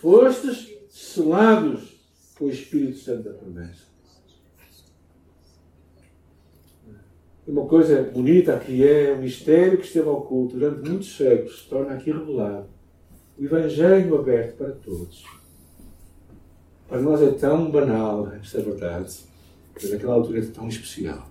fostes 0.00 0.68
selados 0.90 1.95
com 2.38 2.44
o 2.44 2.50
Espírito 2.50 2.98
Santo 2.98 3.22
da 3.24 3.32
promessa. 3.32 3.84
Uma 7.46 7.64
coisa 7.66 8.02
bonita 8.02 8.58
que 8.58 8.86
é 8.86 9.12
o 9.12 9.18
mistério 9.18 9.78
que 9.78 9.86
esteve 9.86 10.08
oculto 10.08 10.58
durante 10.58 10.88
muitos 10.88 11.16
séculos 11.16 11.62
se 11.62 11.68
torna 11.68 11.94
aqui 11.94 12.10
revelado. 12.10 12.66
O 13.38 13.44
Evangelho 13.44 14.18
aberto 14.18 14.56
para 14.56 14.72
todos. 14.72 15.24
Para 16.88 17.00
nós 17.00 17.22
é 17.22 17.30
tão 17.30 17.70
banal 17.70 18.32
esta 18.32 18.60
verdade, 18.60 19.16
mas 19.74 19.90
naquela 19.90 20.14
altura 20.14 20.40
é 20.40 20.46
tão 20.46 20.68
especial. 20.68 21.30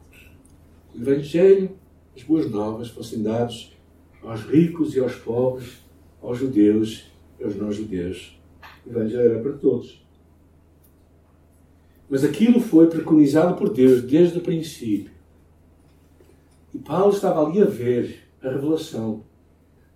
O 0.93 1.01
Evangelho, 1.01 1.71
as 2.15 2.23
boas 2.23 2.49
novas, 2.49 2.89
fossem 2.89 3.21
dados 3.21 3.75
aos 4.23 4.41
ricos 4.43 4.95
e 4.95 4.99
aos 4.99 5.15
pobres, 5.15 5.83
aos 6.21 6.37
judeus 6.37 7.11
e 7.39 7.43
aos 7.43 7.55
não-judeus. 7.55 8.39
O 8.85 8.89
Evangelho 8.89 9.31
era 9.31 9.41
para 9.41 9.53
todos. 9.53 10.04
Mas 12.09 12.23
aquilo 12.23 12.59
foi 12.59 12.87
preconizado 12.87 13.55
por 13.55 13.73
Deus 13.73 14.03
desde 14.03 14.37
o 14.37 14.41
princípio. 14.41 15.11
E 16.73 16.77
Paulo 16.77 17.13
estava 17.13 17.45
ali 17.45 17.61
a 17.61 17.65
ver 17.65 18.23
a 18.41 18.49
revelação 18.49 19.23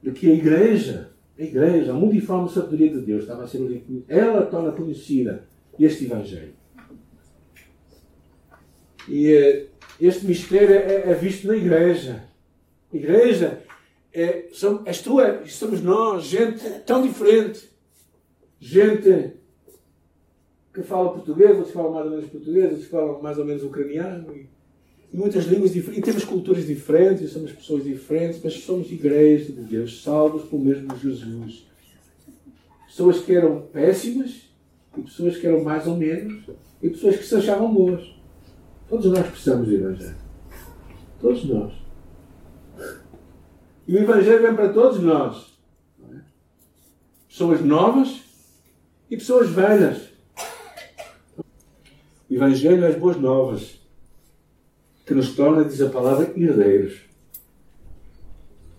de 0.01 0.11
que 0.11 0.31
a 0.31 0.33
igreja, 0.33 1.11
a 1.37 1.43
igreja, 1.43 1.91
a 1.91 1.95
multiforme 1.95 2.49
sabedoria 2.49 2.89
de 2.89 3.01
Deus, 3.01 3.23
estava 3.23 3.43
a 3.43 3.47
ser 3.47 3.83
ela 4.07 4.45
torna 4.45 4.71
conhecida 4.71 5.47
este 5.77 6.05
Evangelho. 6.05 6.53
E 9.07 9.27
eh, 9.31 9.67
este 9.99 10.25
mistério 10.25 10.75
é, 10.75 11.11
é, 11.11 11.13
visto 11.13 11.47
na 11.47 11.55
igreja. 11.55 12.23
A 12.93 12.95
igreja 12.95 13.61
é, 14.13 14.47
são, 14.53 14.81
és 14.85 15.01
tu, 15.01 15.19
é, 15.19 15.45
somos 15.45 15.81
nós, 15.81 16.25
gente 16.25 16.63
tão 16.85 17.01
diferente. 17.01 17.69
Gente 18.59 19.33
que 20.73 20.81
fala 20.83 21.11
português, 21.11 21.55
outros 21.57 21.73
falam 21.73 21.91
mais 21.91 22.05
ou 22.05 22.11
menos 22.11 22.29
português, 22.29 22.71
outros 22.71 22.87
falam 22.87 23.21
mais 23.21 23.37
ou 23.37 23.45
menos 23.45 23.63
ucraniano. 23.63 24.35
E, 24.35 24.47
muitas 25.11 25.45
línguas 25.45 25.73
diferentes, 25.73 25.99
e 25.99 26.11
temos 26.11 26.23
culturas 26.23 26.67
diferentes, 26.67 27.31
somos 27.31 27.51
pessoas 27.51 27.83
diferentes, 27.83 28.39
mas 28.43 28.53
somos 28.63 28.91
igreja 28.91 29.51
de 29.51 29.61
Deus, 29.61 30.03
salvos 30.03 30.43
pelo 30.43 30.63
mesmo 30.63 30.95
Jesus. 30.97 31.67
Pessoas 32.87 33.19
que 33.19 33.33
eram 33.33 33.61
péssimas, 33.61 34.49
e 34.97 35.01
pessoas 35.01 35.37
que 35.37 35.47
eram 35.47 35.63
mais 35.63 35.87
ou 35.87 35.95
menos, 35.95 36.43
e 36.81 36.89
pessoas 36.89 37.17
que 37.17 37.25
se 37.25 37.35
achavam 37.35 37.73
boas. 37.73 38.19
Todos 38.87 39.05
nós 39.11 39.27
precisamos 39.27 39.67
do 39.67 39.75
Evangelho. 39.75 40.15
Todos 41.19 41.45
nós. 41.45 41.73
E 43.87 43.95
o 43.95 43.99
Evangelho 43.99 44.41
vem 44.41 44.55
para 44.55 44.69
todos 44.69 44.99
nós. 45.01 45.57
É? 46.11 46.17
Pessoas 47.27 47.61
novas 47.61 48.21
e 49.09 49.17
pessoas 49.17 49.49
velhas. 49.49 50.08
O 52.29 52.33
Evangelho 52.33 52.85
é 52.85 52.89
as 52.89 52.95
boas 52.95 53.17
novas, 53.17 53.79
que 55.05 55.15
nos 55.15 55.35
torna, 55.35 55.65
diz 55.65 55.81
a 55.81 55.89
palavra, 55.89 56.31
herdeiros. 56.35 56.99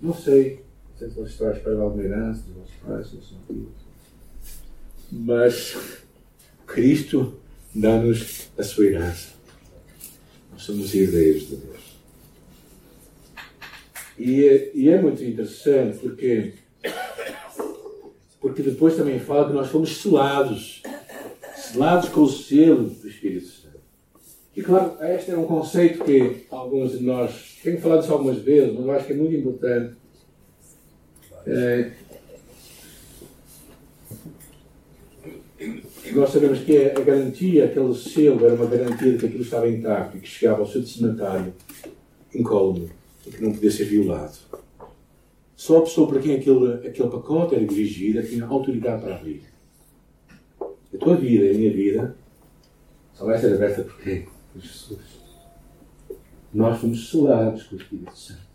Não 0.00 0.14
sei, 0.14 0.64
não 1.00 1.10
sei 1.12 1.26
se 1.26 1.44
à 1.44 1.50
espera 1.50 1.74
de 1.74 1.82
alguma 1.82 2.02
herança 2.04 2.42
dos 2.42 2.54
vossos 2.54 2.76
pais, 2.86 3.34
filhos. 3.48 3.68
Mas 5.10 5.76
Cristo 6.64 7.40
dá-nos 7.74 8.48
a 8.56 8.62
sua 8.62 8.86
herança. 8.86 9.30
Nós 10.52 10.62
somos 10.62 10.94
herdeiros 10.94 11.48
de 11.48 11.56
Deus. 11.56 11.80
E 14.16 14.44
é, 14.44 14.70
e 14.74 14.88
é 14.90 15.02
muito 15.02 15.24
interessante 15.24 15.98
porque, 15.98 16.54
porque 18.40 18.62
depois 18.62 18.94
também 18.94 19.18
fala 19.18 19.48
que 19.48 19.54
nós 19.54 19.68
fomos 19.68 19.96
selados 19.96 20.82
selados 21.72 22.08
com 22.08 22.22
o 22.22 22.28
selo 22.28 22.84
do 22.84 23.08
Espírito 23.08 23.46
Santo. 23.46 23.80
E 24.56 24.62
claro, 24.62 24.96
este 25.02 25.30
é 25.30 25.36
um 25.36 25.46
conceito 25.46 26.04
que 26.04 26.46
alguns 26.50 26.98
de 26.98 27.04
nós, 27.04 27.58
tenho 27.62 27.80
falado 27.80 28.02
isso 28.02 28.12
algumas 28.12 28.38
vezes, 28.38 28.74
mas 28.74 28.84
eu 28.84 28.90
acho 28.92 29.06
que 29.06 29.12
é 29.12 29.16
muito 29.16 29.34
importante. 29.34 29.94
É, 31.46 31.92
nós 36.12 36.30
sabemos 36.30 36.60
que 36.60 36.76
a 36.76 37.00
garantia, 37.00 37.66
aquele 37.66 37.94
selo, 37.94 38.44
era 38.44 38.54
uma 38.54 38.66
garantia 38.66 39.12
de 39.12 39.18
que 39.18 39.26
aquilo 39.26 39.42
estava 39.42 39.68
intacto 39.68 40.16
e 40.16 40.20
que 40.20 40.28
chegava 40.28 40.60
ao 40.60 40.66
seu 40.66 40.80
destinatário 40.80 41.52
incólume 42.34 42.90
e 43.26 43.30
que 43.30 43.42
não 43.42 43.52
podia 43.52 43.70
ser 43.70 43.84
violado. 43.84 44.36
Só 45.54 45.78
a 45.78 45.82
pessoa 45.82 46.08
para 46.08 46.20
quem 46.20 46.34
aquele, 46.34 46.74
aquele 46.88 47.08
pacote 47.08 47.54
era 47.54 47.64
dirigido 47.64 48.22
tinha 48.22 48.46
autoridade 48.46 49.02
para 49.02 49.16
abrir. 49.16 49.49
A 50.94 50.98
tua 50.98 51.16
vida 51.16 51.44
e 51.44 51.50
a 51.50 51.54
minha 51.54 51.72
vida 51.72 52.16
só 53.14 53.24
vai 53.24 53.38
ser 53.38 53.54
aberta 53.54 53.82
por 53.82 54.00
quem? 54.00 54.26
Por 54.52 54.60
Jesus. 54.60 55.20
Nós 56.52 56.80
fomos 56.80 57.10
selados 57.10 57.64
com 57.64 57.76
o 57.76 57.78
Espírito 57.78 58.16
Santo. 58.16 58.50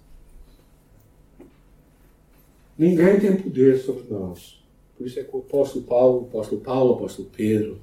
Ninguém 2.77 3.19
tem 3.19 3.38
poder 3.38 3.77
sobre 3.77 4.05
nós. 4.09 4.61
Por 4.97 5.07
isso 5.07 5.19
é 5.19 5.23
que 5.23 5.36
o 5.36 5.39
apóstolo 5.39 5.86
Paulo, 5.86 6.21
o 6.23 6.25
apóstolo 6.25 6.61
Paulo, 6.61 6.91
o 6.91 6.95
apóstolo 6.95 7.29
Pedro, 7.36 7.79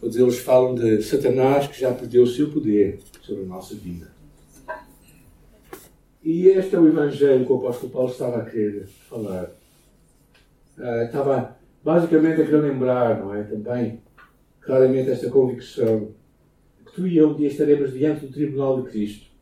todos 0.00 0.16
eles 0.16 0.38
falam 0.38 0.74
de 0.74 1.02
Satanás 1.02 1.66
que 1.66 1.80
já 1.80 1.92
perdeu 1.92 2.22
o 2.22 2.26
seu 2.26 2.50
poder 2.50 3.00
sobre 3.20 3.42
a 3.42 3.46
nossa 3.46 3.74
vida. 3.74 4.10
E 6.22 6.46
este 6.46 6.76
é 6.76 6.78
o 6.78 6.86
evangelho 6.86 7.44
que 7.44 7.52
o 7.52 7.56
apóstolo 7.56 7.92
Paulo 7.92 8.10
estava 8.10 8.38
a 8.38 8.44
querer 8.44 8.86
falar. 8.86 9.50
Uh, 10.78 11.04
estava 11.04 11.56
basicamente 11.84 12.40
a 12.40 12.44
querer 12.44 12.62
lembrar, 12.62 13.20
não 13.20 13.34
é? 13.34 13.42
Também, 13.44 14.00
claramente, 14.60 15.10
esta 15.10 15.30
convicção 15.30 16.08
que 16.84 16.92
tu 16.92 17.06
e 17.06 17.16
eu 17.16 17.30
um 17.30 17.34
dia 17.34 17.48
estaremos 17.48 17.92
diante 17.92 18.26
do 18.26 18.32
tribunal 18.32 18.82
de 18.82 18.90
Cristo 18.90 19.32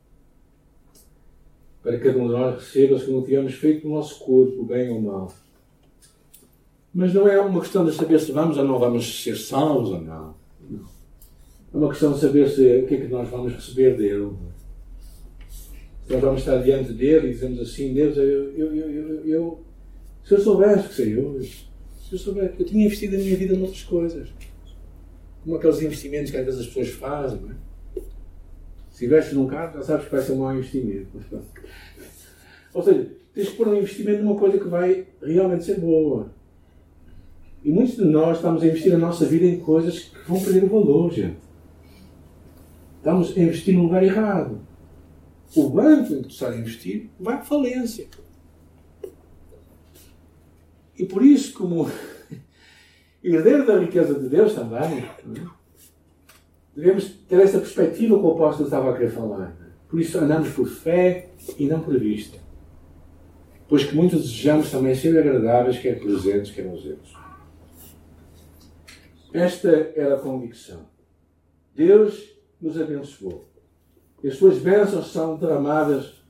para 1.82 1.96
que 1.96 2.04
cada 2.04 2.18
um 2.18 2.26
de 2.26 2.32
nós 2.32 2.54
receba 2.56 2.98
que 2.98 3.22
tivermos 3.22 3.54
feito 3.54 3.88
no 3.88 3.94
nosso 3.94 4.18
corpo, 4.20 4.64
bem 4.64 4.90
ou 4.90 5.00
mal. 5.00 5.32
Mas 6.92 7.14
não 7.14 7.26
é 7.26 7.40
uma 7.40 7.60
questão 7.60 7.84
de 7.84 7.92
saber 7.92 8.20
se 8.20 8.32
vamos 8.32 8.58
ou 8.58 8.64
não 8.64 8.78
vamos 8.78 9.22
ser 9.22 9.36
salvos 9.36 9.90
ou 9.90 10.00
não. 10.00 10.34
não. 10.68 10.84
É 11.72 11.76
uma 11.76 11.88
questão 11.88 12.12
de 12.12 12.20
saber 12.20 12.48
se, 12.48 12.62
o 12.78 12.86
que 12.86 12.94
é 12.94 13.00
que 13.00 13.08
nós 13.08 13.28
vamos 13.28 13.54
receber 13.54 13.96
dele. 13.96 14.32
Se 15.48 16.12
nós 16.12 16.20
vamos 16.20 16.40
estar 16.40 16.58
diante 16.58 16.92
dele 16.92 17.28
e 17.28 17.32
dizemos 17.32 17.60
assim, 17.60 17.94
Deus, 17.94 18.16
eu, 18.16 18.24
eu, 18.24 18.74
eu, 18.74 19.26
eu, 19.26 19.60
se 20.24 20.34
eu 20.34 20.40
soubesse 20.40 20.88
que 20.88 20.94
sei 20.94 21.16
eu, 21.16 21.40
se 22.10 22.16
eu 22.16 22.18
souber, 22.18 22.54
eu 22.58 22.66
tinha 22.66 22.84
investido 22.84 23.14
a 23.14 23.18
minha 23.20 23.36
vida 23.36 23.56
noutras 23.56 23.84
coisas. 23.84 24.28
Como 25.44 25.54
aqueles 25.54 25.80
investimentos 25.80 26.32
que 26.32 26.36
às 26.36 26.44
vezes 26.44 26.60
as 26.62 26.66
pessoas 26.66 26.88
fazem, 26.88 27.40
não 27.40 27.50
é? 27.52 27.54
Se 28.90 29.06
investes 29.06 29.32
num 29.32 29.46
carro, 29.46 29.74
já 29.74 29.84
sabes 29.84 30.06
que 30.06 30.10
vai 30.10 30.20
ser 30.20 30.32
um 30.32 30.38
mau 30.38 30.52
investimento. 30.52 31.06
Ou 32.74 32.82
seja, 32.82 33.08
tens 33.32 33.50
que 33.50 33.56
pôr 33.56 33.68
um 33.68 33.76
investimento 33.76 34.24
numa 34.24 34.36
coisa 34.36 34.58
que 34.58 34.68
vai 34.68 35.06
realmente 35.22 35.64
ser 35.64 35.78
boa. 35.78 36.32
E 37.62 37.70
muitos 37.70 37.94
de 37.94 38.04
nós 38.04 38.38
estamos 38.38 38.60
a 38.64 38.66
investir 38.66 38.92
a 38.92 38.98
nossa 38.98 39.24
vida 39.24 39.46
em 39.46 39.60
coisas 39.60 40.00
que 40.00 40.28
vão 40.28 40.42
perder 40.42 40.64
o 40.64 40.68
valor, 40.68 41.12
gente. 41.12 41.38
Estamos 42.96 43.36
a 43.36 43.40
investir 43.40 43.72
no 43.72 43.84
lugar 43.84 44.02
errado. 44.02 44.60
O 45.54 45.68
banco 45.68 46.12
em 46.12 46.22
que 46.22 46.28
tu 46.28 46.30
estás 46.30 46.56
a 46.56 46.58
investir 46.58 47.08
vai 47.20 47.36
à 47.36 47.40
falência. 47.40 48.08
E 51.00 51.06
por 51.06 51.24
isso, 51.24 51.54
como 51.54 51.90
herdeiro 53.24 53.66
da 53.66 53.78
riqueza 53.78 54.20
de 54.20 54.28
Deus 54.28 54.52
também, 54.52 55.02
devemos 56.76 57.08
ter 57.26 57.40
essa 57.40 57.58
perspectiva 57.58 58.18
que 58.18 58.22
o 58.22 58.32
apóstolo 58.32 58.66
estava 58.66 58.90
a 58.90 58.92
querer 58.92 59.10
falar. 59.10 59.56
Por 59.88 59.98
isso 59.98 60.18
andamos 60.18 60.50
por 60.50 60.68
fé 60.68 61.30
e 61.58 61.64
não 61.66 61.80
por 61.80 61.98
vista. 61.98 62.38
Pois 63.66 63.84
que 63.84 63.96
muitos 63.96 64.20
desejamos 64.20 64.70
também 64.70 64.94
ser 64.94 65.18
agradáveis, 65.18 65.78
quer 65.78 65.98
presentes, 65.98 66.50
quer 66.50 66.68
ausentes. 66.68 67.14
Esta 69.32 69.70
era 69.96 70.16
a 70.16 70.20
convicção. 70.20 70.86
Deus 71.74 72.28
nos 72.60 72.78
abençoou. 72.78 73.48
E 74.22 74.28
as 74.28 74.36
suas 74.36 74.58
bênçãos 74.58 75.10
são 75.10 75.38
derramadas 75.38 76.22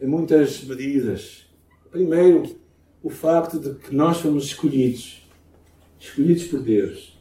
em 0.00 0.06
muitas 0.06 0.64
medidas. 0.64 1.50
Primeiro, 1.90 2.64
o 3.06 3.08
facto 3.08 3.60
de 3.60 3.74
que 3.76 3.94
nós 3.94 4.18
fomos 4.18 4.46
escolhidos. 4.46 5.22
Escolhidos 6.00 6.42
por 6.48 6.60
Deus. 6.60 7.16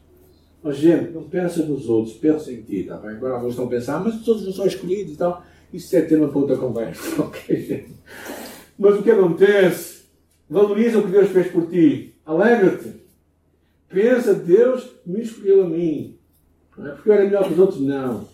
Mas, 0.63 0.77
gente, 0.77 1.11
não 1.11 1.21
pensa 1.21 1.63
nos 1.63 1.87
outros, 1.87 2.15
pensa 2.15 2.51
em 2.51 2.63
ti, 2.63 2.85
tá 2.85 2.97
bem? 2.97 3.11
Agora 3.11 3.35
alguns 3.35 3.51
estão 3.51 3.65
a 3.65 3.69
pensar, 3.69 4.03
mas 4.03 4.19
os 4.19 4.27
outros 4.27 4.47
não 4.47 4.53
são 4.53 4.65
escolhidos 4.65 5.13
e 5.13 5.15
tal. 5.15 5.45
Isso 5.71 5.95
é 5.95 6.01
tema 6.01 6.27
para 6.27 6.39
outra 6.39 6.57
conversa, 6.57 7.01
ok, 7.21 7.61
gente? 7.61 7.91
Mas 8.79 8.99
o 8.99 9.03
que 9.03 9.11
acontece? 9.11 10.05
Valoriza 10.49 10.97
o 10.97 11.03
que 11.03 11.11
Deus 11.11 11.29
fez 11.29 11.51
por 11.51 11.69
ti. 11.69 12.15
Alegra-te. 12.25 12.93
Pensa, 13.87 14.33
Deus 14.33 14.89
me 15.05 15.21
escolheu 15.21 15.65
a 15.65 15.69
mim. 15.69 16.17
Não 16.75 16.87
é 16.87 16.91
porque 16.93 17.09
eu 17.09 17.13
era 17.13 17.25
melhor 17.25 17.43
que 17.45 17.53
os 17.53 17.59
outros, 17.59 17.79
não. 17.79 18.27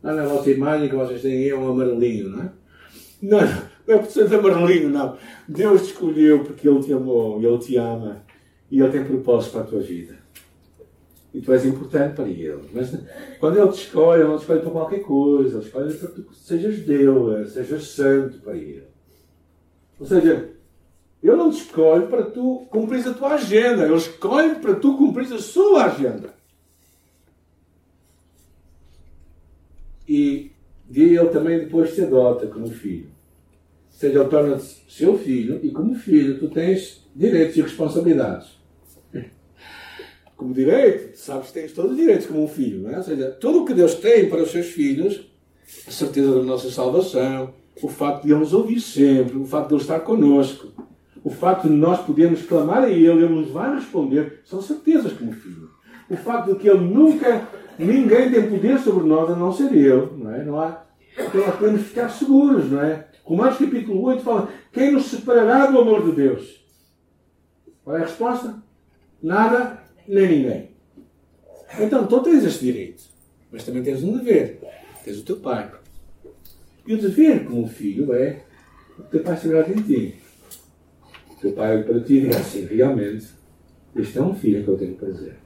Lá 0.00 0.14
na 0.14 0.26
vossa 0.26 0.48
imagem 0.48 0.88
que 0.88 0.94
vocês 0.94 1.22
têm 1.22 1.48
é 1.48 1.56
um 1.56 1.68
amarelinho, 1.68 2.28
não 2.28 2.42
é? 2.44 2.52
Não 3.20 3.40
é 3.88 3.98
por 3.98 4.10
ser 4.10 4.32
amarelinho, 4.32 4.90
não. 4.90 5.16
Deus 5.48 5.82
te 5.82 5.92
escolheu 5.92 6.44
porque 6.44 6.68
Ele 6.68 6.80
te 6.80 6.92
amou 6.92 7.42
Ele 7.42 7.58
te 7.58 7.76
ama. 7.76 8.22
E 8.70 8.80
Ele 8.80 8.92
tem 8.92 9.04
propósito 9.04 9.52
para 9.52 9.60
a 9.62 9.64
tua 9.64 9.80
vida. 9.80 10.18
E 11.32 11.40
tu 11.40 11.52
és 11.52 11.64
importante 11.64 12.14
para 12.14 12.28
Ele. 12.28 12.68
Mas 12.72 12.94
quando 13.40 13.58
Ele 13.58 13.72
te 13.72 13.84
escolhe, 13.84 14.22
Ele 14.22 14.28
não 14.28 14.36
te 14.36 14.42
escolhe 14.42 14.60
para 14.60 14.70
qualquer 14.70 15.00
coisa. 15.00 15.56
Ele 15.56 15.64
escolhe 15.66 15.94
para 15.94 16.08
que 16.08 16.22
tu 16.22 16.34
sejas 16.34 16.78
Deus, 16.80 17.52
sejas 17.52 17.84
santo 17.88 18.38
para 18.40 18.56
Ele. 18.56 18.84
Ou 19.98 20.06
seja, 20.06 20.50
Ele 21.22 21.36
não 21.36 21.50
te 21.50 21.62
escolhe 21.62 22.06
para 22.06 22.24
tu 22.24 22.66
cumprir 22.70 23.06
a 23.08 23.14
tua 23.14 23.34
agenda. 23.34 23.84
Ele 23.84 23.96
escolhe 23.96 24.56
para 24.56 24.74
tu 24.74 24.96
cumprir 24.98 25.32
a 25.32 25.38
sua 25.38 25.86
agenda. 25.86 26.34
E 30.06 30.52
Ele 30.94 31.28
também 31.28 31.58
depois 31.58 31.94
te 31.94 32.02
adota 32.02 32.46
como 32.46 32.68
filho. 32.68 33.17
Seja, 33.98 34.20
Ele 34.20 34.28
torna-te 34.28 34.84
seu 34.88 35.18
filho 35.18 35.58
e 35.60 35.72
como 35.72 35.94
filho 35.94 36.38
tu 36.38 36.48
tens 36.48 37.04
direitos 37.16 37.56
e 37.56 37.62
responsabilidades 37.62 38.58
como 40.38 40.54
direito, 40.54 41.18
sabes 41.18 41.48
que 41.48 41.54
tens 41.54 41.72
todos 41.72 41.90
os 41.90 41.96
direitos 41.96 42.26
como 42.26 42.44
um 42.44 42.48
filho, 42.48 42.84
não 42.84 42.90
é? 42.90 42.98
Ou 42.98 43.02
seja, 43.02 43.28
tudo 43.40 43.62
o 43.62 43.64
que 43.64 43.74
Deus 43.74 43.96
tem 43.96 44.30
para 44.30 44.40
os 44.40 44.52
seus 44.52 44.66
filhos, 44.66 45.28
a 45.86 45.90
certeza 45.90 46.32
da 46.32 46.42
nossa 46.44 46.70
salvação, 46.70 47.52
o 47.82 47.88
facto 47.88 48.22
de 48.22 48.30
Ele 48.30 48.38
nos 48.38 48.54
ouvir 48.54 48.80
sempre, 48.80 49.36
o 49.36 49.44
facto 49.44 49.70
de 49.70 49.74
Ele 49.74 49.82
estar 49.82 49.98
connosco, 49.98 50.68
o 51.24 51.30
facto 51.30 51.66
de 51.66 51.74
nós 51.74 51.98
podermos 52.02 52.42
clamar 52.42 52.84
a 52.84 52.88
Ele, 52.88 53.24
Ele 53.24 53.28
nos 53.28 53.50
vai 53.50 53.74
responder, 53.74 54.40
são 54.44 54.62
certezas 54.62 55.12
como 55.12 55.32
filho. 55.32 55.70
O 56.08 56.16
facto 56.16 56.52
de 56.52 56.60
que 56.60 56.68
Ele 56.68 56.84
nunca, 56.84 57.48
ninguém 57.76 58.30
tem 58.30 58.48
poder 58.48 58.78
sobre 58.78 59.08
nós 59.08 59.28
a 59.28 59.34
não 59.34 59.52
ser 59.52 59.72
Ele, 59.72 60.08
não 60.16 60.32
é? 60.32 60.44
Não 60.44 60.60
há, 60.60 60.84
então 61.18 61.40
nós 61.40 61.56
podemos 61.56 61.82
ficar 61.82 62.08
seguros, 62.10 62.70
não 62.70 62.80
é? 62.80 63.07
Romanos 63.28 63.58
capítulo 63.58 64.00
8 64.04 64.22
fala: 64.22 64.50
Quem 64.72 64.90
nos 64.90 65.04
separará 65.04 65.66
do 65.66 65.78
amor 65.78 66.02
de 66.02 66.16
Deus? 66.16 66.64
Qual 67.84 67.94
é 67.94 68.00
a 68.00 68.06
resposta? 68.06 68.62
Nada 69.22 69.82
nem 70.08 70.28
ninguém. 70.28 70.70
Então, 71.78 72.06
tu 72.06 72.22
tens 72.22 72.42
este 72.42 72.64
direito, 72.64 73.02
mas 73.52 73.64
também 73.64 73.82
tens 73.82 74.02
um 74.02 74.16
dever. 74.16 74.60
Tens 75.04 75.18
o 75.18 75.24
teu 75.24 75.36
pai. 75.36 75.70
E 76.86 76.94
o 76.94 76.98
dever 76.98 77.44
como 77.44 77.68
filho 77.68 78.14
é 78.14 78.44
o 78.98 79.02
teu 79.02 79.22
pai 79.22 79.36
se 79.36 79.46
em 79.46 79.82
ti. 79.82 80.14
O 81.30 81.34
teu 81.38 81.52
pai 81.52 81.76
olha 81.76 81.84
para 81.84 82.00
ti 82.00 82.14
e 82.14 82.28
diz 82.28 82.36
assim: 82.36 82.64
realmente, 82.64 83.26
este 83.94 84.16
é 84.16 84.22
um 84.22 84.34
filho 84.34 84.64
que 84.64 84.70
eu 84.70 84.78
tenho 84.78 84.94
prazer. 84.94 85.36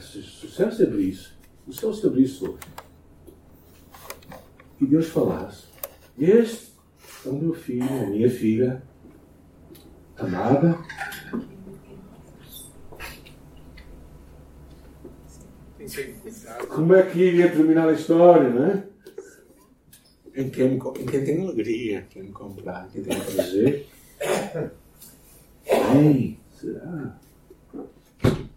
Se 0.00 0.46
o 0.46 0.48
céu 0.48 0.72
se 0.72 0.82
abrisse, 0.84 1.28
o 1.68 1.72
céu 1.74 1.92
se 1.92 2.06
abrisse 2.06 2.42
hoje, 2.42 2.56
e 4.80 4.86
Deus 4.86 5.08
falasse: 5.08 5.71
Este 6.18 6.72
é 7.26 7.28
o 7.28 7.34
meu 7.34 7.54
filho, 7.54 7.84
a 7.84 8.06
minha 8.06 8.30
filha, 8.30 8.82
amada, 10.16 10.78
Como 16.68 16.94
é 16.94 17.02
que 17.02 17.18
iria 17.18 17.50
terminar 17.50 17.88
a 17.88 17.92
história, 17.92 18.48
não 18.48 18.66
é? 18.66 18.84
Em 20.34 20.48
quem, 20.48 20.74
em 20.74 21.06
quem 21.06 21.24
tem 21.24 21.42
alegria, 21.42 22.06
quem 22.08 22.22
me 22.22 22.32
comprar, 22.32 22.88
quem 22.88 23.02
tem 23.02 23.20
prazer. 23.20 23.86
Ei, 25.66 26.38
será? 26.54 27.20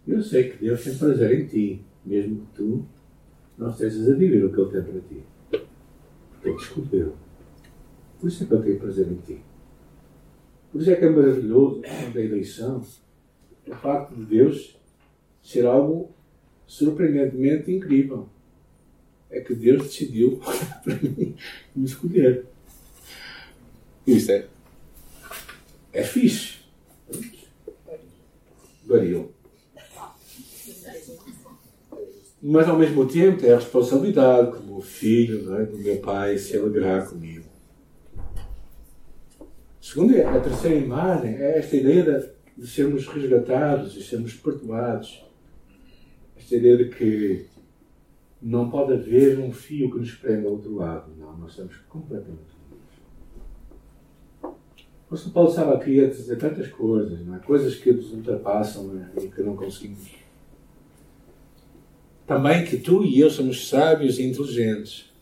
Eu 0.06 0.22
sei 0.22 0.50
que 0.50 0.64
Deus 0.64 0.82
tem 0.82 0.96
prazer 0.96 1.40
em 1.40 1.46
ti, 1.46 1.84
mesmo 2.04 2.46
que 2.46 2.54
tu 2.54 2.86
não 3.58 3.70
estejas 3.70 4.08
a 4.08 4.14
viver 4.14 4.44
o 4.44 4.52
que 4.52 4.60
Ele 4.60 4.70
tem 4.70 4.82
para 4.82 5.00
ti. 5.00 5.24
Porque 6.30 6.48
Ele 6.48 6.56
descobriu. 6.56 7.25
Por 8.26 8.32
isso 8.32 8.42
é 8.42 8.46
que 8.48 8.54
Ele 8.54 8.62
tem 8.64 8.76
prazer 8.76 9.06
em 9.06 9.16
ti. 9.18 9.38
Por 10.72 10.80
isso 10.80 10.90
é 10.90 10.96
que 10.96 11.04
é 11.04 11.08
maravilhoso 11.08 11.80
a 11.84 12.18
eleição 12.18 12.84
o 13.68 13.74
facto 13.76 14.16
de 14.16 14.24
Deus 14.24 14.76
ser 15.40 15.64
algo 15.64 16.10
surpreendentemente 16.66 17.70
incrível. 17.70 18.28
É 19.30 19.40
que 19.40 19.54
Deus 19.54 19.84
decidiu 19.84 20.40
para 20.82 20.96
mim 20.96 21.36
me 21.72 21.84
escolher. 21.84 22.46
Isso 24.04 24.32
é, 24.32 24.48
é 25.92 26.02
fixe. 26.02 26.58
Variou. 28.84 29.32
Mas 32.42 32.68
ao 32.68 32.76
mesmo 32.76 33.06
tempo 33.06 33.46
é 33.46 33.52
a 33.52 33.58
responsabilidade, 33.58 34.56
como 34.56 34.80
filho 34.80 35.54
é, 35.54 35.64
do 35.64 35.78
meu 35.78 35.98
pai, 35.98 36.36
se 36.38 36.56
alegrar 36.56 37.08
comigo. 37.08 37.55
Segundo, 39.86 40.20
a 40.20 40.40
terceira 40.40 40.84
imagem 40.84 41.36
é 41.36 41.58
esta 41.58 41.76
ideia 41.76 42.34
de, 42.56 42.66
sermos 42.66 43.06
resgatados 43.06 43.96
e 43.96 44.02
sermos 44.02 44.34
perdoados 44.34 45.24
esta 46.36 46.56
ideia 46.56 46.76
de 46.76 46.88
que 46.88 47.46
não 48.42 48.68
pode 48.68 48.94
haver 48.94 49.38
um 49.38 49.52
fio 49.52 49.92
que 49.92 50.00
nos 50.00 50.10
prenda 50.10 50.48
ao 50.48 50.54
outro 50.54 50.74
lado. 50.74 51.12
Não, 51.16 51.38
nós 51.38 51.52
estamos 51.52 51.76
completamente 51.88 52.50
livres. 52.68 52.98
O 54.42 55.06
apóstolo 55.06 55.32
Paulo 55.32 55.50
estava 55.50 55.74
aqui 55.76 56.04
a 56.04 56.08
dizer 56.08 56.36
tantas 56.36 56.66
coisas, 56.66 57.24
não 57.24 57.36
é? 57.36 57.38
coisas 57.38 57.76
que 57.76 57.92
nos 57.92 58.10
ultrapassam 58.10 58.90
é? 58.98 59.22
e 59.22 59.28
que 59.28 59.40
não 59.40 59.54
conseguimos. 59.54 60.10
Também 62.26 62.64
que 62.64 62.76
tu 62.78 63.04
e 63.04 63.20
eu 63.20 63.30
somos 63.30 63.68
sábios 63.68 64.18
e 64.18 64.24
inteligentes. 64.24 65.14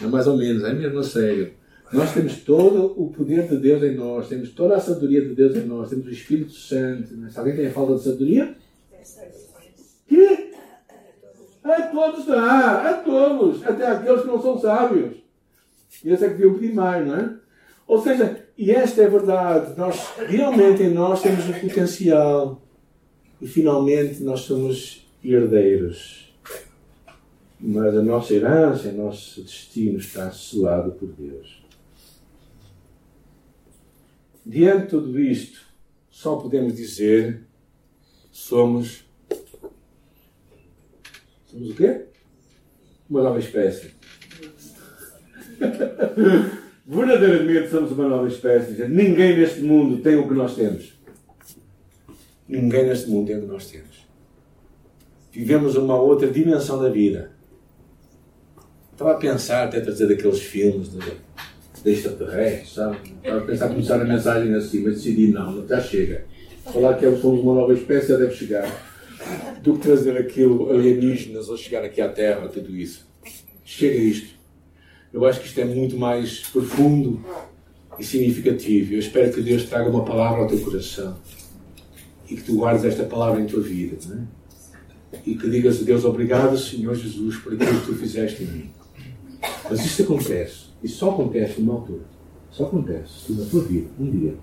É 0.00 0.06
mais 0.06 0.26
ou 0.26 0.38
menos, 0.38 0.64
é 0.64 0.72
mesmo 0.72 1.00
a 1.00 1.04
sério. 1.04 1.63
Nós 1.94 2.12
temos 2.12 2.38
todo 2.38 2.92
o 3.00 3.08
poder 3.10 3.46
de 3.46 3.56
Deus 3.56 3.80
em 3.84 3.94
nós, 3.94 4.28
temos 4.28 4.50
toda 4.50 4.74
a 4.74 4.80
sabedoria 4.80 5.20
de 5.20 5.32
Deus 5.32 5.54
em 5.54 5.64
nós, 5.64 5.90
temos 5.90 6.06
o 6.06 6.10
Espírito 6.10 6.50
Santo. 6.50 7.14
É? 7.24 7.30
Se 7.30 7.38
alguém 7.38 7.54
tem 7.54 7.68
a 7.68 7.70
falta 7.70 7.94
de 7.94 8.02
sabedoria, 8.02 8.56
que? 10.08 10.50
A 11.62 11.82
todos 11.82 12.26
dá, 12.26 12.90
a 12.90 12.94
todos, 12.94 13.64
até 13.64 13.86
aqueles 13.86 14.22
que 14.22 14.26
não 14.26 14.42
são 14.42 14.58
sábios. 14.58 15.14
E 16.04 16.10
esse 16.10 16.24
é 16.24 16.28
que 16.28 16.34
deviam 16.34 16.54
pedir 16.54 16.74
mais, 16.74 17.06
não 17.06 17.16
é? 17.16 17.36
Ou 17.86 18.02
seja, 18.02 18.44
e 18.58 18.72
esta 18.72 19.02
é 19.02 19.06
a 19.06 19.10
verdade, 19.10 19.78
nós 19.78 20.14
realmente 20.26 20.82
em 20.82 20.92
nós 20.92 21.22
temos 21.22 21.48
o 21.48 21.60
potencial 21.60 22.60
e 23.40 23.46
finalmente 23.46 24.20
nós 24.24 24.40
somos 24.40 25.06
herdeiros. 25.22 26.34
Mas 27.60 27.96
a 27.96 28.02
nossa 28.02 28.34
herança, 28.34 28.88
o 28.88 28.92
nosso 28.92 29.42
destino 29.42 29.98
está 29.98 30.30
selado 30.32 30.90
por 30.90 31.08
Deus. 31.08 31.63
Diante 34.44 34.82
de 34.82 34.88
tudo 34.88 35.18
isto, 35.18 35.60
só 36.10 36.36
podemos 36.36 36.74
dizer 36.74 37.46
somos 38.30 39.04
Somos 41.54 41.70
o 41.70 41.74
quê? 41.74 42.06
Uma 43.08 43.22
nova 43.22 43.38
espécie. 43.38 43.92
Verdadeiramente 46.84 47.70
somos 47.70 47.92
uma 47.92 48.08
nova 48.08 48.26
espécie. 48.26 48.88
Ninguém 48.88 49.38
neste 49.38 49.60
mundo 49.60 50.02
tem 50.02 50.16
o 50.16 50.26
que 50.26 50.34
nós 50.34 50.56
temos. 50.56 50.98
Ninguém 52.48 52.86
neste 52.86 53.08
mundo 53.08 53.28
tem 53.28 53.38
o 53.38 53.42
que 53.42 53.46
nós 53.46 53.70
temos. 53.70 54.04
Vivemos 55.30 55.76
uma 55.76 55.96
outra 55.96 56.28
dimensão 56.28 56.82
da 56.82 56.88
vida. 56.88 57.30
Estava 58.90 59.12
a 59.12 59.16
pensar 59.16 59.68
até 59.68 59.80
trazer 59.80 60.12
aqueles 60.12 60.40
filmes 60.40 60.90
de, 60.90 60.98
de 61.84 61.92
extraterrestres, 61.92 62.72
sabe? 62.72 62.96
Estava 63.22 63.38
a 63.38 63.42
pensar 63.42 63.68
começar 63.68 64.00
a 64.00 64.04
mensagem 64.04 64.54
assim, 64.54 64.80
mas 64.80 64.94
decidi 64.94 65.28
não, 65.28 65.66
já 65.68 65.80
chega. 65.80 66.24
Falar 66.72 66.94
que 66.94 67.04
somos 67.16 67.40
uma 67.40 67.54
nova 67.54 67.74
espécie 67.74 68.08
já 68.08 68.16
deve 68.16 68.34
chegar 68.34 68.66
do 69.62 69.74
que 69.74 69.80
trazer 69.80 70.16
aquilo 70.16 70.70
alienígenas 70.70 71.48
ou 71.48 71.56
chegar 71.56 71.84
aqui 71.84 72.00
à 72.00 72.08
Terra, 72.08 72.48
tudo 72.48 72.74
isso. 72.74 73.06
Chega 73.64 73.96
isto. 73.96 74.34
Eu 75.12 75.24
acho 75.26 75.40
que 75.40 75.46
isto 75.46 75.60
é 75.60 75.64
muito 75.64 75.96
mais 75.96 76.40
profundo 76.40 77.24
e 77.98 78.04
significativo. 78.04 78.94
Eu 78.94 78.98
espero 78.98 79.32
que 79.32 79.42
Deus 79.42 79.64
traga 79.64 79.88
uma 79.88 80.04
palavra 80.04 80.42
ao 80.42 80.48
teu 80.48 80.58
coração 80.60 81.16
e 82.28 82.34
que 82.34 82.42
tu 82.42 82.56
guardes 82.56 82.84
esta 82.84 83.04
palavra 83.04 83.40
em 83.40 83.46
tua 83.46 83.60
vida. 83.60 83.96
Não 84.06 84.16
é? 84.16 85.20
E 85.24 85.36
que 85.36 85.48
digas 85.48 85.80
a 85.80 85.84
Deus 85.84 86.04
obrigado, 86.04 86.58
Senhor 86.58 86.94
Jesus, 86.94 87.36
por 87.36 87.54
aquilo 87.54 87.80
que 87.80 87.86
tu 87.86 87.94
fizeste 87.94 88.42
em 88.42 88.46
mim. 88.46 88.70
Mas 89.70 89.84
isto 89.84 90.02
acontece. 90.02 90.63
E 90.84 90.88
só 90.88 91.10
acontece 91.10 91.60
numa 91.60 91.74
altura. 91.74 92.04
Só 92.50 92.66
acontece 92.66 93.12
se 93.26 93.32
na 93.32 93.44
tua 93.46 93.62
vida, 93.62 93.88
um 93.98 94.10
dia, 94.10 94.34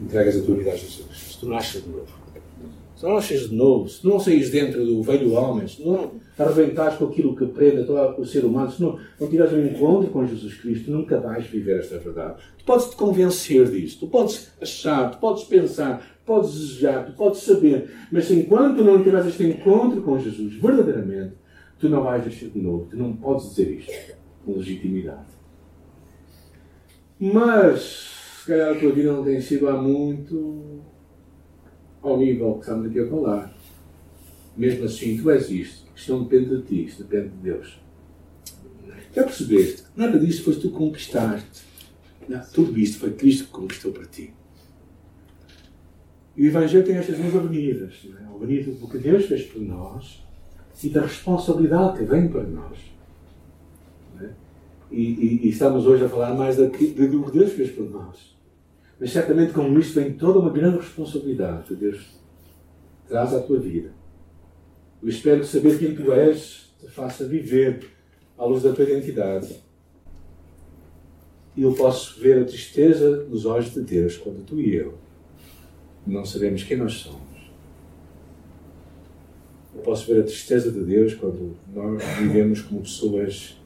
entregas 0.00 0.36
a 0.36 0.42
tua 0.42 0.54
vida 0.54 0.70
a 0.70 0.76
Jesus. 0.76 1.18
Se 1.18 1.40
tu 1.40 1.48
nasces 1.48 1.82
de 1.82 1.88
novo 1.88 2.20
se 3.00 3.06
não 3.06 3.14
nasces 3.14 3.48
de 3.48 3.56
novo, 3.56 3.88
se 3.88 4.06
não 4.06 4.20
saís 4.20 4.50
dentro 4.50 4.84
do 4.84 5.02
velho 5.02 5.32
homem, 5.32 5.66
se 5.66 5.82
não 5.82 6.10
arrebentares 6.38 6.98
com 6.98 7.06
aquilo 7.06 7.34
que 7.34 7.46
prende 7.46 7.90
o 7.90 8.24
ser 8.26 8.44
humano, 8.44 8.70
se 8.70 8.82
não, 8.82 8.98
não 9.18 9.26
tiveres 9.26 9.54
um 9.54 9.64
encontro 9.64 10.10
com 10.10 10.26
Jesus 10.26 10.52
Cristo, 10.56 10.90
nunca 10.90 11.18
vais 11.18 11.46
viver 11.46 11.78
esta 11.78 11.96
verdade. 11.96 12.42
Tu 12.58 12.64
podes 12.66 12.90
te 12.90 12.96
convencer 12.96 13.70
disso, 13.70 14.00
tu 14.00 14.06
podes 14.06 14.52
achar, 14.60 15.12
tu 15.12 15.18
podes 15.18 15.44
pensar, 15.44 15.98
tu 15.98 16.26
podes 16.26 16.52
desejar, 16.52 17.06
tu 17.06 17.12
podes 17.12 17.40
saber, 17.40 17.90
mas 18.12 18.30
enquanto 18.30 18.84
não 18.84 19.02
tiveres 19.02 19.28
este 19.28 19.44
encontro 19.44 20.02
com 20.02 20.18
Jesus, 20.18 20.56
verdadeiramente, 20.56 21.32
tu 21.78 21.88
não 21.88 22.02
vais 22.02 22.22
nascer 22.22 22.50
de 22.50 22.60
novo, 22.60 22.86
tu 22.90 22.98
não 22.98 23.14
podes 23.14 23.48
dizer 23.48 23.78
isto 23.78 24.19
legitimidade. 24.46 25.28
Mas 27.18 28.10
calhar 28.50 28.72
a 28.72 28.78
tua 28.78 28.92
vida 28.92 29.12
não 29.12 29.22
tem 29.22 29.40
sido 29.40 29.68
há 29.68 29.80
muito 29.80 30.80
ao 32.02 32.18
nível 32.18 32.54
que 32.54 32.60
estamos 32.60 32.86
aqui 32.86 32.98
a 32.98 33.08
falar. 33.08 33.54
Mesmo 34.56 34.84
assim, 34.84 35.16
tu 35.16 35.30
és 35.30 35.50
isto. 35.50 35.88
Isto 35.94 36.12
não 36.12 36.24
depende 36.24 36.56
de 36.56 36.62
ti, 36.62 36.84
isto 36.84 37.04
depende 37.04 37.28
de 37.28 37.36
Deus. 37.36 37.80
Já 39.14 39.24
percebeste? 39.24 39.84
Nada 39.96 40.18
disto 40.18 40.44
foi 40.44 40.56
tu 40.56 40.70
conquistaste. 40.70 41.62
Não, 42.28 42.40
tudo 42.52 42.78
isto 42.78 42.98
foi 42.98 43.12
Cristo 43.12 43.46
que 43.46 43.50
conquistou 43.50 43.92
para 43.92 44.06
ti. 44.06 44.32
E 46.36 46.44
o 46.44 46.46
Evangelho 46.46 46.84
tem 46.84 46.96
estas 46.96 47.18
duas 47.18 47.34
avenidas. 47.34 48.06
É? 48.18 48.24
A 48.24 48.30
avenida 48.30 48.70
do 48.72 48.88
que 48.88 48.98
Deus 48.98 49.26
fez 49.26 49.44
por 49.44 49.60
nós 49.60 50.24
e 50.82 50.88
da 50.88 51.02
responsabilidade 51.02 51.98
que 51.98 52.04
vem 52.04 52.28
para 52.28 52.44
nós. 52.44 52.78
E, 54.90 55.02
e, 55.02 55.46
e, 55.46 55.48
estamos 55.50 55.86
hoje 55.86 56.04
a 56.04 56.08
falar 56.08 56.34
mais 56.34 56.56
do 56.56 56.68
que 56.68 56.86
Deus 56.88 57.52
fez 57.52 57.70
por 57.70 57.88
nós. 57.88 58.36
Mas 58.98 59.12
certamente 59.12 59.52
com 59.52 59.78
isto 59.78 59.94
vem 59.94 60.12
toda 60.12 60.38
uma 60.40 60.50
grande 60.50 60.78
responsabilidade 60.78 61.64
que 61.68 61.74
Deus 61.74 62.18
traz 63.08 63.32
à 63.32 63.40
tua 63.40 63.58
vida. 63.58 63.92
Eu 65.02 65.08
espero 65.08 65.44
saber 65.44 65.78
quem 65.78 65.94
tu 65.94 66.12
és 66.12 66.72
te 66.78 66.88
faça 66.88 67.26
viver 67.26 67.86
à 68.36 68.44
luz 68.44 68.62
da 68.62 68.72
tua 68.72 68.84
identidade. 68.84 69.54
E 71.56 71.62
eu 71.62 71.72
posso 71.74 72.20
ver 72.20 72.42
a 72.42 72.44
tristeza 72.44 73.24
nos 73.24 73.44
olhos 73.46 73.72
de 73.72 73.82
Deus 73.82 74.16
quando 74.16 74.44
tu 74.44 74.60
e 74.60 74.74
eu 74.74 74.98
não 76.06 76.24
sabemos 76.24 76.62
quem 76.62 76.76
nós 76.76 76.94
somos. 76.94 77.20
Eu 79.74 79.82
posso 79.82 80.06
ver 80.12 80.20
a 80.20 80.24
tristeza 80.24 80.70
de 80.70 80.80
Deus 80.80 81.14
quando 81.14 81.56
nós 81.72 82.02
vivemos 82.18 82.60
como 82.62 82.82
pessoas 82.82 83.59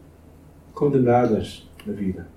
condenadas 0.74 1.68
na 1.86 1.92
vida. 1.92 2.28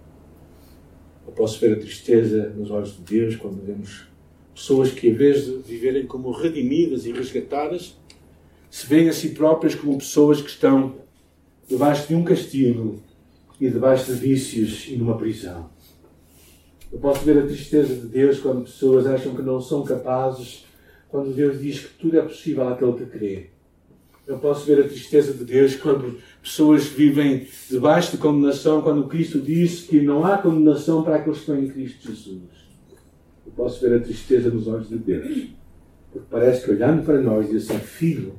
Eu 1.25 1.33
posso 1.33 1.59
ver 1.59 1.73
a 1.73 1.79
tristeza 1.79 2.49
nos 2.55 2.71
olhos 2.71 2.95
de 2.95 3.01
Deus 3.01 3.35
quando 3.35 3.65
vemos 3.65 4.07
pessoas 4.53 4.91
que, 4.91 5.09
em 5.09 5.13
vez 5.13 5.45
de 5.45 5.57
viverem 5.57 6.05
como 6.05 6.31
redimidas 6.31 7.05
e 7.05 7.11
resgatadas, 7.11 7.97
se 8.69 8.87
veem 8.87 9.09
a 9.09 9.13
si 9.13 9.29
próprias 9.29 9.75
como 9.75 9.97
pessoas 9.97 10.41
que 10.41 10.49
estão 10.49 10.95
debaixo 11.67 12.07
de 12.07 12.15
um 12.15 12.23
castigo 12.23 13.01
e 13.59 13.69
debaixo 13.69 14.05
de 14.05 14.19
vícios 14.19 14.87
e 14.87 14.95
numa 14.95 15.17
prisão. 15.17 15.69
Eu 16.91 16.99
posso 16.99 17.25
ver 17.25 17.39
a 17.39 17.45
tristeza 17.45 17.93
de 17.93 18.07
Deus 18.07 18.39
quando 18.39 18.63
pessoas 18.63 19.05
acham 19.05 19.35
que 19.35 19.41
não 19.41 19.59
são 19.59 19.83
capazes, 19.83 20.65
quando 21.09 21.33
Deus 21.33 21.59
diz 21.59 21.79
que 21.79 21.93
tudo 21.99 22.17
é 22.17 22.21
possível 22.21 22.67
àquele 22.67 22.93
que 22.93 23.05
crê. 23.05 23.49
Eu 24.25 24.39
posso 24.39 24.65
ver 24.65 24.79
a 24.79 24.87
tristeza 24.87 25.33
de 25.33 25.43
Deus 25.43 25.75
quando 25.75 26.17
pessoas 26.47 26.85
vivem 26.85 27.47
debaixo 27.69 28.11
de 28.11 28.17
condenação, 28.17 28.81
quando 28.81 29.07
Cristo 29.07 29.39
diz 29.39 29.81
que 29.81 30.01
não 30.01 30.25
há 30.25 30.37
condenação 30.37 31.03
para 31.03 31.17
aqueles 31.17 31.39
que 31.39 31.51
estão 31.51 31.63
em 31.63 31.67
Cristo 31.67 32.07
Jesus. 32.07 32.41
Eu 33.45 33.51
posso 33.51 33.81
ver 33.81 33.97
a 33.97 33.99
tristeza 33.99 34.49
nos 34.49 34.67
olhos 34.67 34.89
de 34.89 34.97
Deus. 34.97 35.49
Porque 36.11 36.27
parece 36.29 36.63
que 36.63 36.71
olhando 36.71 37.03
para 37.03 37.21
nós 37.21 37.49
diz 37.49 37.69
assim, 37.69 37.79
filho, 37.79 38.35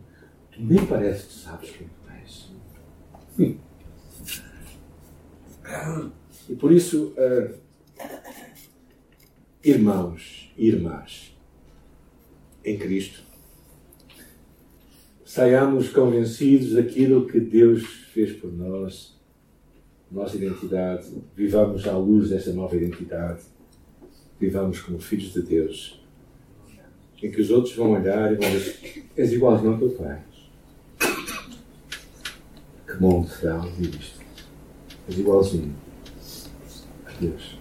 tu 0.51 0.63
nem 0.63 0.85
parece 0.87 1.27
que 1.27 1.33
sabes 1.35 1.71
quem 1.71 1.87
tu 1.87 2.11
és. 2.23 2.51
Hum. 3.39 3.57
E 6.49 6.55
por 6.57 6.73
isso, 6.73 7.15
uh, 7.19 7.55
irmãos 9.63 10.51
e 10.57 10.69
irmãs 10.69 11.37
em 12.65 12.79
Cristo, 12.79 13.23
saiamos 15.39 15.91
convencidos 15.91 16.73
daquilo 16.73 17.25
que 17.25 17.39
Deus 17.39 17.85
fez 18.13 18.33
por 18.33 18.53
nós, 18.53 19.17
nossa 20.11 20.37
identidade, 20.37 21.07
vivamos 21.37 21.87
à 21.87 21.97
luz 21.97 22.31
dessa 22.31 22.53
nova 22.53 22.75
identidade, 22.75 23.43
vivamos 24.41 24.81
como 24.81 24.99
filhos 24.99 25.33
de 25.33 25.43
Deus, 25.43 26.05
em 27.23 27.31
que 27.31 27.41
os 27.41 27.51
outros 27.53 27.73
vão 27.77 27.93
olhar 27.93 28.33
e 28.33 28.35
vão 28.35 28.51
dizer: 28.51 29.07
és 29.17 29.33
igualzinho 29.33 29.75
ao 29.75 29.79
teu 29.79 29.91
pai. 29.91 30.21
Que 32.85 33.01
mundo 33.01 33.29
será 33.29 33.63
ouvir 33.63 33.95
isto? 33.95 34.21
És 35.09 35.19
igualzinho 35.21 35.73
a 37.07 37.13
Deus. 37.21 37.58